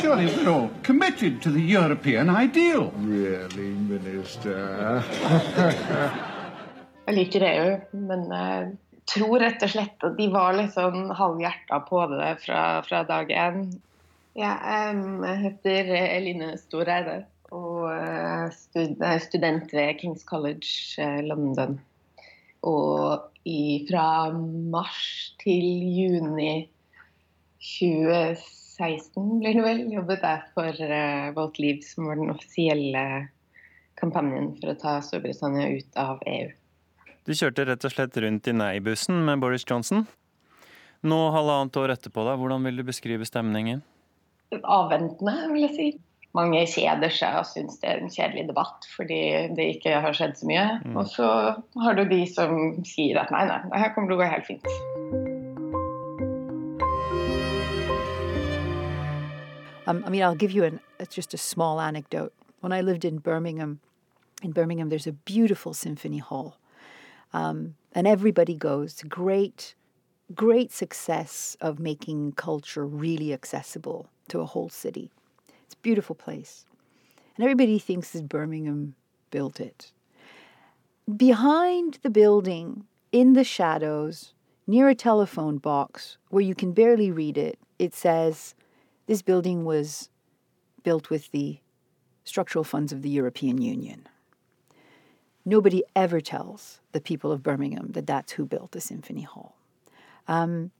Surely 0.00 0.26
we're 0.26 0.50
all 0.50 0.70
committed 0.82 1.40
to 1.42 1.50
the 1.50 1.60
European 1.62 2.28
ideal. 2.30 2.92
Really, 2.98 3.70
minister? 3.88 5.02
Jeg 7.04 7.16
liker 7.18 7.44
EU, 7.44 7.72
men 8.08 8.28
jeg 8.32 8.68
tror 9.12 9.42
rett 9.42 9.64
og 9.66 9.72
slett 9.74 10.06
at 10.06 10.16
de 10.16 10.28
var 10.32 10.56
litt 10.56 10.72
sånn 10.72 11.10
halvhjerta 11.12 11.82
på 11.88 12.00
det 12.14 12.30
fra, 12.40 12.62
fra 12.86 13.02
dag 13.08 13.28
én. 13.28 13.66
Ja, 14.34 14.54
jeg 14.56 15.36
heter 15.44 15.90
Eline 16.00 16.54
Storeide 16.58 17.20
og 17.54 17.86
er 17.92 19.20
student 19.22 19.70
ved 19.76 20.00
Kings 20.00 20.24
College 20.26 20.70
eh, 20.98 21.20
London. 21.22 21.76
Og 22.64 23.30
fra 23.90 24.08
mars 24.32 25.34
til 25.42 25.66
juni 25.94 26.64
2016 27.60 29.38
blir 29.42 29.58
det 29.58 29.64
vel, 29.66 29.84
jobbet 29.92 30.24
jeg 30.24 30.42
for 30.56 30.82
uh, 30.88 31.30
Volt 31.36 31.60
Liv, 31.60 31.84
som 31.84 32.08
var 32.08 32.18
den 32.20 32.32
offisielle 32.32 33.04
kampanjen 34.00 34.54
for 34.58 34.72
å 34.72 34.78
ta 34.80 34.98
Storbritannia 35.04 35.68
ut 35.76 36.00
av 36.00 36.24
EU. 36.26 36.48
Du 37.24 37.32
kjørte 37.32 37.64
rett 37.64 37.84
og 37.88 37.92
slett 37.94 38.16
rundt 38.20 38.48
i 38.50 38.52
nei-bussen 38.52 39.22
med 39.24 39.40
Boris 39.40 39.62
Johnson. 39.64 40.02
Nå 41.08 41.20
halvannet 41.32 41.76
år 41.80 41.94
etterpå, 41.94 42.20
da, 42.26 42.34
hvordan 42.36 42.66
vil 42.68 42.76
du 42.76 42.82
beskrive 42.84 43.24
stemningen? 43.24 43.78
Avventende, 44.60 45.32
vil 45.54 45.62
jeg 45.64 45.72
si. 45.72 45.86
Mange 46.36 46.58
kjeder 46.68 47.14
seg 47.14 47.38
og 47.38 47.46
syns 47.48 47.78
det 47.80 47.88
er 47.88 48.02
en 48.02 48.12
kjedelig 48.12 48.42
debatt 48.50 48.84
fordi 48.92 49.20
det 49.56 49.68
ikke 49.78 50.02
har 50.04 50.12
skjedd 50.18 50.36
så 50.36 50.48
mye. 50.50 50.64
Mm. 50.84 50.98
Og 51.00 51.08
så 51.08 51.28
har 51.80 51.96
du 51.96 52.02
de 52.10 52.18
som 52.28 52.52
sier 52.84 53.16
at 53.22 53.32
nei, 53.32 53.46
nei, 53.48 53.56
det 53.70 53.80
her 53.80 53.94
kommer 53.94 54.12
til 54.12 54.18
å 54.18 54.20
gå 54.20 54.28
helt 54.28 54.50
fint. 54.50 54.68
Um, 59.86 60.04
I 60.04 60.10
mean, 60.10 60.20
I'll 60.20 60.36
give 60.36 60.52
you 60.52 60.64
an, 60.64 60.80
just 61.08 61.32
a 61.32 61.38
small 61.38 61.80
anecdote. 61.80 62.34
When 62.60 62.72
I 62.72 62.82
lived 62.82 63.06
in 63.06 63.16
Birmingham, 63.16 63.80
in 64.42 64.52
Birmingham, 64.52 64.90
there's 64.90 65.06
a 65.06 65.12
beautiful 65.12 65.72
symphony 65.72 66.18
hall. 66.18 66.58
Um, 67.34 67.74
and 67.92 68.06
everybody 68.06 68.54
goes. 68.54 69.02
Great, 69.08 69.74
great 70.34 70.72
success 70.72 71.56
of 71.60 71.78
making 71.80 72.32
culture 72.32 72.86
really 72.86 73.32
accessible 73.32 74.08
to 74.28 74.40
a 74.40 74.46
whole 74.46 74.70
city. 74.70 75.10
It's 75.64 75.74
a 75.74 75.78
beautiful 75.78 76.14
place. 76.14 76.64
And 77.36 77.44
everybody 77.44 77.78
thinks 77.80 78.10
that 78.10 78.28
Birmingham 78.28 78.94
built 79.32 79.60
it. 79.60 79.90
Behind 81.14 81.98
the 82.02 82.08
building, 82.08 82.84
in 83.10 83.32
the 83.32 83.44
shadows, 83.44 84.32
near 84.66 84.88
a 84.88 84.94
telephone 84.94 85.58
box 85.58 86.16
where 86.30 86.42
you 86.42 86.54
can 86.54 86.72
barely 86.72 87.10
read 87.10 87.36
it, 87.36 87.58
it 87.80 87.94
says 87.94 88.54
this 89.06 89.22
building 89.22 89.64
was 89.64 90.08
built 90.84 91.10
with 91.10 91.30
the 91.32 91.58
structural 92.24 92.64
funds 92.64 92.92
of 92.92 93.02
the 93.02 93.10
European 93.10 93.60
Union. 93.60 94.06
Nobody 95.44 95.82
ever 95.94 96.20
tells 96.20 96.80
the 96.92 97.00
people 97.00 97.30
of 97.30 97.42
Birmingham 97.42 97.92
that 97.92 98.06
that's 98.06 98.32
who 98.32 98.46
built 98.46 98.72
the 98.72 98.80
Symphony 98.80 99.22
Hall. 99.22 99.56
Um, 100.26 100.70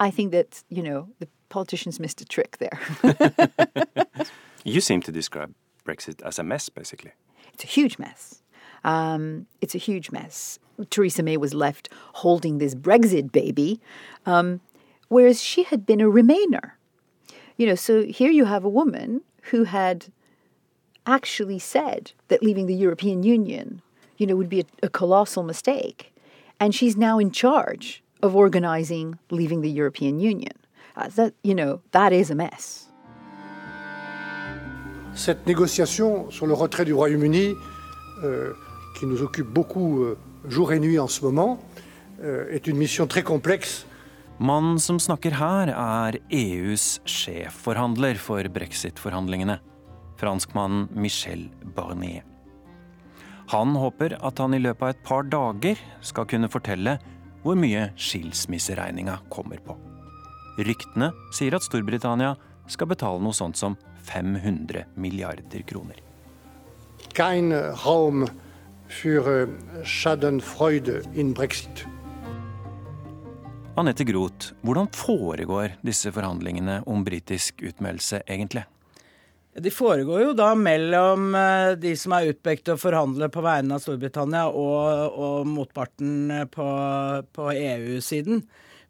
I 0.00 0.10
think 0.10 0.32
that, 0.32 0.62
you 0.68 0.82
know, 0.82 1.08
the 1.18 1.28
politicians 1.48 2.00
missed 2.00 2.20
a 2.20 2.24
trick 2.24 2.58
there. 2.58 2.80
you 4.64 4.80
seem 4.80 5.02
to 5.02 5.12
describe 5.12 5.54
Brexit 5.84 6.22
as 6.22 6.38
a 6.38 6.42
mess, 6.42 6.68
basically. 6.68 7.12
It's 7.52 7.64
a 7.64 7.66
huge 7.66 7.98
mess. 7.98 8.42
Um, 8.84 9.46
it's 9.60 9.74
a 9.74 9.78
huge 9.78 10.10
mess. 10.10 10.58
Theresa 10.90 11.22
May 11.22 11.36
was 11.36 11.54
left 11.54 11.88
holding 12.14 12.58
this 12.58 12.74
Brexit 12.74 13.32
baby, 13.32 13.80
um, 14.24 14.60
whereas 15.08 15.42
she 15.42 15.64
had 15.64 15.84
been 15.84 16.00
a 16.00 16.04
Remainer. 16.04 16.72
You 17.56 17.66
know, 17.66 17.74
so 17.74 18.04
here 18.04 18.30
you 18.30 18.44
have 18.44 18.64
a 18.64 18.68
woman 18.68 19.22
who 19.50 19.64
had 19.64 20.06
actually 21.06 21.58
said 21.58 22.12
that 22.28 22.42
leaving 22.42 22.66
the 22.66 22.74
European 22.74 23.22
Union 23.22 23.82
you 24.18 24.26
know, 24.26 24.36
would 24.36 24.48
be 24.48 24.60
a, 24.60 24.66
a 24.82 24.88
colossal 24.88 25.42
mistake. 25.42 26.12
And 26.60 26.74
she's 26.74 26.96
now 26.96 27.18
in 27.18 27.30
charge 27.30 28.02
of 28.22 28.34
organizing 28.34 29.18
leaving 29.30 29.62
the 29.62 29.70
European 29.70 30.18
Union. 30.20 30.52
Uh, 30.96 31.08
that, 31.14 31.32
you 31.42 31.54
know, 31.54 31.80
that 31.92 32.12
is 32.12 32.30
a 32.30 32.34
mess. 32.34 32.84
Cette 35.14 35.46
négociation 35.46 36.30
sur 36.30 36.46
le 36.46 36.54
retrait 36.54 36.84
du 36.84 36.92
Royaume-Uni, 36.92 37.54
euh, 38.22 38.52
qui 38.98 39.06
nous 39.06 39.22
occupe 39.22 39.48
beaucoup 39.48 40.02
euh, 40.02 40.16
jour 40.48 40.72
et 40.72 40.78
nuit 40.78 40.98
en 40.98 41.08
ce 41.08 41.24
moment, 41.24 41.58
euh, 42.22 42.50
est 42.50 42.66
une 42.66 42.76
mission 42.76 43.06
très 43.06 43.22
complexe. 43.22 43.84
Mannen 44.38 44.78
som 44.78 45.00
snakker 45.00 45.34
her, 45.34 45.68
er 45.68 46.20
EUs 46.30 47.00
sjefforhandler 47.04 48.14
for 48.14 48.42
brexit-forhandlingene. 48.48 49.60
Franskmannen 50.16 50.86
Michel 50.94 51.50
Barnier. 51.74 52.22
Han 53.48 53.76
håper 53.76 54.16
at 54.20 54.38
han 54.42 54.54
i 54.54 54.60
løpet 54.60 54.82
av 54.84 54.90
et 54.92 55.04
par 55.06 55.24
dager 55.24 55.78
skal 56.04 56.26
kunne 56.28 56.50
fortelle 56.52 56.98
hvor 57.44 57.56
mye 57.56 57.86
skilsmisseregninga 57.96 59.14
kommer 59.32 59.62
på. 59.64 59.76
Ryktene 60.58 61.12
sier 61.32 61.56
at 61.56 61.64
Storbritannia 61.64 62.34
skal 62.68 62.90
betale 62.90 63.22
noe 63.24 63.36
sånt 63.36 63.56
som 63.56 63.78
500 64.04 64.84
milliarder 65.00 65.64
kroner. 65.64 66.02
Kein 67.16 67.54
Raum 67.84 68.26
für 68.88 69.48
Schadenfreude 69.84 71.02
in 71.14 71.32
Brexit. 71.32 71.86
Anette 73.78 74.04
Groth, 74.04 74.52
hvordan 74.66 74.88
foregår 74.92 75.78
disse 75.86 76.10
forhandlingene 76.12 76.82
om 76.90 77.04
britisk 77.06 77.62
utmeldelse 77.62 78.24
egentlig? 78.26 78.64
De 79.58 79.70
foregår 79.74 80.22
jo 80.22 80.32
da 80.36 80.52
mellom 80.58 81.32
eh, 81.34 81.72
de 81.80 81.94
som 81.98 82.14
er 82.14 82.30
utpekt 82.30 82.66
til 82.66 82.76
å 82.76 82.80
forhandle 82.80 83.30
på 83.32 83.42
vegne 83.44 83.76
av 83.76 83.82
Storbritannia, 83.82 84.46
og, 84.50 85.18
og 85.18 85.48
motparten 85.50 86.30
eh, 86.34 86.46
på, 86.52 86.68
på 87.34 87.50
EU-siden. 87.54 88.44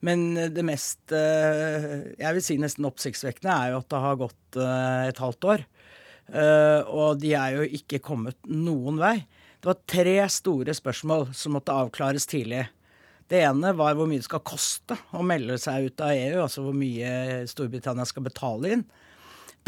Men 0.04 0.26
det 0.54 0.62
mest 0.66 1.14
eh, 1.16 2.12
jeg 2.18 2.36
vil 2.36 2.44
si 2.44 2.58
nesten 2.60 2.86
oppsiktsvekkende 2.86 3.54
er 3.54 3.72
jo 3.72 3.80
at 3.80 3.88
det 3.90 4.02
har 4.04 4.20
gått 4.20 4.58
et 4.58 5.18
halvt 5.20 5.46
år. 5.54 5.64
Og 6.28 7.18
de 7.20 7.32
er 7.36 7.56
jo 7.56 7.66
ikke 7.78 8.00
kommet 8.04 8.36
noen 8.46 8.98
vei. 9.00 9.16
Det 9.58 9.70
var 9.70 9.80
tre 9.90 10.16
store 10.30 10.74
spørsmål 10.76 11.30
som 11.34 11.56
måtte 11.56 11.74
avklares 11.74 12.28
tidlig. 12.30 12.66
Det 13.28 13.40
ene 13.44 13.74
var 13.76 13.96
hvor 13.96 14.08
mye 14.08 14.22
det 14.22 14.28
skal 14.28 14.44
koste 14.46 14.96
å 15.16 15.24
melde 15.26 15.58
seg 15.60 15.90
ut 15.90 16.04
av 16.04 16.14
EU, 16.14 16.38
altså 16.44 16.64
hvor 16.64 16.76
mye 16.76 17.42
Storbritannia 17.50 18.06
skal 18.08 18.28
betale 18.28 18.76
inn. 18.76 18.84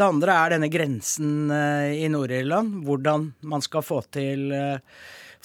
Det 0.01 0.07
andre 0.09 0.33
er 0.33 0.53
denne 0.55 0.67
grensen 0.73 1.51
eh, 1.53 1.91
i 2.01 2.07
Nord-Irland. 2.09 2.79
Hvordan 2.87 3.27
man 3.45 3.61
skal 3.61 3.83
få, 3.85 3.99
til, 4.09 4.47
eh, 4.49 4.79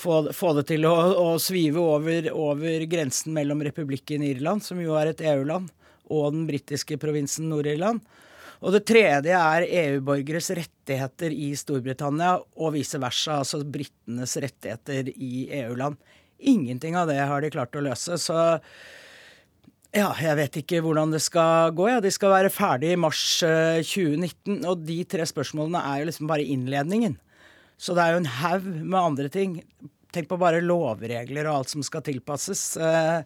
få, 0.01 0.31
få 0.33 0.53
det 0.57 0.63
til 0.71 0.87
å, 0.89 0.95
å 1.21 1.27
svive 1.43 1.83
over, 1.83 2.31
over, 2.33 2.87
grensen 2.89 3.35
mellom 3.37 3.61
republikken 3.67 4.25
Irland, 4.25 4.65
som 4.65 4.81
jo 4.81 4.97
er 4.97 5.11
et 5.11 5.21
EU-land, 5.21 5.69
og 6.09 6.33
den 6.33 6.47
britiske 6.49 6.97
provinsen 7.03 7.51
Nord-Irland. 7.53 8.01
Og 8.65 8.73
det 8.73 8.87
tredje 8.89 9.37
er 9.37 9.69
EU-borgeres 9.83 10.49
rettigheter 10.57 11.37
i 11.37 11.51
Storbritannia, 11.61 12.39
og 12.57 12.79
vice 12.79 12.97
versa, 13.03 13.43
altså 13.43 13.61
britenes 13.61 14.39
rettigheter 14.41 15.13
i 15.13 15.51
EU-land. 15.67 16.01
Ingenting 16.49 16.97
av 16.97 17.13
det 17.13 17.21
har 17.21 17.45
de 17.45 17.53
klart 17.53 17.77
å 17.77 17.85
løse. 17.85 18.17
Så 18.17 18.41
ja, 19.97 20.11
jeg 20.21 20.37
vet 20.37 20.57
ikke 20.61 20.83
hvordan 20.85 21.13
det 21.15 21.23
skal 21.25 21.73
gå. 21.77 21.87
Ja. 21.89 22.01
De 22.05 22.11
skal 22.13 22.35
være 22.35 22.51
ferdig 22.53 22.91
i 22.93 22.99
mars 23.01 23.23
2019. 23.41 24.59
Eh, 24.59 24.69
og 24.69 24.83
de 24.85 24.99
tre 25.09 25.25
spørsmålene 25.29 25.81
er 25.81 26.03
jo 26.03 26.09
liksom 26.11 26.29
bare 26.31 26.45
innledningen. 26.45 27.17
Så 27.81 27.97
det 27.97 28.05
er 28.05 28.15
jo 28.15 28.23
en 28.23 28.35
haug 28.41 28.67
med 28.83 29.01
andre 29.01 29.29
ting. 29.33 29.51
Tenk 30.13 30.29
på 30.31 30.39
bare 30.41 30.65
lovregler 30.65 31.49
og 31.49 31.63
alt 31.63 31.71
som 31.73 31.83
skal 31.85 32.05
tilpasses. 32.05 32.63
Eh, 32.77 33.21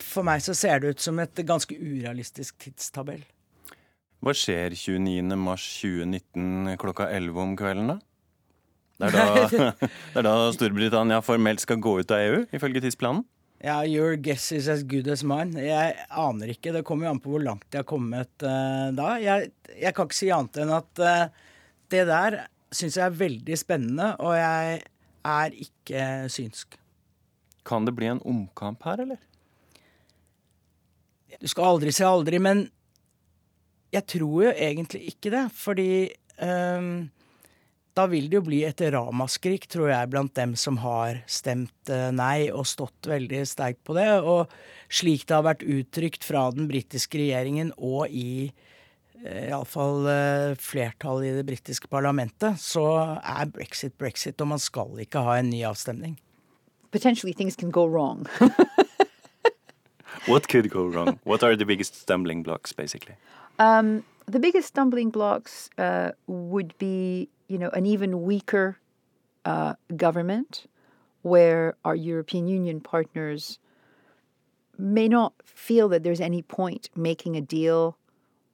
for 0.00 0.22
meg 0.26 0.42
så 0.44 0.54
ser 0.56 0.80
det 0.80 0.88
ut 0.94 1.00
som 1.02 1.18
et 1.22 1.36
ganske 1.46 1.74
urealistisk 1.74 2.58
tidstabell. 2.62 3.22
Hva 4.20 4.32
skjer 4.36 4.70
29.3.2019 4.76 6.76
klokka 6.80 7.04
11 7.10 7.40
om 7.40 7.56
kvelden, 7.58 7.86
da? 7.94 7.98
Det 9.00 9.06
er 9.08 9.12
da, 9.16 9.24
det 10.12 10.18
er 10.20 10.26
da 10.28 10.52
Storbritannia 10.54 11.18
formelt 11.24 11.60
skal 11.64 11.78
gå 11.82 11.92
ut 12.02 12.10
av 12.14 12.18
EU, 12.20 12.38
ifølge 12.54 12.80
tidsplanen? 12.84 13.24
Ja, 13.60 13.82
your 13.84 14.16
guess 14.16 14.52
is 14.56 14.68
as 14.72 14.82
good 14.88 15.08
as 15.12 15.20
mine. 15.26 15.52
Jeg 15.60 15.96
aner 16.08 16.52
ikke. 16.54 16.72
Det 16.72 16.84
kommer 16.88 17.06
jo 17.06 17.12
an 17.12 17.20
på 17.20 17.34
hvor 17.34 17.42
langt 17.44 17.68
jeg 17.68 17.82
har 17.82 17.88
kommet 17.88 18.32
uh, 18.40 18.88
da. 18.96 19.10
Jeg, 19.20 19.50
jeg, 19.74 19.92
kan 19.96 20.08
ikke 20.08 20.16
si 20.16 20.30
annet 20.32 20.62
enn 20.62 20.72
at 20.72 21.02
uh, 21.04 21.50
det 21.92 22.06
der 22.08 22.38
syns 22.72 22.96
jeg 22.96 23.04
er 23.04 23.18
veldig 23.18 23.58
spennende, 23.58 24.14
og 24.22 24.32
jeg 24.38 24.80
er 25.28 25.56
ikke 25.66 26.04
synsk. 26.32 26.78
Kan 27.66 27.84
det 27.84 27.94
bli 27.98 28.08
en 28.08 28.22
omkamp 28.24 28.86
her, 28.86 29.04
eller? 29.04 29.20
Du 31.40 31.48
skal 31.50 31.74
aldri 31.74 31.92
si 31.92 32.04
aldri, 32.06 32.40
men 32.40 32.64
jeg 33.92 34.06
tror 34.14 34.46
jo 34.46 34.54
egentlig 34.54 35.02
ikke 35.12 35.32
det. 35.34 35.44
Fordi 35.56 35.90
um, 36.40 37.10
da 37.98 38.06
vil 38.10 38.28
det 38.30 38.38
jo 38.38 38.46
bli 38.46 38.60
et 38.66 38.80
ramaskrik, 38.94 39.66
tror 39.70 39.90
jeg, 39.90 40.10
blant 40.12 40.32
dem 40.38 40.54
som 40.58 40.78
har 40.82 41.20
stemt 41.30 41.90
uh, 41.92 42.10
nei 42.14 42.48
og 42.54 42.68
stått 42.68 43.10
veldig 43.10 43.42
sterkt 43.48 43.82
på 43.86 43.96
det. 43.98 44.08
Og 44.22 44.50
slik 44.92 45.26
det 45.26 45.36
har 45.36 45.46
vært 45.46 45.66
uttrykt 45.66 46.26
fra 46.26 46.48
den 46.54 46.70
britiske 46.70 47.18
regjeringen 47.20 47.72
og 47.76 48.08
i 48.08 48.50
uh, 49.24 49.42
iallfall 49.48 50.06
uh, 50.06 50.58
flertallet 50.60 51.30
i 51.32 51.36
det 51.40 51.46
britiske 51.50 51.90
parlamentet, 51.90 52.60
så 52.62 52.86
er 53.18 53.50
brexit 53.52 53.96
brexit, 53.98 54.38
og 54.40 54.54
man 54.54 54.62
skal 54.62 55.02
ikke 55.02 55.24
ha 55.26 55.40
en 55.40 55.50
ny 55.52 55.64
avstemning. 55.68 56.18
Potentially 56.90 57.34
things 57.34 57.56
can 57.56 57.70
go 57.70 57.86
wrong. 57.86 58.26
What 60.26 60.48
could 60.48 60.70
go 60.70 60.86
wrong? 60.86 61.18
What 61.24 61.42
are 61.42 61.56
the 61.56 61.64
biggest 61.64 61.94
stumbling 61.94 62.42
blocks, 62.42 62.72
basically? 62.72 63.14
Um, 63.58 64.04
the 64.30 64.40
biggest 64.40 64.68
stumbling 64.68 65.10
blocks 65.10 65.70
uh, 65.78 66.12
would 66.26 66.76
be, 66.78 67.28
you 67.48 67.58
know, 67.58 67.70
an 67.70 67.86
even 67.86 68.22
weaker 68.22 68.78
uh, 69.44 69.74
government, 69.96 70.66
where 71.22 71.76
our 71.84 71.94
European 71.94 72.46
Union 72.48 72.80
partners 72.80 73.58
may 74.78 75.08
not 75.08 75.34
feel 75.44 75.88
that 75.88 76.02
there's 76.02 76.20
any 76.20 76.42
point 76.42 76.88
making 76.96 77.36
a 77.36 77.40
deal 77.40 77.98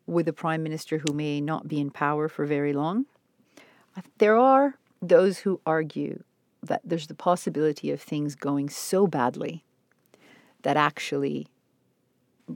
with 0.07 0.27
a 0.29 0.33
prime 0.33 0.62
minister 0.62 0.99
who 0.99 1.12
may 1.12 1.41
not 1.41 1.68
be 1.68 1.81
in 1.81 1.91
power 1.91 2.29
for 2.29 2.47
very 2.47 2.72
long. 2.72 3.07
There 4.18 4.37
are 4.37 4.79
those 5.01 5.39
who 5.39 5.61
argue 5.66 6.22
that 6.62 6.81
there's 6.85 7.07
the 7.07 7.14
possibility 7.14 7.91
of 7.91 8.01
things 8.01 8.35
going 8.35 8.68
so 8.68 9.07
badly 9.07 9.64
that 10.62 10.77
actually 10.77 11.47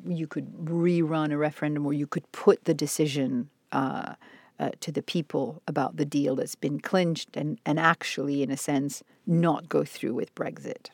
you 0.06 0.26
could 0.26 0.52
rerun 0.64 1.32
a 1.32 1.38
referendum 1.38 1.86
or 1.86 1.92
you 1.92 2.06
could 2.06 2.30
put 2.32 2.64
the 2.64 2.74
decision 2.74 3.50
uh, 3.72 4.14
uh, 4.58 4.70
to 4.80 4.92
the 4.92 5.02
people 5.02 5.62
about 5.66 5.96
the 5.96 6.04
deal 6.04 6.36
that's 6.36 6.54
been 6.54 6.80
clinched 6.80 7.36
and, 7.36 7.58
and 7.64 7.80
actually, 7.80 8.42
in 8.42 8.50
a 8.50 8.56
sense, 8.56 9.02
not 9.26 9.68
go 9.68 9.84
through 9.84 10.14
with 10.14 10.34
Brexit. 10.34 10.90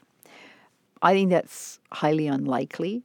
I 1.03 1.13
think 1.13 1.31
that's 1.31 1.81
highly 1.93 2.27
unlikely. 2.27 3.03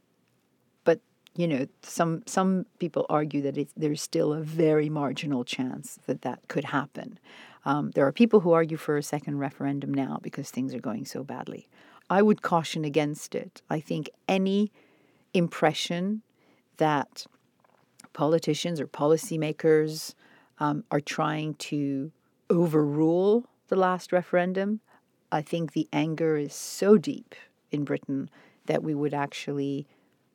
But, 0.84 1.00
you 1.36 1.48
know, 1.48 1.66
some, 1.82 2.22
some 2.26 2.66
people 2.78 3.06
argue 3.10 3.42
that 3.42 3.68
there's 3.76 4.00
still 4.00 4.32
a 4.32 4.40
very 4.40 4.88
marginal 4.88 5.44
chance 5.44 5.98
that 6.06 6.22
that 6.22 6.40
could 6.48 6.64
happen. 6.64 7.18
Um, 7.64 7.90
there 7.92 8.06
are 8.06 8.12
people 8.12 8.40
who 8.40 8.52
argue 8.52 8.76
for 8.76 8.96
a 8.96 9.02
second 9.02 9.38
referendum 9.38 9.92
now 9.92 10.18
because 10.22 10.50
things 10.50 10.74
are 10.74 10.80
going 10.80 11.04
so 11.04 11.22
badly. 11.22 11.68
I 12.10 12.22
would 12.22 12.42
caution 12.42 12.84
against 12.84 13.34
it. 13.34 13.62
I 13.70 13.80
think 13.80 14.10
any 14.28 14.72
impression 15.34 16.22
that 16.76 17.26
politicians 18.12 18.80
or 18.80 18.86
policymakers 18.86 20.14
um, 20.58 20.84
are 20.90 21.00
trying 21.00 21.54
to 21.54 22.12
overrule 22.50 23.46
the 23.68 23.76
last 23.76 24.12
referendum. 24.12 24.80
I 25.30 25.42
think 25.42 25.72
the 25.72 25.88
anger 25.92 26.36
is 26.36 26.54
so 26.54 26.98
deep 26.98 27.34
in 27.70 27.84
Britain 27.84 28.28
that 28.66 28.82
we 28.82 28.94
would 28.94 29.14
actually 29.14 29.86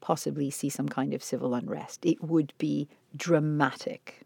possibly 0.02 0.50
see 0.50 0.70
some 0.70 0.90
kind 0.90 1.14
of 1.14 1.24
civil 1.24 1.54
unrest. 1.54 2.06
It 2.06 2.24
would 2.24 2.54
be 2.58 2.88
dramatic. 3.16 4.24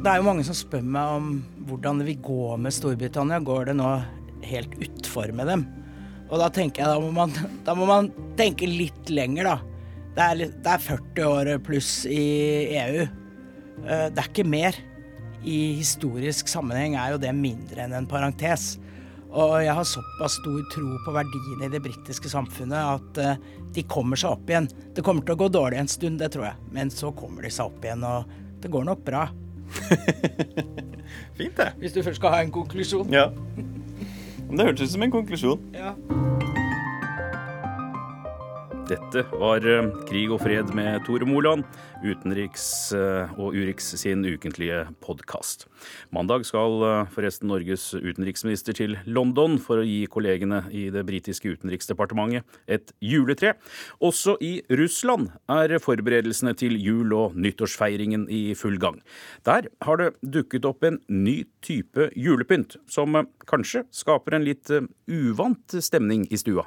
Det 0.00 0.08
er 0.08 0.16
jo 0.16 0.24
mange 0.24 0.44
som 0.48 0.56
spør 0.56 0.80
meg 0.80 1.16
om 1.18 1.24
hvordan 1.68 1.98
det 2.00 2.06
vil 2.06 2.22
gå 2.24 2.56
med 2.56 2.72
Storbritannia. 2.72 3.36
Går 3.44 3.68
det 3.68 3.74
nå 3.76 3.88
helt 4.46 4.76
utfor 4.80 5.32
med 5.36 5.50
dem. 5.50 5.66
Og 6.30 6.38
da 6.38 6.50
tenker 6.54 6.84
jeg 6.84 6.92
da 6.92 7.00
må 7.02 7.10
man, 7.14 7.34
da 7.66 7.76
må 7.78 7.88
man 7.90 8.10
tenke 8.38 8.68
litt 8.70 9.10
lenger, 9.12 9.50
da. 9.50 9.56
Det 10.10 10.26
er, 10.26 10.52
det 10.52 10.70
er 10.74 10.84
40 10.84 11.26
år 11.30 11.50
pluss 11.64 11.90
i 12.10 12.22
EU. 12.76 13.02
Eh, 13.86 14.06
det 14.10 14.20
er 14.20 14.28
ikke 14.28 14.46
mer. 14.48 14.76
I 15.40 15.58
historisk 15.78 16.50
sammenheng 16.52 16.98
er 17.00 17.14
jo 17.14 17.20
det 17.22 17.32
mindre 17.36 17.86
enn 17.86 17.96
en 17.96 18.08
parentes. 18.10 18.74
Og 19.30 19.60
jeg 19.62 19.74
har 19.76 19.86
såpass 19.86 20.36
stor 20.40 20.62
tro 20.74 20.88
på 21.04 21.14
verdiene 21.14 21.68
i 21.68 21.72
det 21.72 21.82
britiske 21.84 22.32
samfunnet 22.32 22.78
at 22.98 23.20
eh, 23.22 23.42
de 23.76 23.84
kommer 23.86 24.18
seg 24.18 24.34
opp 24.34 24.50
igjen. 24.50 24.66
Det 24.96 25.04
kommer 25.06 25.24
til 25.26 25.36
å 25.36 25.42
gå 25.44 25.50
dårlig 25.54 25.78
en 25.78 25.90
stund, 25.90 26.18
det 26.18 26.32
tror 26.34 26.48
jeg, 26.48 26.70
men 26.74 26.90
så 26.90 27.12
kommer 27.14 27.46
de 27.46 27.52
seg 27.54 27.70
opp 27.70 27.86
igjen, 27.86 28.02
og 28.02 28.26
det 28.60 28.72
går 28.74 28.88
nok 28.90 29.04
bra. 29.06 29.28
Fint, 31.38 31.54
det. 31.56 31.70
Hvis 31.78 31.94
du 31.94 32.02
først 32.02 32.18
skal 32.18 32.34
ha 32.34 32.42
en 32.42 32.50
konklusjon. 32.54 33.14
Ja. 33.14 33.28
Det 34.50 34.66
hørtes 34.66 34.82
ut 34.82 34.92
som 34.96 35.02
en 35.02 35.10
konklusjon. 35.10 35.60
Ja. 35.74 35.92
Dette 38.90 39.22
var 39.38 39.62
eh, 39.70 39.86
Krig 40.08 40.32
og 40.34 40.40
fred 40.42 40.72
med 40.74 41.04
Tore 41.06 41.26
Moland, 41.28 41.62
utenriks 42.02 42.64
eh, 42.96 43.30
og 43.38 43.54
Urix 43.54 43.92
sin 44.00 44.24
ukentlige 44.26 44.80
podkast. 45.04 45.68
Mandag 46.10 46.42
skal 46.48 46.82
eh, 46.88 47.12
forresten 47.14 47.46
Norges 47.52 47.84
utenriksminister 47.94 48.74
til 48.74 48.96
London 49.06 49.60
for 49.62 49.78
å 49.78 49.86
gi 49.86 50.08
kollegene 50.10 50.64
i 50.74 50.88
det 50.90 51.04
britiske 51.06 51.52
utenriksdepartementet 51.52 52.58
et 52.66 52.90
juletre. 52.98 53.52
Også 54.02 54.34
i 54.42 54.56
Russland 54.74 55.30
er 55.46 55.76
forberedelsene 55.78 56.56
til 56.58 56.74
jul- 56.82 57.14
og 57.14 57.38
nyttårsfeiringen 57.38 58.26
i 58.26 58.42
full 58.58 58.80
gang. 58.82 58.98
Der 59.46 59.70
har 59.86 60.02
det 60.02 60.10
dukket 60.34 60.66
opp 60.66 60.82
en 60.88 60.98
ny 61.06 61.44
type 61.62 62.10
julepynt, 62.18 62.80
som 62.90 63.22
kanskje 63.46 63.86
skaper 63.94 64.40
en 64.40 64.50
litt 64.50 64.74
uvant 65.06 65.78
stemning 65.78 66.26
i 66.26 66.42
stua. 66.42 66.66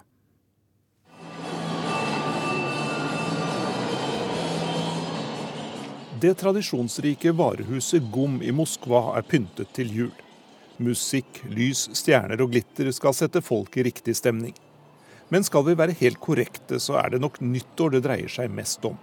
Det 6.24 6.38
tradisjonsrike 6.40 7.34
varehuset 7.36 8.06
Gom 8.12 8.38
i 8.42 8.52
Moskva 8.56 9.00
er 9.18 9.26
pyntet 9.28 9.74
til 9.76 9.90
jul. 9.92 10.14
Musikk, 10.80 11.42
lys, 11.52 11.82
stjerner 12.00 12.40
og 12.46 12.54
glitter 12.54 12.88
skal 12.96 13.12
sette 13.18 13.42
folk 13.44 13.76
i 13.76 13.84
riktig 13.90 14.16
stemning. 14.16 14.54
Men 15.28 15.44
skal 15.44 15.66
vi 15.68 15.76
være 15.76 15.98
helt 16.00 16.22
korrekte, 16.24 16.80
så 16.80 16.96
er 17.02 17.12
det 17.12 17.20
nok 17.26 17.42
nyttår 17.44 17.98
det 17.98 18.04
dreier 18.08 18.32
seg 18.32 18.56
mest 18.56 18.88
om. 18.88 18.96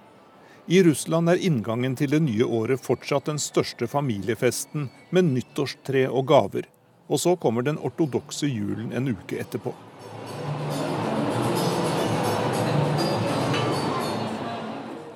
I 0.64 0.80
Russland 0.86 1.28
er 1.28 1.44
inngangen 1.44 1.98
til 2.00 2.16
det 2.16 2.22
nye 2.24 2.48
året 2.48 2.80
fortsatt 2.80 3.28
den 3.28 3.42
største 3.42 3.90
familiefesten 3.98 4.88
med 5.12 5.28
nyttårstre 5.34 6.06
og 6.08 6.24
gaver. 6.32 6.72
Og 7.12 7.20
så 7.20 7.36
kommer 7.36 7.68
den 7.68 7.82
ortodokse 7.84 8.48
julen 8.48 8.96
en 8.96 9.12
uke 9.12 9.44
etterpå. 9.44 9.76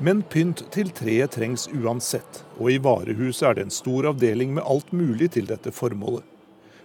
Men 0.04 0.20
pynt 0.28 0.60
til 0.74 0.90
treet 0.92 1.32
trengs 1.32 1.62
uansett, 1.72 2.42
og 2.58 2.68
i 2.68 2.80
varehuset 2.82 3.46
er 3.48 3.54
det 3.56 3.62
en 3.64 3.72
stor 3.72 4.10
avdeling 4.10 4.50
med 4.52 4.66
alt 4.68 4.90
mulig 4.92 5.30
til 5.32 5.46
dette 5.48 5.72
formålet. 5.72 6.26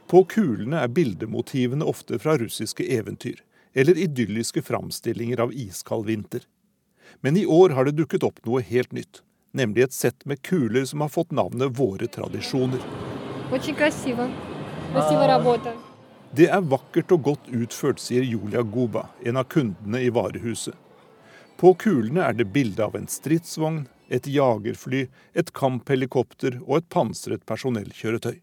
På 0.07 0.22
kulene 0.24 0.86
er 0.86 0.93
bildemotivene 0.93 1.84
ofte 1.84 2.15
fra 2.24 2.38
russiske 2.39 2.86
eventyr, 2.95 3.41
eller 3.76 3.99
idylliske 3.99 4.63
framstillinger 4.63 5.43
av 5.43 5.51
iskald 5.51 6.07
vinter. 6.07 6.47
Men 7.20 7.36
i 7.36 7.43
år 7.43 7.76
har 7.76 7.89
det 7.89 7.97
dukket 7.99 8.24
opp 8.24 8.39
noe 8.47 8.63
helt 8.63 8.95
nytt, 8.95 9.20
nemlig 9.51 9.89
et 9.89 9.99
sett 9.99 10.24
med 10.24 10.39
kuler 10.39 10.88
som 10.88 11.03
har 11.03 11.11
fått 11.11 11.36
navnet 11.36 11.76
Våre 11.76 12.07
tradisjoner. 12.07 12.80
Det 16.39 16.47
er 16.47 16.70
vakkert 16.72 17.17
og 17.17 17.26
godt 17.34 17.51
utført, 17.51 17.99
sier 17.99 18.24
Julia 18.24 18.63
Guba, 18.63 19.09
en 19.26 19.43
av 19.43 19.51
kundene 19.51 20.07
i 20.07 20.13
varehuset. 20.13 20.78
På 21.60 21.74
kulene 21.76 22.24
er 22.24 22.38
det 22.39 22.45
bilde 22.55 22.86
av 22.86 22.93
en 22.95 23.07
stridsvogn, 23.12 23.82
et 24.07 24.28
jagerfly, 24.32 25.01
et 25.36 25.49
kamphelikopter 25.51 26.55
og 26.62 26.78
et 26.78 26.88
pansret 26.93 27.43
personellkjøretøy. 27.49 28.38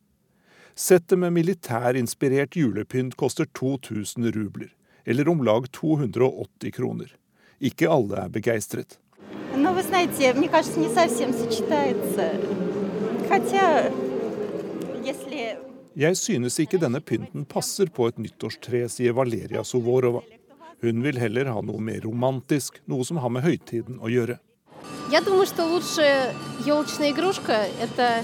Settet 0.76 1.16
med 1.22 1.32
militærinspirert 1.32 2.58
julepynt 2.60 3.16
koster 3.16 3.48
2000 3.56 4.28
rubler, 4.36 4.68
eller 5.08 5.32
om 5.32 5.40
lag 5.48 5.70
280 5.72 6.76
kroner. 6.76 7.08
Ikke 7.56 7.88
alle 7.88 8.20
er 8.26 8.28
begeistret. 8.36 8.98
Jeg 15.96 16.16
synes 16.20 16.60
ikke 16.60 16.84
denne 16.84 17.00
pynten 17.00 17.48
passer 17.48 17.88
på 17.88 18.12
et 18.12 18.20
nyttårstre, 18.20 18.84
sier 18.92 19.16
Valeria 19.16 19.64
Suvorova. 19.64 20.20
Hun 20.81 21.03
vil 21.05 21.19
heller 21.21 21.51
ha 21.53 21.61
noe 21.61 21.81
mer 21.81 22.01
romantisk, 22.01 22.81
noe 22.89 23.05
som 23.05 23.19
har 23.21 23.29
med 23.29 23.45
høytiden 23.45 23.99
å 24.01 24.09
gjøre. 24.09 24.39
Я 25.11 25.21
думаю, 25.21 25.45
что 25.45 25.65
лучшая 25.65 26.33
елочная 26.65 27.11
игрушка – 27.11 27.81
это 27.81 28.23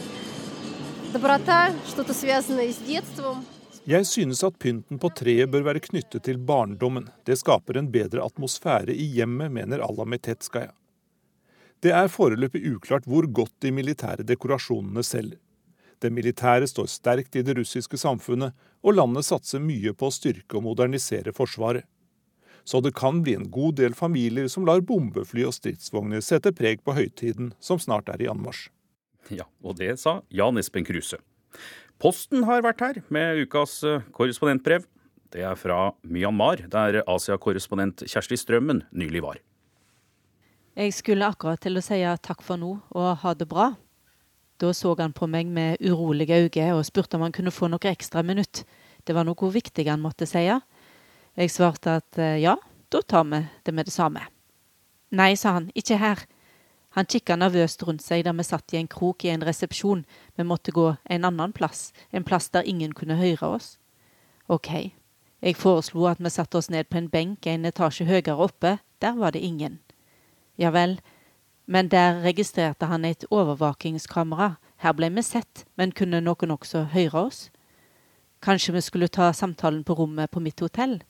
доброта, 1.13 1.73
что-то 1.85 2.13
связанное 2.13 2.71
с 2.71 2.77
детством. 2.77 3.45
Jeg 3.87 4.05
synes 4.05 4.43
at 4.43 4.57
pynten 4.59 4.99
på 4.99 5.09
treet 5.15 5.47
bør 5.47 5.63
være 5.63 5.79
knyttet 5.79 6.25
til 6.25 6.37
barndommen. 6.37 7.05
Det 7.23 7.37
skaper 7.39 7.77
en 7.79 7.91
bedre 7.91 8.25
atmosfære 8.25 8.91
i 8.91 9.05
hjemmet, 9.15 9.51
mener 9.51 9.79
Alla 9.79 10.03
Metetskaja. 10.03 10.73
Det 11.79 11.93
er 11.95 12.09
foreløpig 12.11 12.65
uklart 12.73 13.05
hvor 13.07 13.27
godt 13.31 13.53
de 13.63 13.71
militære 13.71 14.25
dekorasjonene 14.27 15.03
selger. 15.03 15.39
Det 16.03 16.11
militære 16.11 16.67
står 16.67 16.89
sterkt 16.91 17.35
i 17.35 17.45
det 17.47 17.55
russiske 17.57 17.97
samfunnet, 17.97 18.51
og 18.83 18.97
landet 18.97 19.25
satser 19.25 19.63
mye 19.63 19.93
på 19.95 20.09
å 20.09 20.13
styrke 20.13 20.59
og 20.59 20.65
modernisere 20.67 21.31
forsvaret. 21.33 21.87
Så 22.64 22.80
det 22.80 22.94
kan 22.94 23.22
bli 23.24 23.34
en 23.34 23.48
god 23.50 23.80
del 23.80 23.94
familier 23.98 24.46
som 24.48 24.66
lar 24.68 24.84
bombefly 24.86 25.44
og 25.48 25.56
stridsvogner 25.56 26.22
sette 26.22 26.52
preg 26.54 26.84
på 26.86 26.94
høytiden 26.96 27.52
som 27.60 27.80
snart 27.82 28.10
er 28.12 28.22
i 28.22 28.30
anmarsj. 28.30 28.68
Ja, 29.30 29.46
og 29.62 29.78
det 29.78 29.96
sa 30.02 30.20
Jan 30.34 30.58
Espen 30.58 30.86
Kruse. 30.86 31.18
Posten 32.02 32.42
har 32.48 32.64
vært 32.64 32.82
her 32.82 32.98
med 33.14 33.44
ukas 33.44 33.78
eh, 33.86 34.02
korrespondentbrev. 34.14 34.86
Det 35.32 35.44
er 35.46 35.56
fra 35.56 35.92
Myanmar, 36.02 36.64
der 36.68 37.00
Asia-korrespondent 37.08 38.02
Kjersti 38.10 38.36
Strømmen 38.36 38.82
nylig 38.90 39.22
var. 39.24 39.38
Jeg 40.76 40.92
skulle 40.96 41.28
akkurat 41.28 41.60
til 41.60 41.78
å 41.78 41.84
si 41.84 42.00
takk 42.24 42.42
for 42.44 42.60
nå 42.60 42.74
og 42.96 43.08
ha 43.22 43.34
det 43.36 43.48
bra. 43.48 43.72
Da 44.60 44.72
så 44.76 44.94
han 44.98 45.12
på 45.12 45.26
meg 45.26 45.48
med 45.50 45.80
urolige 45.80 46.38
øyne 46.44 46.74
og 46.76 46.84
spurte 46.86 47.16
om 47.16 47.24
han 47.26 47.34
kunne 47.34 47.52
få 47.54 47.68
noen 47.68 47.90
ekstra 47.92 48.22
minutt. 48.22 48.64
Det 49.04 49.14
var 49.14 49.26
noe 49.26 49.50
viktig 49.52 49.88
han 49.88 50.02
måtte 50.02 50.28
si. 50.28 50.44
Jeg 51.36 51.50
svarte 51.50 51.96
at 52.02 52.18
eh, 52.20 52.42
ja, 52.42 52.58
da 52.92 53.00
tar 53.02 53.24
vi 53.24 53.40
det 53.64 53.72
med 53.74 53.88
det 53.88 53.92
samme. 53.92 54.26
Nei, 55.10 55.34
sa 55.36 55.56
han, 55.56 55.70
ikke 55.74 55.96
her. 55.96 56.24
Han 56.92 57.08
kikka 57.08 57.38
nervøst 57.40 57.82
rundt 57.88 58.04
seg 58.04 58.26
da 58.26 58.34
vi 58.36 58.44
satt 58.44 58.74
i 58.74 58.78
en 58.80 58.88
krok 58.88 59.24
i 59.24 59.30
en 59.32 59.44
resepsjon. 59.44 60.04
Vi 60.36 60.44
måtte 60.44 60.74
gå 60.76 60.90
en 61.08 61.24
annen 61.24 61.52
plass, 61.56 61.92
en 62.12 62.24
plass 62.24 62.50
der 62.52 62.68
ingen 62.68 62.92
kunne 62.92 63.16
høre 63.16 63.48
oss. 63.56 63.78
Ok, 64.48 64.92
jeg 65.40 65.56
foreslo 65.56 66.04
at 66.10 66.20
vi 66.20 66.28
satte 66.30 66.58
oss 66.60 66.68
ned 66.70 66.90
på 66.90 67.00
en 67.00 67.08
benk 67.08 67.46
en 67.48 67.64
etasje 67.64 68.04
høyere 68.04 68.36
oppe, 68.36 68.76
der 69.00 69.16
var 69.16 69.32
det 69.32 69.40
ingen. 69.40 69.78
Ja 70.60 70.68
vel, 70.70 70.98
men 71.64 71.88
der 71.88 72.20
registrerte 72.20 72.86
han 72.86 73.06
et 73.08 73.24
overvåkingskamera, 73.30 74.58
her 74.84 74.92
ble 74.92 75.08
vi 75.14 75.22
sett, 75.22 75.64
men 75.76 75.96
kunne 75.96 76.20
noen 76.20 76.52
også 76.52 76.84
høre 76.92 77.24
oss? 77.24 77.48
Kanskje 78.42 78.74
vi 78.74 78.84
skulle 78.84 79.08
ta 79.08 79.32
samtalen 79.32 79.84
på 79.84 79.94
rommet 79.96 80.30
på 80.30 80.40
mitt 80.40 80.60
hotell? 80.60 81.00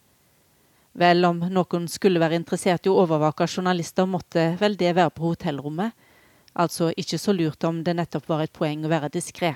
Vel, 0.93 1.25
om 1.25 1.39
noen 1.49 1.87
skulle 1.89 2.21
være 2.21 2.37
interessert 2.37 2.87
i 2.87 2.91
å 2.93 2.99
overvåke 3.05 3.47
journalister, 3.49 4.05
måtte 4.07 4.53
vel 4.61 4.77
det 4.77 4.93
være 4.97 5.13
på 5.17 5.31
hotellrommet. 5.31 5.93
Altså 6.53 6.91
ikke 7.01 7.19
så 7.19 7.33
lurt 7.33 7.65
om 7.65 7.81
det 7.85 7.95
nettopp 7.97 8.29
var 8.29 8.43
et 8.45 8.53
poeng 8.53 8.85
å 8.85 8.91
være 8.93 9.09
diskré. 9.15 9.55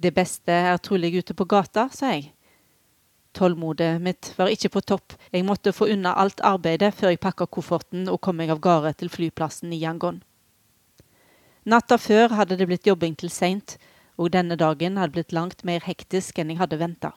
Det 0.00 0.12
beste 0.16 0.52
er 0.52 0.76
trolig 0.80 1.14
ute 1.16 1.36
på 1.36 1.46
gata, 1.48 1.88
sa 1.92 2.12
jeg. 2.12 2.30
Tålmodet 3.32 4.00
mitt 4.02 4.32
var 4.36 4.50
ikke 4.50 4.72
på 4.74 4.80
topp. 4.80 5.14
Jeg 5.32 5.46
måtte 5.46 5.72
få 5.72 5.88
unna 5.92 6.12
alt 6.18 6.40
arbeidet 6.44 6.92
før 6.98 7.14
jeg 7.14 7.22
pakka 7.22 7.46
kofferten 7.46 8.08
og 8.10 8.20
kom 8.20 8.36
meg 8.40 8.50
av 8.52 8.60
gårde 8.60 8.92
til 9.00 9.12
flyplassen 9.12 9.72
i 9.72 9.80
Yangon. 9.80 10.20
Natta 11.64 11.96
før 12.00 12.34
hadde 12.34 12.56
det 12.58 12.66
blitt 12.66 12.88
jobbing 12.88 13.14
til 13.20 13.30
seint, 13.30 13.76
og 14.18 14.32
denne 14.34 14.56
dagen 14.58 14.98
hadde 14.98 15.14
blitt 15.14 15.32
langt 15.32 15.62
mer 15.64 15.84
hektisk 15.84 16.40
enn 16.40 16.50
jeg 16.52 16.60
hadde 16.60 16.80
venta. 16.80 17.12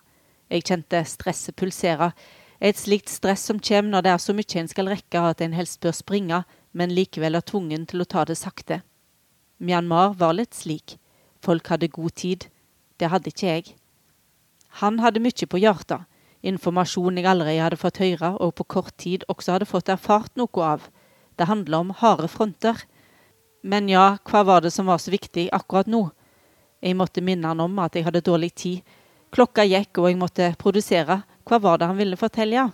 Jeg 0.52 0.68
kjente 0.68 1.02
stresset 1.08 1.56
pulsere 1.58 2.12
et 2.64 2.80
slikt 2.80 3.12
stress 3.12 3.44
som 3.44 3.60
kommer 3.60 3.92
når 3.92 4.06
det 4.06 4.12
er 4.14 4.22
så 4.24 4.34
mye 4.36 4.60
en 4.62 4.70
skal 4.72 4.88
rekke 4.88 5.20
at 5.20 5.42
en 5.44 5.56
helst 5.58 5.82
bør 5.84 5.96
springe, 5.98 6.44
men 6.72 6.94
likevel 6.96 7.36
er 7.36 7.44
tvungen 7.44 7.84
til 7.92 8.02
å 8.02 8.08
ta 8.08 8.24
det 8.24 8.38
sakte. 8.40 8.80
Myanmar 9.60 10.16
var 10.16 10.38
litt 10.38 10.56
slik. 10.56 10.96
Folk 11.44 11.68
hadde 11.68 11.92
god 11.92 12.16
tid. 12.16 12.48
Det 12.98 13.10
hadde 13.12 13.34
ikke 13.34 13.50
jeg. 13.50 13.76
Han 14.80 15.02
hadde 15.04 15.20
mye 15.20 15.50
på 15.50 15.60
hjertet. 15.60 16.08
Informasjon 16.44 17.20
jeg 17.20 17.28
allerede 17.28 17.66
hadde 17.66 17.80
fått 17.80 18.00
høre, 18.00 18.32
og 18.40 18.56
på 18.56 18.64
kort 18.78 18.96
tid 19.00 19.28
også 19.32 19.58
hadde 19.58 19.68
fått 19.68 19.92
erfart 19.92 20.32
noe 20.40 20.64
av. 20.64 20.88
Det 21.36 21.50
handla 21.52 21.84
om 21.84 21.94
harde 22.00 22.32
fronter. 22.32 22.80
Men 23.64 23.92
ja, 23.92 24.18
hva 24.24 24.44
var 24.48 24.64
det 24.64 24.72
som 24.72 24.88
var 24.88 25.04
så 25.04 25.12
viktig 25.12 25.50
akkurat 25.52 25.88
nå? 25.92 26.08
Jeg 26.84 26.96
måtte 27.00 27.24
minne 27.24 27.52
han 27.52 27.64
om 27.64 27.80
at 27.80 27.96
jeg 27.96 28.08
hadde 28.08 28.24
dårlig 28.24 28.52
tid. 28.56 28.96
Klokka 29.36 29.64
gikk, 29.68 30.00
og 30.00 30.10
jeg 30.12 30.20
måtte 30.20 30.52
produsere, 30.60 31.24
hva 31.48 31.60
var 31.60 31.80
det 31.80 31.90
han 31.90 32.00
ville 32.00 32.20
fortelle? 32.20 32.70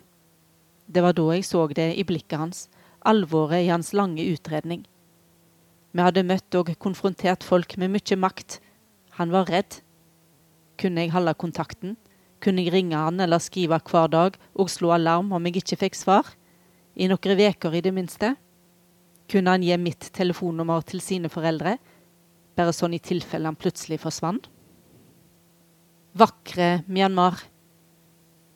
Det 0.90 1.02
var 1.06 1.14
da 1.18 1.26
jeg 1.34 1.46
så 1.46 1.66
det 1.74 1.92
i 1.98 2.06
blikket 2.06 2.38
hans, 2.38 2.68
alvoret 3.06 3.66
i 3.66 3.72
hans 3.72 3.94
lange 3.94 4.26
utredning. 4.26 4.84
Vi 5.94 6.06
hadde 6.06 6.26
møtt 6.26 6.54
og 6.58 6.70
konfrontert 6.78 7.46
folk 7.46 7.76
med 7.82 7.90
mye 7.96 8.18
makt. 8.18 8.60
Han 9.18 9.34
var 9.34 9.50
redd. 9.50 9.82
Kunne 10.78 11.02
jeg 11.02 11.14
holde 11.14 11.34
kontakten? 11.34 11.98
Kunne 12.40 12.64
jeg 12.64 12.74
ringe 12.74 12.98
han 12.98 13.20
eller 13.20 13.42
skrive 13.42 13.82
hver 13.90 14.08
dag 14.08 14.38
og 14.54 14.70
slå 14.70 14.94
alarm 14.96 15.34
om 15.34 15.50
jeg 15.50 15.64
ikke 15.64 15.82
fikk 15.82 15.98
svar? 15.98 16.30
I 16.96 17.10
noen 17.10 17.38
veker 17.40 17.74
i 17.74 17.82
det 17.82 17.94
minste? 17.96 18.36
Kunne 19.30 19.54
han 19.54 19.66
gi 19.66 19.76
mitt 19.78 20.12
telefonnummer 20.14 20.86
til 20.86 21.02
sine 21.02 21.30
foreldre? 21.30 21.78
Bare 22.58 22.74
sånn 22.74 22.96
i 22.98 23.02
tilfelle 23.02 23.50
han 23.50 23.58
plutselig 23.60 24.00
forsvant? 24.02 24.48
Vakre 26.18 26.84
Myanmar. 26.88 27.38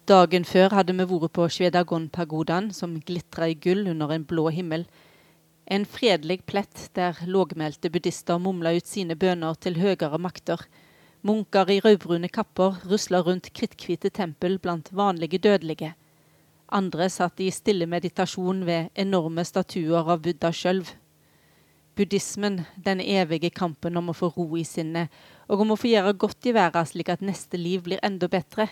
Dagen 0.04 0.43
før 0.43 0.74
hadde 0.76 0.91
vi 0.97 1.06
vært 1.08 1.32
på 1.32 1.45
Svedagon-pagodaen, 1.47 2.74
som 2.76 2.97
glitra 3.08 3.47
i 3.47 3.54
gull 3.56 3.86
under 3.88 4.10
en 4.12 4.26
blå 4.28 4.49
himmel. 4.51 4.82
En 5.64 5.86
fredelig 5.88 6.41
plett 6.43 6.89
der 6.99 7.22
lågmælte 7.24 7.88
buddhister 7.88 8.36
mumla 8.36 8.74
ut 8.76 8.89
sine 8.89 9.16
bønner 9.16 9.56
til 9.56 9.80
høyere 9.80 10.20
makter. 10.20 10.66
Munker 11.24 11.72
i 11.72 11.78
rødbrune 11.86 12.28
kapper 12.28 12.82
rusla 12.84 13.22
rundt 13.24 13.47
kritthvite 13.56 14.12
tempel 14.12 14.58
blant 14.60 14.91
vanlige 14.91 15.39
dødelige. 15.39 15.93
Andre 16.68 17.08
satt 17.08 17.39
i 17.39 17.47
stille 17.56 17.88
meditasjon 17.88 18.66
ved 18.68 18.91
enorme 18.99 19.47
statuer 19.47 20.04
av 20.04 20.20
Buddha 20.28 20.51
sjøl. 20.51 20.84
Buddhismen, 21.95 22.66
den 22.76 22.99
evige 22.99 23.54
kampen 23.56 23.95
om 23.95 24.12
å 24.12 24.18
få 24.20 24.34
ro 24.36 24.49
i 24.60 24.68
sinnet, 24.68 25.08
og 25.47 25.64
om 25.64 25.72
å 25.72 25.80
få 25.80 25.93
gjøre 25.93 26.18
godt 26.20 26.51
i 26.51 26.58
verden 26.60 26.91
slik 26.91 27.16
at 27.16 27.24
neste 27.24 27.56
liv 27.56 27.88
blir 27.88 28.04
enda 28.04 28.28
bedre. 28.28 28.68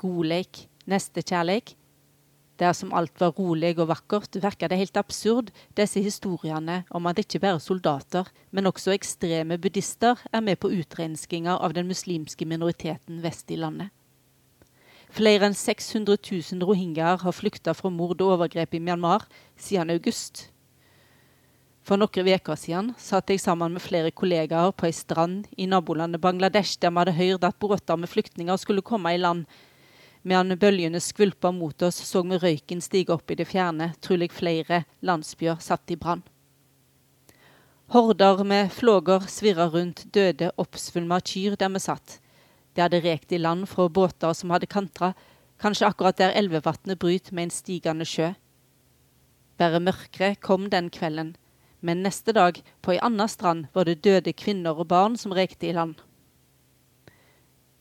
Godleik, 0.00 0.69
nestekjærleik. 0.86 1.74
Der 2.60 2.74
som 2.76 2.92
alt 2.92 3.16
var 3.20 3.32
rolig 3.38 3.72
og 3.78 3.88
vakkert, 3.88 4.36
virka 4.36 4.68
det 4.68 4.76
helt 4.78 4.96
absurd, 5.00 5.48
disse 5.76 6.02
historiene 6.04 6.82
om 6.90 7.06
at 7.08 7.18
ikke 7.22 7.40
bare 7.40 7.60
soldater, 7.60 8.28
men 8.50 8.68
også 8.68 8.92
ekstreme 8.92 9.56
buddhister 9.58 10.20
er 10.32 10.44
med 10.44 10.60
på 10.60 10.68
utrenskinger 10.68 11.56
av 11.56 11.72
den 11.72 11.88
muslimske 11.88 12.44
minoriteten 12.44 13.22
vest 13.24 13.50
i 13.50 13.56
landet. 13.56 13.88
Flere 15.10 15.48
enn 15.48 15.56
600 15.56 16.20
000 16.20 16.68
rohingyaer 16.68 17.24
har 17.24 17.34
flykta 17.34 17.72
fra 17.74 17.90
mord 17.90 18.20
og 18.20 18.36
overgrep 18.36 18.76
i 18.76 18.82
Myanmar 18.84 19.24
siden 19.58 19.90
august. 19.90 20.50
For 21.82 21.98
noen 21.98 22.28
uker 22.28 22.60
siden 22.60 22.92
satt 23.00 23.32
jeg 23.32 23.40
sammen 23.40 23.72
med 23.74 23.82
flere 23.82 24.12
kollegaer 24.12 24.70
på 24.76 24.86
ei 24.86 24.94
strand 24.94 25.48
i 25.56 25.66
nabolandet 25.66 26.20
Bangladesh, 26.20 26.76
der 26.78 26.92
vi 26.92 27.00
hadde 27.00 27.16
hørt 27.16 27.48
at 27.48 27.58
båter 27.58 27.96
med 27.96 28.12
flyktninger 28.12 28.60
skulle 28.60 28.84
komme 28.84 29.16
i 29.16 29.18
land 29.18 29.48
Medan 30.22 30.58
bølgene 30.60 31.00
skvulpa 31.00 31.52
mot 31.52 31.82
oss, 31.82 31.96
så 32.04 32.22
vi 32.28 32.36
røyken 32.36 32.82
stige 32.84 33.14
opp 33.14 33.30
i 33.30 33.38
det 33.40 33.46
fjerne, 33.48 33.94
trolig 34.04 34.28
flere 34.32 34.84
landsbyer 35.00 35.62
satt 35.64 35.90
i 35.90 35.96
brann. 35.96 36.22
Horder 37.90 38.44
med 38.44 38.68
flåger 38.70 39.24
svirra 39.26 39.66
rundt 39.72 40.04
døde, 40.14 40.52
oppsvulma 40.60 41.18
kyr 41.24 41.56
der 41.58 41.72
vi 41.74 41.80
satt. 41.82 42.20
De 42.74 42.84
hadde 42.84 43.00
rekt 43.02 43.32
i 43.32 43.40
land 43.40 43.66
fra 43.66 43.88
båter 43.88 44.36
som 44.36 44.52
hadde 44.54 44.68
kantra, 44.70 45.14
kanskje 45.58 45.88
akkurat 45.88 46.20
der 46.20 46.36
elvevatnet 46.36 47.00
bryter 47.00 47.34
med 47.34 47.48
en 47.48 47.54
stigende 47.56 48.06
sjø. 48.06 48.34
Bare 49.58 49.80
mørket 49.80 50.38
kom 50.40 50.68
den 50.70 50.92
kvelden, 50.94 51.34
men 51.80 52.04
neste 52.04 52.32
dag, 52.36 52.60
på 52.84 52.94
ei 52.94 53.00
anna 53.02 53.26
strand, 53.28 53.66
var 53.74 53.88
det 53.88 54.02
døde 54.04 54.36
kvinner 54.36 54.76
og 54.76 54.88
barn 54.92 55.16
som 55.16 55.32
rekte 55.32 55.66
i 55.66 55.74
land. 55.74 55.96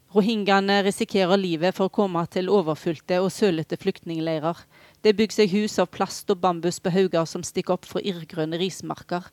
Rohingyaene 0.09 0.79
risikerer 0.87 1.37
livet 1.37 1.75
for 1.77 1.85
å 1.85 1.93
komme 1.93 2.23
til 2.33 2.47
overfylte 2.49 3.19
og 3.21 3.29
sølete 3.29 3.77
flyktningleirer. 3.77 4.57
Det 5.05 5.13
bygger 5.13 5.35
seg 5.35 5.51
hus 5.53 5.75
av 5.77 5.91
plast 5.93 6.31
og 6.33 6.39
bambus 6.41 6.79
på 6.81 6.89
hauger 6.95 7.27
som 7.29 7.43
stikker 7.45 7.75
opp 7.75 7.85
fra 7.85 8.01
irrgrønne 8.01 8.57
rismarker. 8.57 9.27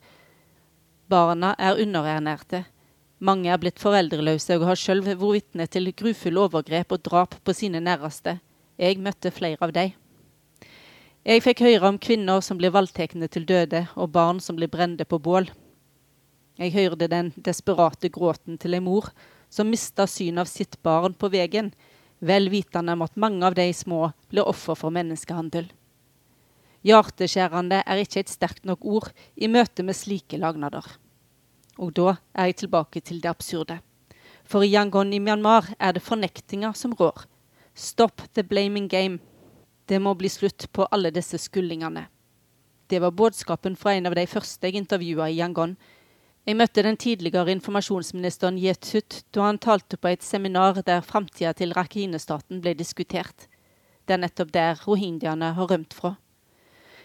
Barna 1.09 1.55
er 1.57 1.81
underernærte. 1.81 2.66
Mange 3.24 3.49
er 3.49 3.61
blitt 3.62 3.81
foreldreløse 3.81 4.59
og 4.59 4.66
har 4.68 4.77
sjøl 4.77 5.01
vært 5.07 5.22
vitne 5.22 5.66
til 5.72 5.89
grufulle 5.97 6.43
overgrep 6.45 6.93
og 6.93 7.07
drap 7.09 7.39
på 7.41 7.55
sine 7.57 7.81
næreste. 7.81 8.35
Jeg 8.77 9.01
møtte 9.01 9.33
flere 9.33 9.64
av 9.64 9.72
dem. 9.72 9.95
Jeg 11.24 11.43
fikk 11.43 11.62
høre 11.64 11.89
om 11.89 11.97
kvinner 11.99 12.45
som 12.45 12.61
blir 12.61 12.74
voldtatt 12.74 13.16
til 13.33 13.49
døde, 13.49 13.87
og 13.97 14.12
barn 14.12 14.45
som 14.45 14.61
blir 14.61 14.68
brente 14.68 15.09
på 15.09 15.18
bål. 15.18 15.49
Jeg 16.61 16.77
hørte 16.77 17.09
den 17.09 17.33
desperate 17.37 18.12
gråten 18.12 18.61
til 18.61 18.77
ei 18.77 18.85
mor 18.85 19.09
som 19.51 19.70
mista 19.70 20.07
synet 20.07 20.44
av 20.44 20.51
sitt 20.51 20.78
barn 20.82 21.14
på 21.14 21.30
veien, 21.32 21.72
vel 22.20 22.49
vitende 22.51 22.94
om 22.97 23.03
at 23.05 23.16
mange 23.16 23.44
av 23.47 23.55
de 23.55 23.66
små 23.74 24.11
blir 24.30 24.49
offer 24.49 24.78
for 24.78 24.94
menneskehandel. 24.94 25.68
Hjerteskjærende 26.86 27.82
er 27.82 28.03
ikke 28.03 28.22
et 28.22 28.30
sterkt 28.30 28.66
nok 28.68 28.84
ord 28.86 29.11
i 29.34 29.49
møte 29.51 29.82
med 29.82 29.97
slike 29.99 30.38
lagnader. 30.38 30.84
Og 31.82 31.92
da 31.99 32.16
er 32.32 32.51
jeg 32.51 32.62
tilbake 32.62 33.03
til 33.03 33.20
det 33.20 33.32
absurde. 33.32 33.80
For 34.47 34.62
i 34.62 34.70
Yangon 34.70 35.12
i 35.12 35.18
Myanmar 35.18 35.72
er 35.80 35.97
det 35.97 36.05
fornektinger 36.07 36.76
som 36.78 36.94
rår. 36.94 37.26
Stop 37.74 38.22
the 38.34 38.44
blaming 38.47 38.88
game. 38.88 39.18
Det 39.86 39.99
må 40.01 40.14
bli 40.14 40.30
slutt 40.30 40.68
på 40.72 40.86
alle 40.90 41.11
disse 41.11 41.38
skullingene. 41.42 42.07
Det 42.86 43.03
var 43.03 43.11
budskapen 43.11 43.74
fra 43.76 43.97
en 43.97 44.07
av 44.07 44.14
de 44.14 44.26
første 44.30 44.66
jeg 44.66 44.78
intervjua 44.78 45.26
i 45.28 45.40
Yangon, 45.40 45.74
jeg 46.47 46.55
møtte 46.55 46.82
den 46.86 46.94
tidligere 46.94 47.51
informasjonsministeren 47.57 48.59
Yetut 48.62 49.24
da 49.34 49.49
han 49.49 49.59
talte 49.59 49.99
på 49.99 50.12
et 50.12 50.22
seminar 50.22 50.78
der 50.86 51.03
framtida 51.03 51.51
til 51.59 51.74
Rakhine-staten 51.74 52.61
ble 52.62 52.76
diskutert. 52.78 53.49
Det 54.07 54.14
er 54.14 54.22
nettopp 54.22 54.53
der 54.55 54.78
rohingyaene 54.86 55.49
har 55.57 55.66
rømt 55.72 55.97
fra. 55.97 56.12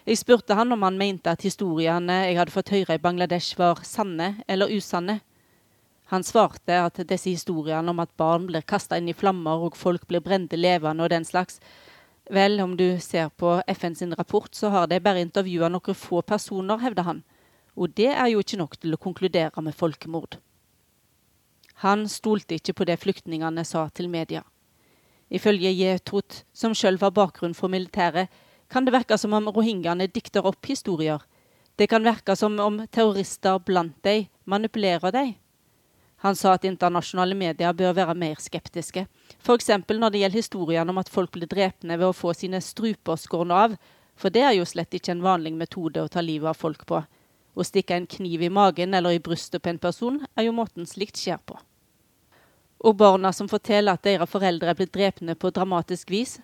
Jeg 0.06 0.20
spurte 0.20 0.54
han 0.54 0.70
om 0.74 0.86
han 0.86 0.98
mente 0.98 1.34
at 1.34 1.42
historiene 1.42 2.20
jeg 2.28 2.38
hadde 2.38 2.54
fått 2.54 2.70
høre 2.70 2.94
i 2.94 3.02
Bangladesh 3.02 3.58
var 3.58 3.82
sanne 3.86 4.36
eller 4.46 4.70
usanne. 4.70 5.18
Han 6.14 6.22
svarte 6.22 6.78
at 6.78 7.02
disse 7.02 7.30
historiene 7.30 7.90
om 7.90 7.98
at 8.02 8.14
barn 8.18 8.46
blir 8.46 8.62
kasta 8.62 8.98
inn 8.98 9.10
i 9.10 9.16
flammer 9.16 9.66
og 9.66 9.78
folk 9.78 10.06
blir 10.06 10.22
brente 10.22 10.58
levende 10.58 11.02
og 11.02 11.10
den 11.10 11.26
slags, 11.26 11.58
vel, 12.30 12.60
om 12.62 12.76
du 12.78 13.00
ser 13.02 13.30
på 13.34 13.58
FNs 13.66 14.06
rapport, 14.14 14.54
så 14.54 14.70
har 14.70 14.86
de 14.86 15.02
bare 15.02 15.22
intervjua 15.26 15.70
noen 15.72 15.98
få 15.98 16.22
personer, 16.22 16.78
hevder 16.78 17.10
han. 17.10 17.24
Og 17.76 17.94
det 17.96 18.10
er 18.12 18.28
jo 18.32 18.42
ikke 18.42 18.60
nok 18.60 18.76
til 18.80 18.94
å 18.94 19.00
konkludere 19.00 19.64
med 19.64 19.76
folkemord. 19.76 20.38
Han 21.82 22.06
stolte 22.08 22.58
ikke 22.58 22.76
på 22.78 22.86
det 22.86 22.98
flyktningene 23.02 23.64
sa 23.66 23.88
til 23.90 24.10
media. 24.12 24.44
Ifølge 25.32 25.72
Yetrut, 25.72 26.42
som 26.52 26.74
sjøl 26.76 26.98
var 27.00 27.14
bakgrunn 27.16 27.56
for 27.56 27.72
militæret, 27.72 28.28
kan 28.68 28.84
det 28.84 28.92
virke 28.94 29.16
som 29.18 29.32
om 29.36 29.48
rohingyaene 29.48 30.06
dikter 30.12 30.44
opp 30.48 30.68
historier. 30.68 31.20
Det 31.76 31.88
kan 31.88 32.04
virke 32.04 32.36
som 32.36 32.58
om 32.60 32.82
terrorister 32.92 33.58
blant 33.64 33.96
dem 34.04 34.28
manipulerer 34.44 35.12
dem. 35.12 35.32
Han 36.22 36.36
sa 36.36 36.52
at 36.54 36.64
internasjonale 36.68 37.34
medier 37.34 37.72
bør 37.74 37.96
være 37.96 38.14
mer 38.14 38.38
skeptiske, 38.38 39.06
f.eks. 39.42 39.70
når 39.88 40.12
det 40.12 40.20
gjelder 40.20 40.38
historiene 40.38 40.92
om 40.92 41.00
at 41.02 41.10
folk 41.10 41.32
blir 41.34 41.50
drepne 41.50 41.96
ved 41.98 42.06
å 42.06 42.14
få 42.14 42.30
sine 42.36 42.60
struper 42.62 43.18
skårne 43.18 43.58
av, 43.64 43.74
for 44.14 44.30
det 44.30 44.44
er 44.46 44.54
jo 44.54 44.68
slett 44.68 44.94
ikke 44.94 45.16
en 45.16 45.24
vanlig 45.24 45.56
metode 45.58 46.04
å 46.04 46.12
ta 46.12 46.22
livet 46.22 46.52
av 46.52 46.60
folk 46.60 46.86
på. 46.86 47.00
Å 47.52 47.64
stikke 47.66 47.96
en 47.96 48.08
kniv 48.08 48.42
i 48.42 48.48
magen 48.52 48.94
eller 48.96 49.16
i 49.16 49.20
brystet 49.20 49.62
på 49.62 49.68
en 49.72 49.80
person 49.80 50.22
er 50.36 50.46
jo 50.46 50.54
måten 50.56 50.88
slikt 50.88 51.20
skjer 51.20 51.40
på. 51.44 51.58
Og 52.82 52.96
barna 52.98 53.32
som 53.36 53.50
forteller 53.50 53.94
at 53.94 54.06
deres 54.06 54.30
foreldre 54.30 54.72
er 54.72 54.78
blitt 54.78 54.94
drepne 54.94 55.36
på 55.36 55.52
dramatisk 55.54 56.10
vis. 56.10 56.38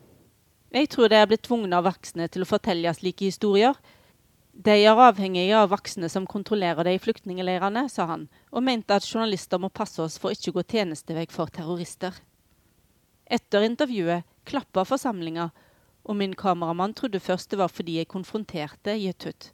Jeg 0.71 0.91
tror 0.93 1.09
de 1.09 1.17
er 1.17 1.31
blitt 1.31 1.47
tvungne 1.49 1.79
av 1.79 1.87
voksne 1.89 2.29
til 2.29 2.45
å 2.45 2.49
fortelle 2.49 2.93
slike 2.95 3.25
historier. 3.25 3.79
De 4.53 4.75
er 4.75 5.01
avhengige 5.01 5.57
av 5.57 5.71
voksne 5.73 6.11
som 6.13 6.27
kontrollerer 6.29 6.85
de 6.85 6.97
i 6.97 7.01
flyktningleirene, 7.01 7.87
sa 7.89 8.05
han, 8.11 8.27
og 8.53 8.67
mente 8.67 8.95
at 8.95 9.07
journalister 9.07 9.61
må 9.63 9.71
passe 9.73 10.03
oss 10.05 10.19
for 10.21 10.35
ikke 10.35 10.53
å 10.53 10.59
gå 10.59 10.67
tjenestevei 10.75 11.25
for 11.33 11.49
terrorister. 11.49 12.13
Etter 13.25 13.65
intervjuet 13.65 14.27
klappa 14.49 14.85
forsamlinga, 14.89 15.49
og 16.09 16.17
min 16.17 16.37
kameramann 16.37 16.95
trodde 16.97 17.21
først 17.21 17.51
det 17.53 17.61
var 17.61 17.73
fordi 17.73 17.99
jeg 17.99 18.13
konfronterte 18.13 18.97
Yetut. 18.97 19.51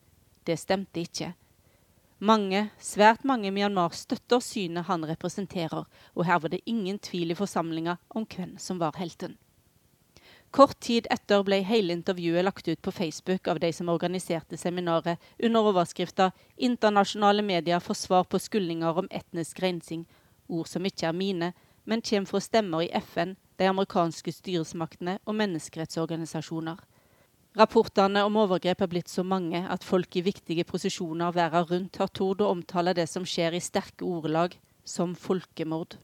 Det 0.47 0.59
stemte 0.61 1.03
ikke. 1.03 1.33
Mange, 2.19 2.69
svært 2.79 3.25
mange 3.25 3.49
i 3.49 3.51
Myanmar 3.51 3.95
støtter 3.97 4.41
synet 4.41 4.87
han 4.87 5.03
representerer, 5.05 5.89
og 6.15 6.27
her 6.27 6.39
var 6.39 6.53
det 6.53 6.63
ingen 6.67 6.99
tvil 6.99 7.35
i 7.35 7.39
forsamlinga 7.39 7.97
om 8.11 8.27
hvem 8.27 8.55
som 8.59 8.79
var 8.79 8.95
helten. 8.97 9.35
Kort 10.55 10.79
tid 10.79 11.09
etter 11.11 11.43
ble 11.43 11.59
hele 11.67 11.97
intervjuet 11.97 12.45
lagt 12.47 12.69
ut 12.69 12.79
på 12.79 12.93
Facebook 12.95 13.49
av 13.51 13.59
de 13.59 13.73
som 13.75 13.89
organiserte 13.91 14.57
seminaret, 14.57 15.19
under 15.43 15.67
overskrifta 15.67 16.31
'Internasjonale 16.57 17.43
medier 17.43 17.81
får 17.81 17.95
svar 17.95 18.25
på 18.25 18.39
skuldinger 18.39 18.99
om 18.99 19.09
etnisk 19.11 19.59
rensing', 19.59 20.07
ord 20.49 20.69
som 20.69 20.85
ikke 20.87 21.07
er 21.07 21.13
mine, 21.13 21.53
men 21.85 22.03
kommer 22.03 22.27
fra 22.27 22.41
stemmer 22.41 22.83
i 22.83 22.93
FN, 23.01 23.37
de 23.59 23.65
amerikanske 23.65 24.33
styresmaktene 24.33 25.19
og 25.27 25.35
menneskerettsorganisasjoner. 25.35 26.79
Rapportene 27.55 28.25
om 28.27 28.35
overgrep 28.43 28.81
er 28.83 28.89
blitt 28.91 29.11
så 29.13 29.23
mange 29.23 29.61
at 29.71 29.85
folk 29.87 30.17
i 30.19 30.25
viktige 30.27 30.65
posisjoner 30.67 31.31
verden 31.37 31.69
rundt 31.69 32.01
har 32.03 32.11
tord 32.11 32.41
å 32.43 32.49
omtale 32.51 32.97
det 32.99 33.07
som 33.07 33.23
skjer 33.23 33.55
i 33.55 33.63
sterke 33.63 34.03
ordelag, 34.03 34.57
som 34.83 35.13
folkemord. 35.15 35.95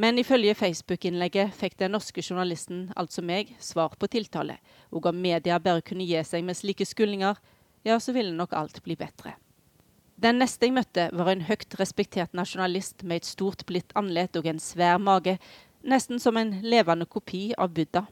Men 0.00 0.16
ifølge 0.20 0.56
Facebook-innlegget 0.56 1.52
fikk 1.56 1.76
den 1.80 1.92
norske 1.92 2.24
journalisten, 2.24 2.86
altså 2.96 3.20
meg, 3.20 3.52
svar 3.60 3.98
på 4.00 4.08
tiltale, 4.08 4.56
og 4.88 5.10
om 5.12 5.20
media 5.20 5.60
bare 5.60 5.84
kunne 5.84 6.08
gi 6.08 6.24
seg 6.24 6.44
med 6.48 6.56
slike 6.56 6.88
skuldinger, 6.88 7.36
ja, 7.84 8.00
så 8.00 8.16
ville 8.16 8.32
nok 8.32 8.56
alt 8.56 8.80
bli 8.84 8.96
bedre. 8.96 9.36
Den 10.16 10.40
neste 10.40 10.64
jeg 10.64 10.76
møtte, 10.76 11.10
var 11.12 11.34
en 11.34 11.44
høyt 11.44 11.76
respektert 11.76 12.32
nasjonalist 12.32 13.04
med 13.04 13.20
et 13.20 13.28
stort, 13.28 13.68
blitt 13.68 13.92
andlet 13.92 14.40
og 14.40 14.48
en 14.48 14.60
svær 14.60 14.96
mage, 14.96 15.36
nesten 15.84 16.16
som 16.16 16.40
en 16.40 16.62
levende 16.64 17.04
kopi 17.04 17.50
av 17.60 17.76
Buddha. 17.76 18.06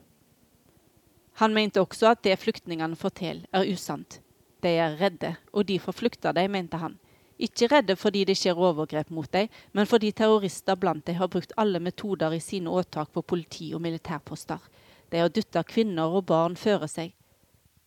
Han 1.41 1.53
mente 1.53 1.81
også 1.83 2.13
at 2.13 2.23
det 2.23 2.37
flyktningene 2.39 2.95
forteller, 2.95 3.47
er 3.51 3.67
usant. 3.67 4.21
De 4.63 4.71
er 4.79 4.95
redde, 5.01 5.35
og 5.53 5.67
derfor 5.67 5.91
flykter 5.91 6.33
de, 6.33 6.47
mente 6.47 6.79
han. 6.79 6.95
Ikke 7.37 7.67
redde 7.67 7.97
fordi 7.99 8.23
det 8.23 8.37
skjer 8.39 8.55
overgrep 8.55 9.09
mot 9.11 9.27
dem, 9.33 9.51
men 9.75 9.85
fordi 9.85 10.13
terrorister 10.15 10.79
blant 10.79 11.05
dem 11.07 11.19
har 11.19 11.27
brukt 11.27 11.51
alle 11.59 11.81
metoder 11.83 12.31
i 12.31 12.39
sine 12.39 12.71
åtak 12.71 13.11
på 13.11 13.21
politi 13.21 13.73
og 13.75 13.83
militærposter. 13.83 14.63
De 15.11 15.19
har 15.19 15.29
dytta 15.29 15.63
kvinner 15.67 16.15
og 16.15 16.25
barn 16.31 16.55
føre 16.55 16.87
seg. 16.87 17.11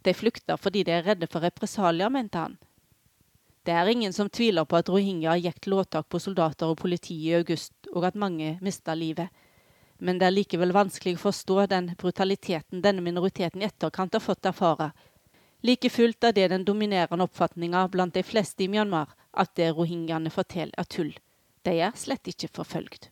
De 0.05 0.15
flykter 0.15 0.61
fordi 0.61 0.85
de 0.85 0.93
er 0.93 1.07
redde 1.09 1.27
for 1.33 1.41
represalier, 1.41 2.13
mente 2.13 2.39
han. 2.39 2.59
Det 3.65 3.75
er 3.75 3.89
ingen 3.89 4.13
som 4.13 4.29
tviler 4.31 4.65
på 4.65 4.77
at 4.77 4.89
rohingya 4.89 5.35
gikk 5.41 5.59
til 5.65 5.81
åtak 5.81 6.07
på 6.09 6.21
soldater 6.21 6.69
og 6.69 6.79
politi 6.81 7.17
i 7.29 7.35
august, 7.37 7.75
og 7.93 8.05
at 8.05 8.17
mange 8.17 8.59
mista 8.65 8.95
livet 8.95 9.33
men 9.99 10.19
det 10.19 10.27
er 10.29 10.35
likevel 10.37 10.73
vanskelig 10.77 11.17
å 11.19 11.25
forstå 11.27 11.67
den 11.73 11.93
brutaliteten 11.99 12.83
denne 12.83 13.05
minoriteten 13.05 13.63
i 13.63 13.69
etterkant 13.69 14.15
har 14.15 14.25
fått 14.25 14.47
erfare. 14.47 14.93
Like 15.63 15.91
fullt 15.91 16.25
er 16.25 16.33
det 16.33 16.49
den 16.53 16.65
dominerende 16.65 17.27
oppfatninga 17.27 17.89
blant 17.91 18.15
de 18.15 18.23
fleste 18.23 18.65
i 18.65 18.69
Myanmar 18.71 19.15
at 19.33 19.55
det 19.59 19.73
rohingyaene 19.75 20.31
forteller, 20.31 20.75
er 20.79 20.87
tull. 20.87 21.15
De 21.67 21.75
er 21.83 21.95
slett 21.99 22.31
ikke 22.31 22.51
forfølgd. 22.55 23.11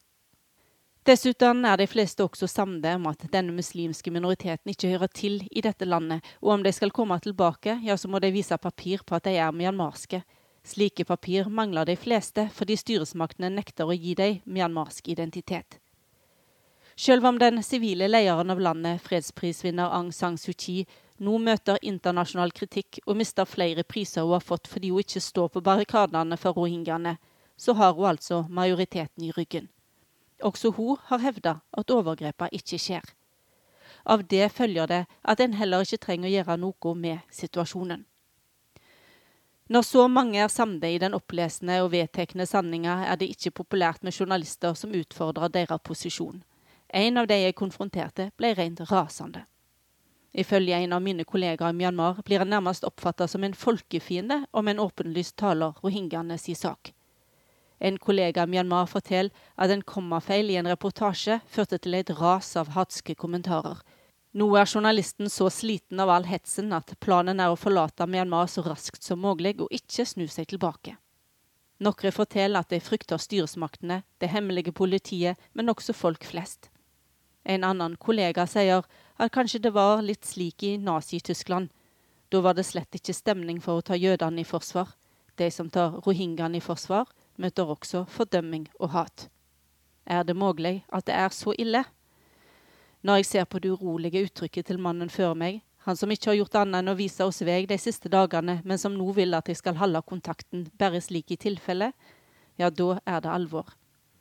Dessuten 1.07 1.63
er 1.67 1.79
de 1.79 1.87
fleste 1.87 2.25
også 2.25 2.49
samde 2.51 2.97
om 2.99 3.05
at 3.07 3.21
denne 3.31 3.55
muslimske 3.55 4.11
minoriteten 4.11 4.73
ikke 4.73 4.91
hører 4.91 5.11
til 5.15 5.37
i 5.51 5.63
dette 5.63 5.87
landet, 5.87 6.25
og 6.43 6.57
om 6.57 6.65
de 6.67 6.73
skal 6.75 6.91
komme 6.91 7.19
tilbake, 7.23 7.77
ja, 7.87 7.95
så 7.95 8.11
må 8.11 8.19
de 8.19 8.33
vise 8.35 8.59
papir 8.59 9.05
på 9.07 9.15
at 9.15 9.29
de 9.29 9.37
er 9.39 9.55
myanmarske. 9.55 10.25
Slike 10.67 11.07
papir 11.07 11.47
mangler 11.47 11.87
de 11.87 11.95
fleste 11.95 12.49
fordi 12.55 12.75
styresmaktene 12.75 13.53
nekter 13.55 13.87
å 13.87 13.95
gi 13.95 14.17
dem 14.19 14.41
myanmarsk 14.51 15.07
identitet. 15.15 15.79
Selv 16.99 17.27
om 17.27 17.39
den 17.39 17.63
sivile 17.63 18.09
lederen 18.09 18.51
av 18.51 18.61
landet, 18.61 19.03
fredsprisvinner 19.05 19.93
Aung 19.93 20.13
San 20.13 20.39
Suu 20.41 20.55
Kyi, 20.57 20.87
nå 21.21 21.37
møter 21.39 21.77
internasjonal 21.85 22.55
kritikk 22.57 23.03
og 23.05 23.19
mister 23.21 23.45
flere 23.45 23.85
priser 23.85 24.25
hun 24.25 24.33
har 24.37 24.45
fått 24.45 24.69
fordi 24.73 24.95
hun 24.95 25.05
ikke 25.05 25.21
står 25.21 25.51
på 25.53 25.63
barrikadene 25.65 26.39
for 26.41 26.57
rohingyaene, 26.57 27.19
så 27.57 27.77
har 27.77 27.93
hun 27.93 28.09
altså 28.15 28.47
majoriteten 28.49 29.29
i 29.29 29.33
ryggen. 29.37 29.69
Også 30.41 30.73
hun 30.73 30.97
har 31.11 31.21
hevda 31.21 31.55
at 31.73 31.93
overgrepene 31.93 32.57
ikke 32.57 32.81
skjer. 32.81 33.05
Av 34.09 34.25
det 34.25 34.49
følger 34.53 34.89
det 34.89 35.05
at 35.23 35.41
en 35.41 35.57
heller 35.61 35.85
ikke 35.85 36.01
trenger 36.01 36.31
å 36.31 36.35
gjøre 36.35 36.59
noe 36.65 36.97
med 36.97 37.25
situasjonen. 37.29 38.05
Når 39.69 39.83
så 39.83 40.09
mange 40.09 40.39
er 40.39 40.49
samlet 40.49 40.95
i 40.95 41.01
den 41.03 41.17
opplesende 41.17 41.81
og 41.83 41.91
vedtekne 41.93 42.47
sanninga, 42.47 43.03
er 43.05 43.17
det 43.21 43.33
ikke 43.35 43.59
populært 43.65 44.05
med 44.07 44.15
journalister 44.15 44.77
som 44.79 44.95
utfordrer 44.95 45.53
deres 45.53 45.83
posisjon. 45.83 46.45
En 46.89 47.19
av 47.19 47.27
de 47.27 47.37
jeg 47.41 47.55
konfronterte, 47.59 48.31
ble 48.37 48.55
rent 48.55 48.81
rasende. 48.91 49.45
Ifølge 50.37 50.77
en 50.77 50.93
av 50.93 51.03
mine 51.03 51.25
kollegaer 51.25 51.73
i 51.73 51.77
Myanmar 51.77 52.21
blir 52.25 52.43
han 52.43 52.53
nærmest 52.53 52.85
oppfatta 52.85 53.27
som 53.29 53.45
en 53.45 53.55
folkefiende 53.57 54.45
om 54.53 54.69
en 54.69 54.79
åpenlyst 54.79 55.37
taler 55.41 55.75
rohingyaene 55.83 56.37
si 56.39 56.55
sak. 56.55 56.93
En 57.81 57.99
kollega 57.99 58.45
i 58.45 58.51
Myanmar 58.53 58.87
forteller 58.87 59.33
at 59.57 59.73
en 59.73 59.83
kommafeil 59.83 60.51
i 60.51 60.59
en 60.61 60.69
reportasje 60.69 61.41
førte 61.49 61.79
til 61.79 61.97
et 61.97 62.13
ras 62.21 62.55
av 62.57 62.75
hatske 62.77 63.15
kommentarer. 63.15 63.81
Nå 64.37 64.51
er 64.61 64.69
journalisten 64.69 65.31
så 65.33 65.49
sliten 65.51 66.01
av 66.01 66.13
all 66.13 66.29
hetsen 66.29 66.73
at 66.77 66.93
planen 67.01 67.41
er 67.41 67.53
å 67.53 67.57
forlate 67.57 68.07
Myanmar 68.07 68.47
så 68.53 68.65
raskt 68.65 69.03
som 69.03 69.25
mulig 69.25 69.57
og 69.61 69.73
ikke 69.73 70.05
snu 70.05 70.27
seg 70.29 70.53
tilbake. 70.53 70.99
Noen 71.81 72.13
forteller 72.13 72.61
at 72.61 72.73
de 72.73 72.81
frykter 72.81 73.21
styresmaktene, 73.21 74.03
det 74.21 74.33
hemmelige 74.33 74.73
politiet, 74.73 75.37
men 75.53 75.69
også 75.69 75.93
folk 75.97 76.25
flest. 76.25 76.71
En 77.47 77.65
annen 77.65 77.95
kollega 78.03 78.47
sier 78.51 78.83
at 79.17 79.33
kanskje 79.33 79.63
det 79.63 79.71
var 79.75 80.03
litt 80.03 80.27
slik 80.27 80.65
i 80.67 80.77
Nazi-Tyskland. 80.83 81.71
Da 82.29 82.41
var 82.43 82.57
det 82.59 82.67
slett 82.67 82.99
ikke 82.99 83.15
stemning 83.15 83.61
for 83.63 83.79
å 83.79 83.85
ta 83.87 83.95
jødene 83.95 84.43
i 84.43 84.49
forsvar. 84.49 84.91
De 85.39 85.47
som 85.55 85.71
tar 85.71 86.01
rohingyaene 86.03 86.59
i 86.59 86.65
forsvar, 86.65 87.07
møter 87.39 87.71
også 87.71 88.03
fordømming 88.11 88.67
og 88.81 88.91
hat. 88.97 89.29
Er 90.07 90.25
det 90.27 90.35
mulig 90.35 90.81
at 90.89 91.07
det 91.07 91.15
er 91.15 91.31
så 91.31 91.55
ille? 91.59 91.85
Når 93.07 93.21
jeg 93.21 93.31
ser 93.31 93.47
på 93.47 93.63
det 93.63 93.71
urolige 93.71 94.25
uttrykket 94.27 94.67
til 94.67 94.83
mannen 94.83 95.13
før 95.13 95.39
meg, 95.39 95.63
han 95.87 95.95
som 95.95 96.11
ikke 96.11 96.33
har 96.33 96.41
gjort 96.41 96.57
annet 96.59 96.81
enn 96.81 96.91
å 96.91 96.99
vise 96.99 97.23
oss 97.23 97.45
vei 97.47 97.61
de 97.71 97.79
siste 97.79 98.11
dagene, 98.11 98.59
men 98.65 98.79
som 98.83 98.95
nå 98.97 99.07
vil 99.15 99.39
at 99.39 99.47
jeg 99.47 99.61
skal 99.61 99.79
holde 99.79 100.03
kontakten 100.03 100.67
bare 100.75 100.99
slik 100.99 101.31
i 101.31 101.39
tilfelle, 101.39 101.93
ja, 102.59 102.71
da 102.71 102.97
er 103.07 103.23
det 103.23 103.31
alvor. 103.31 103.71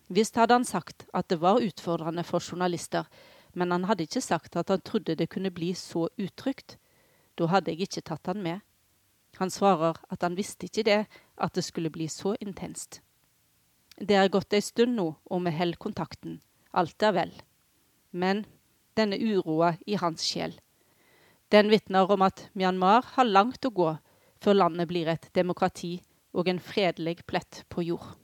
Visst 0.07 0.35
hadde 0.37 0.53
han 0.53 0.65
sagt 0.65 1.07
at 1.13 1.29
det 1.29 1.39
var 1.41 1.63
utfordrende 1.63 2.23
for 2.23 2.43
journalister, 2.43 3.07
men 3.53 3.71
han 3.71 3.87
hadde 3.89 4.05
ikke 4.05 4.21
sagt 4.21 4.55
at 4.55 4.69
han 4.69 4.83
trodde 4.85 5.15
det 5.15 5.29
kunne 5.31 5.51
bli 5.51 5.73
så 5.73 6.09
utrygt. 6.17 6.77
Da 7.35 7.47
hadde 7.49 7.71
jeg 7.71 7.87
ikke 7.87 8.05
tatt 8.11 8.27
han 8.29 8.43
med. 8.43 8.61
Han 9.39 9.51
svarer 9.51 9.97
at 10.11 10.21
han 10.23 10.37
visste 10.37 10.69
ikke 10.69 10.85
det, 10.87 11.01
at 11.37 11.55
det 11.55 11.63
skulle 11.63 11.89
bli 11.89 12.07
så 12.07 12.35
intenst. 12.39 13.01
Det 13.95 14.15
er 14.15 14.31
gått 14.31 14.53
ei 14.53 14.61
stund 14.63 14.95
nå, 14.95 15.07
og 15.25 15.43
vi 15.45 15.55
holder 15.55 15.79
kontakten. 15.79 16.41
Alt 16.75 17.03
er 17.03 17.15
vel. 17.15 17.31
Men 18.11 18.45
denne 18.95 19.17
uroa 19.19 19.75
i 19.87 19.97
hans 19.99 20.23
sjel, 20.23 20.55
den 21.51 21.69
vitner 21.71 22.09
om 22.11 22.23
at 22.25 22.49
Myanmar 22.53 23.05
har 23.15 23.27
langt 23.27 23.65
å 23.67 23.71
gå 23.71 23.89
før 24.43 24.59
landet 24.59 24.89
blir 24.89 25.07
et 25.11 25.29
demokrati 25.35 25.97
og 26.35 26.49
en 26.51 26.59
fredelig 26.59 27.23
plett 27.27 27.63
på 27.71 27.85
jord. 27.85 28.15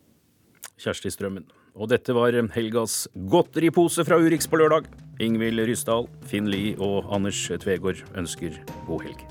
Kjersti 0.82 1.12
Strømmen. 1.14 1.48
Og 1.76 1.92
dette 1.92 2.14
var 2.16 2.36
helgas 2.56 3.06
godteripose 3.32 4.06
fra 4.08 4.20
Urix 4.20 4.50
på 4.50 4.60
lørdag. 4.60 4.90
Ingvild 5.22 5.64
Ryssdal, 5.70 6.10
Finn 6.28 6.50
Lie 6.52 6.76
og 6.82 7.08
Anders 7.14 7.46
Tvegård 7.62 8.04
ønsker 8.18 8.58
god 8.88 9.08
helg. 9.08 9.31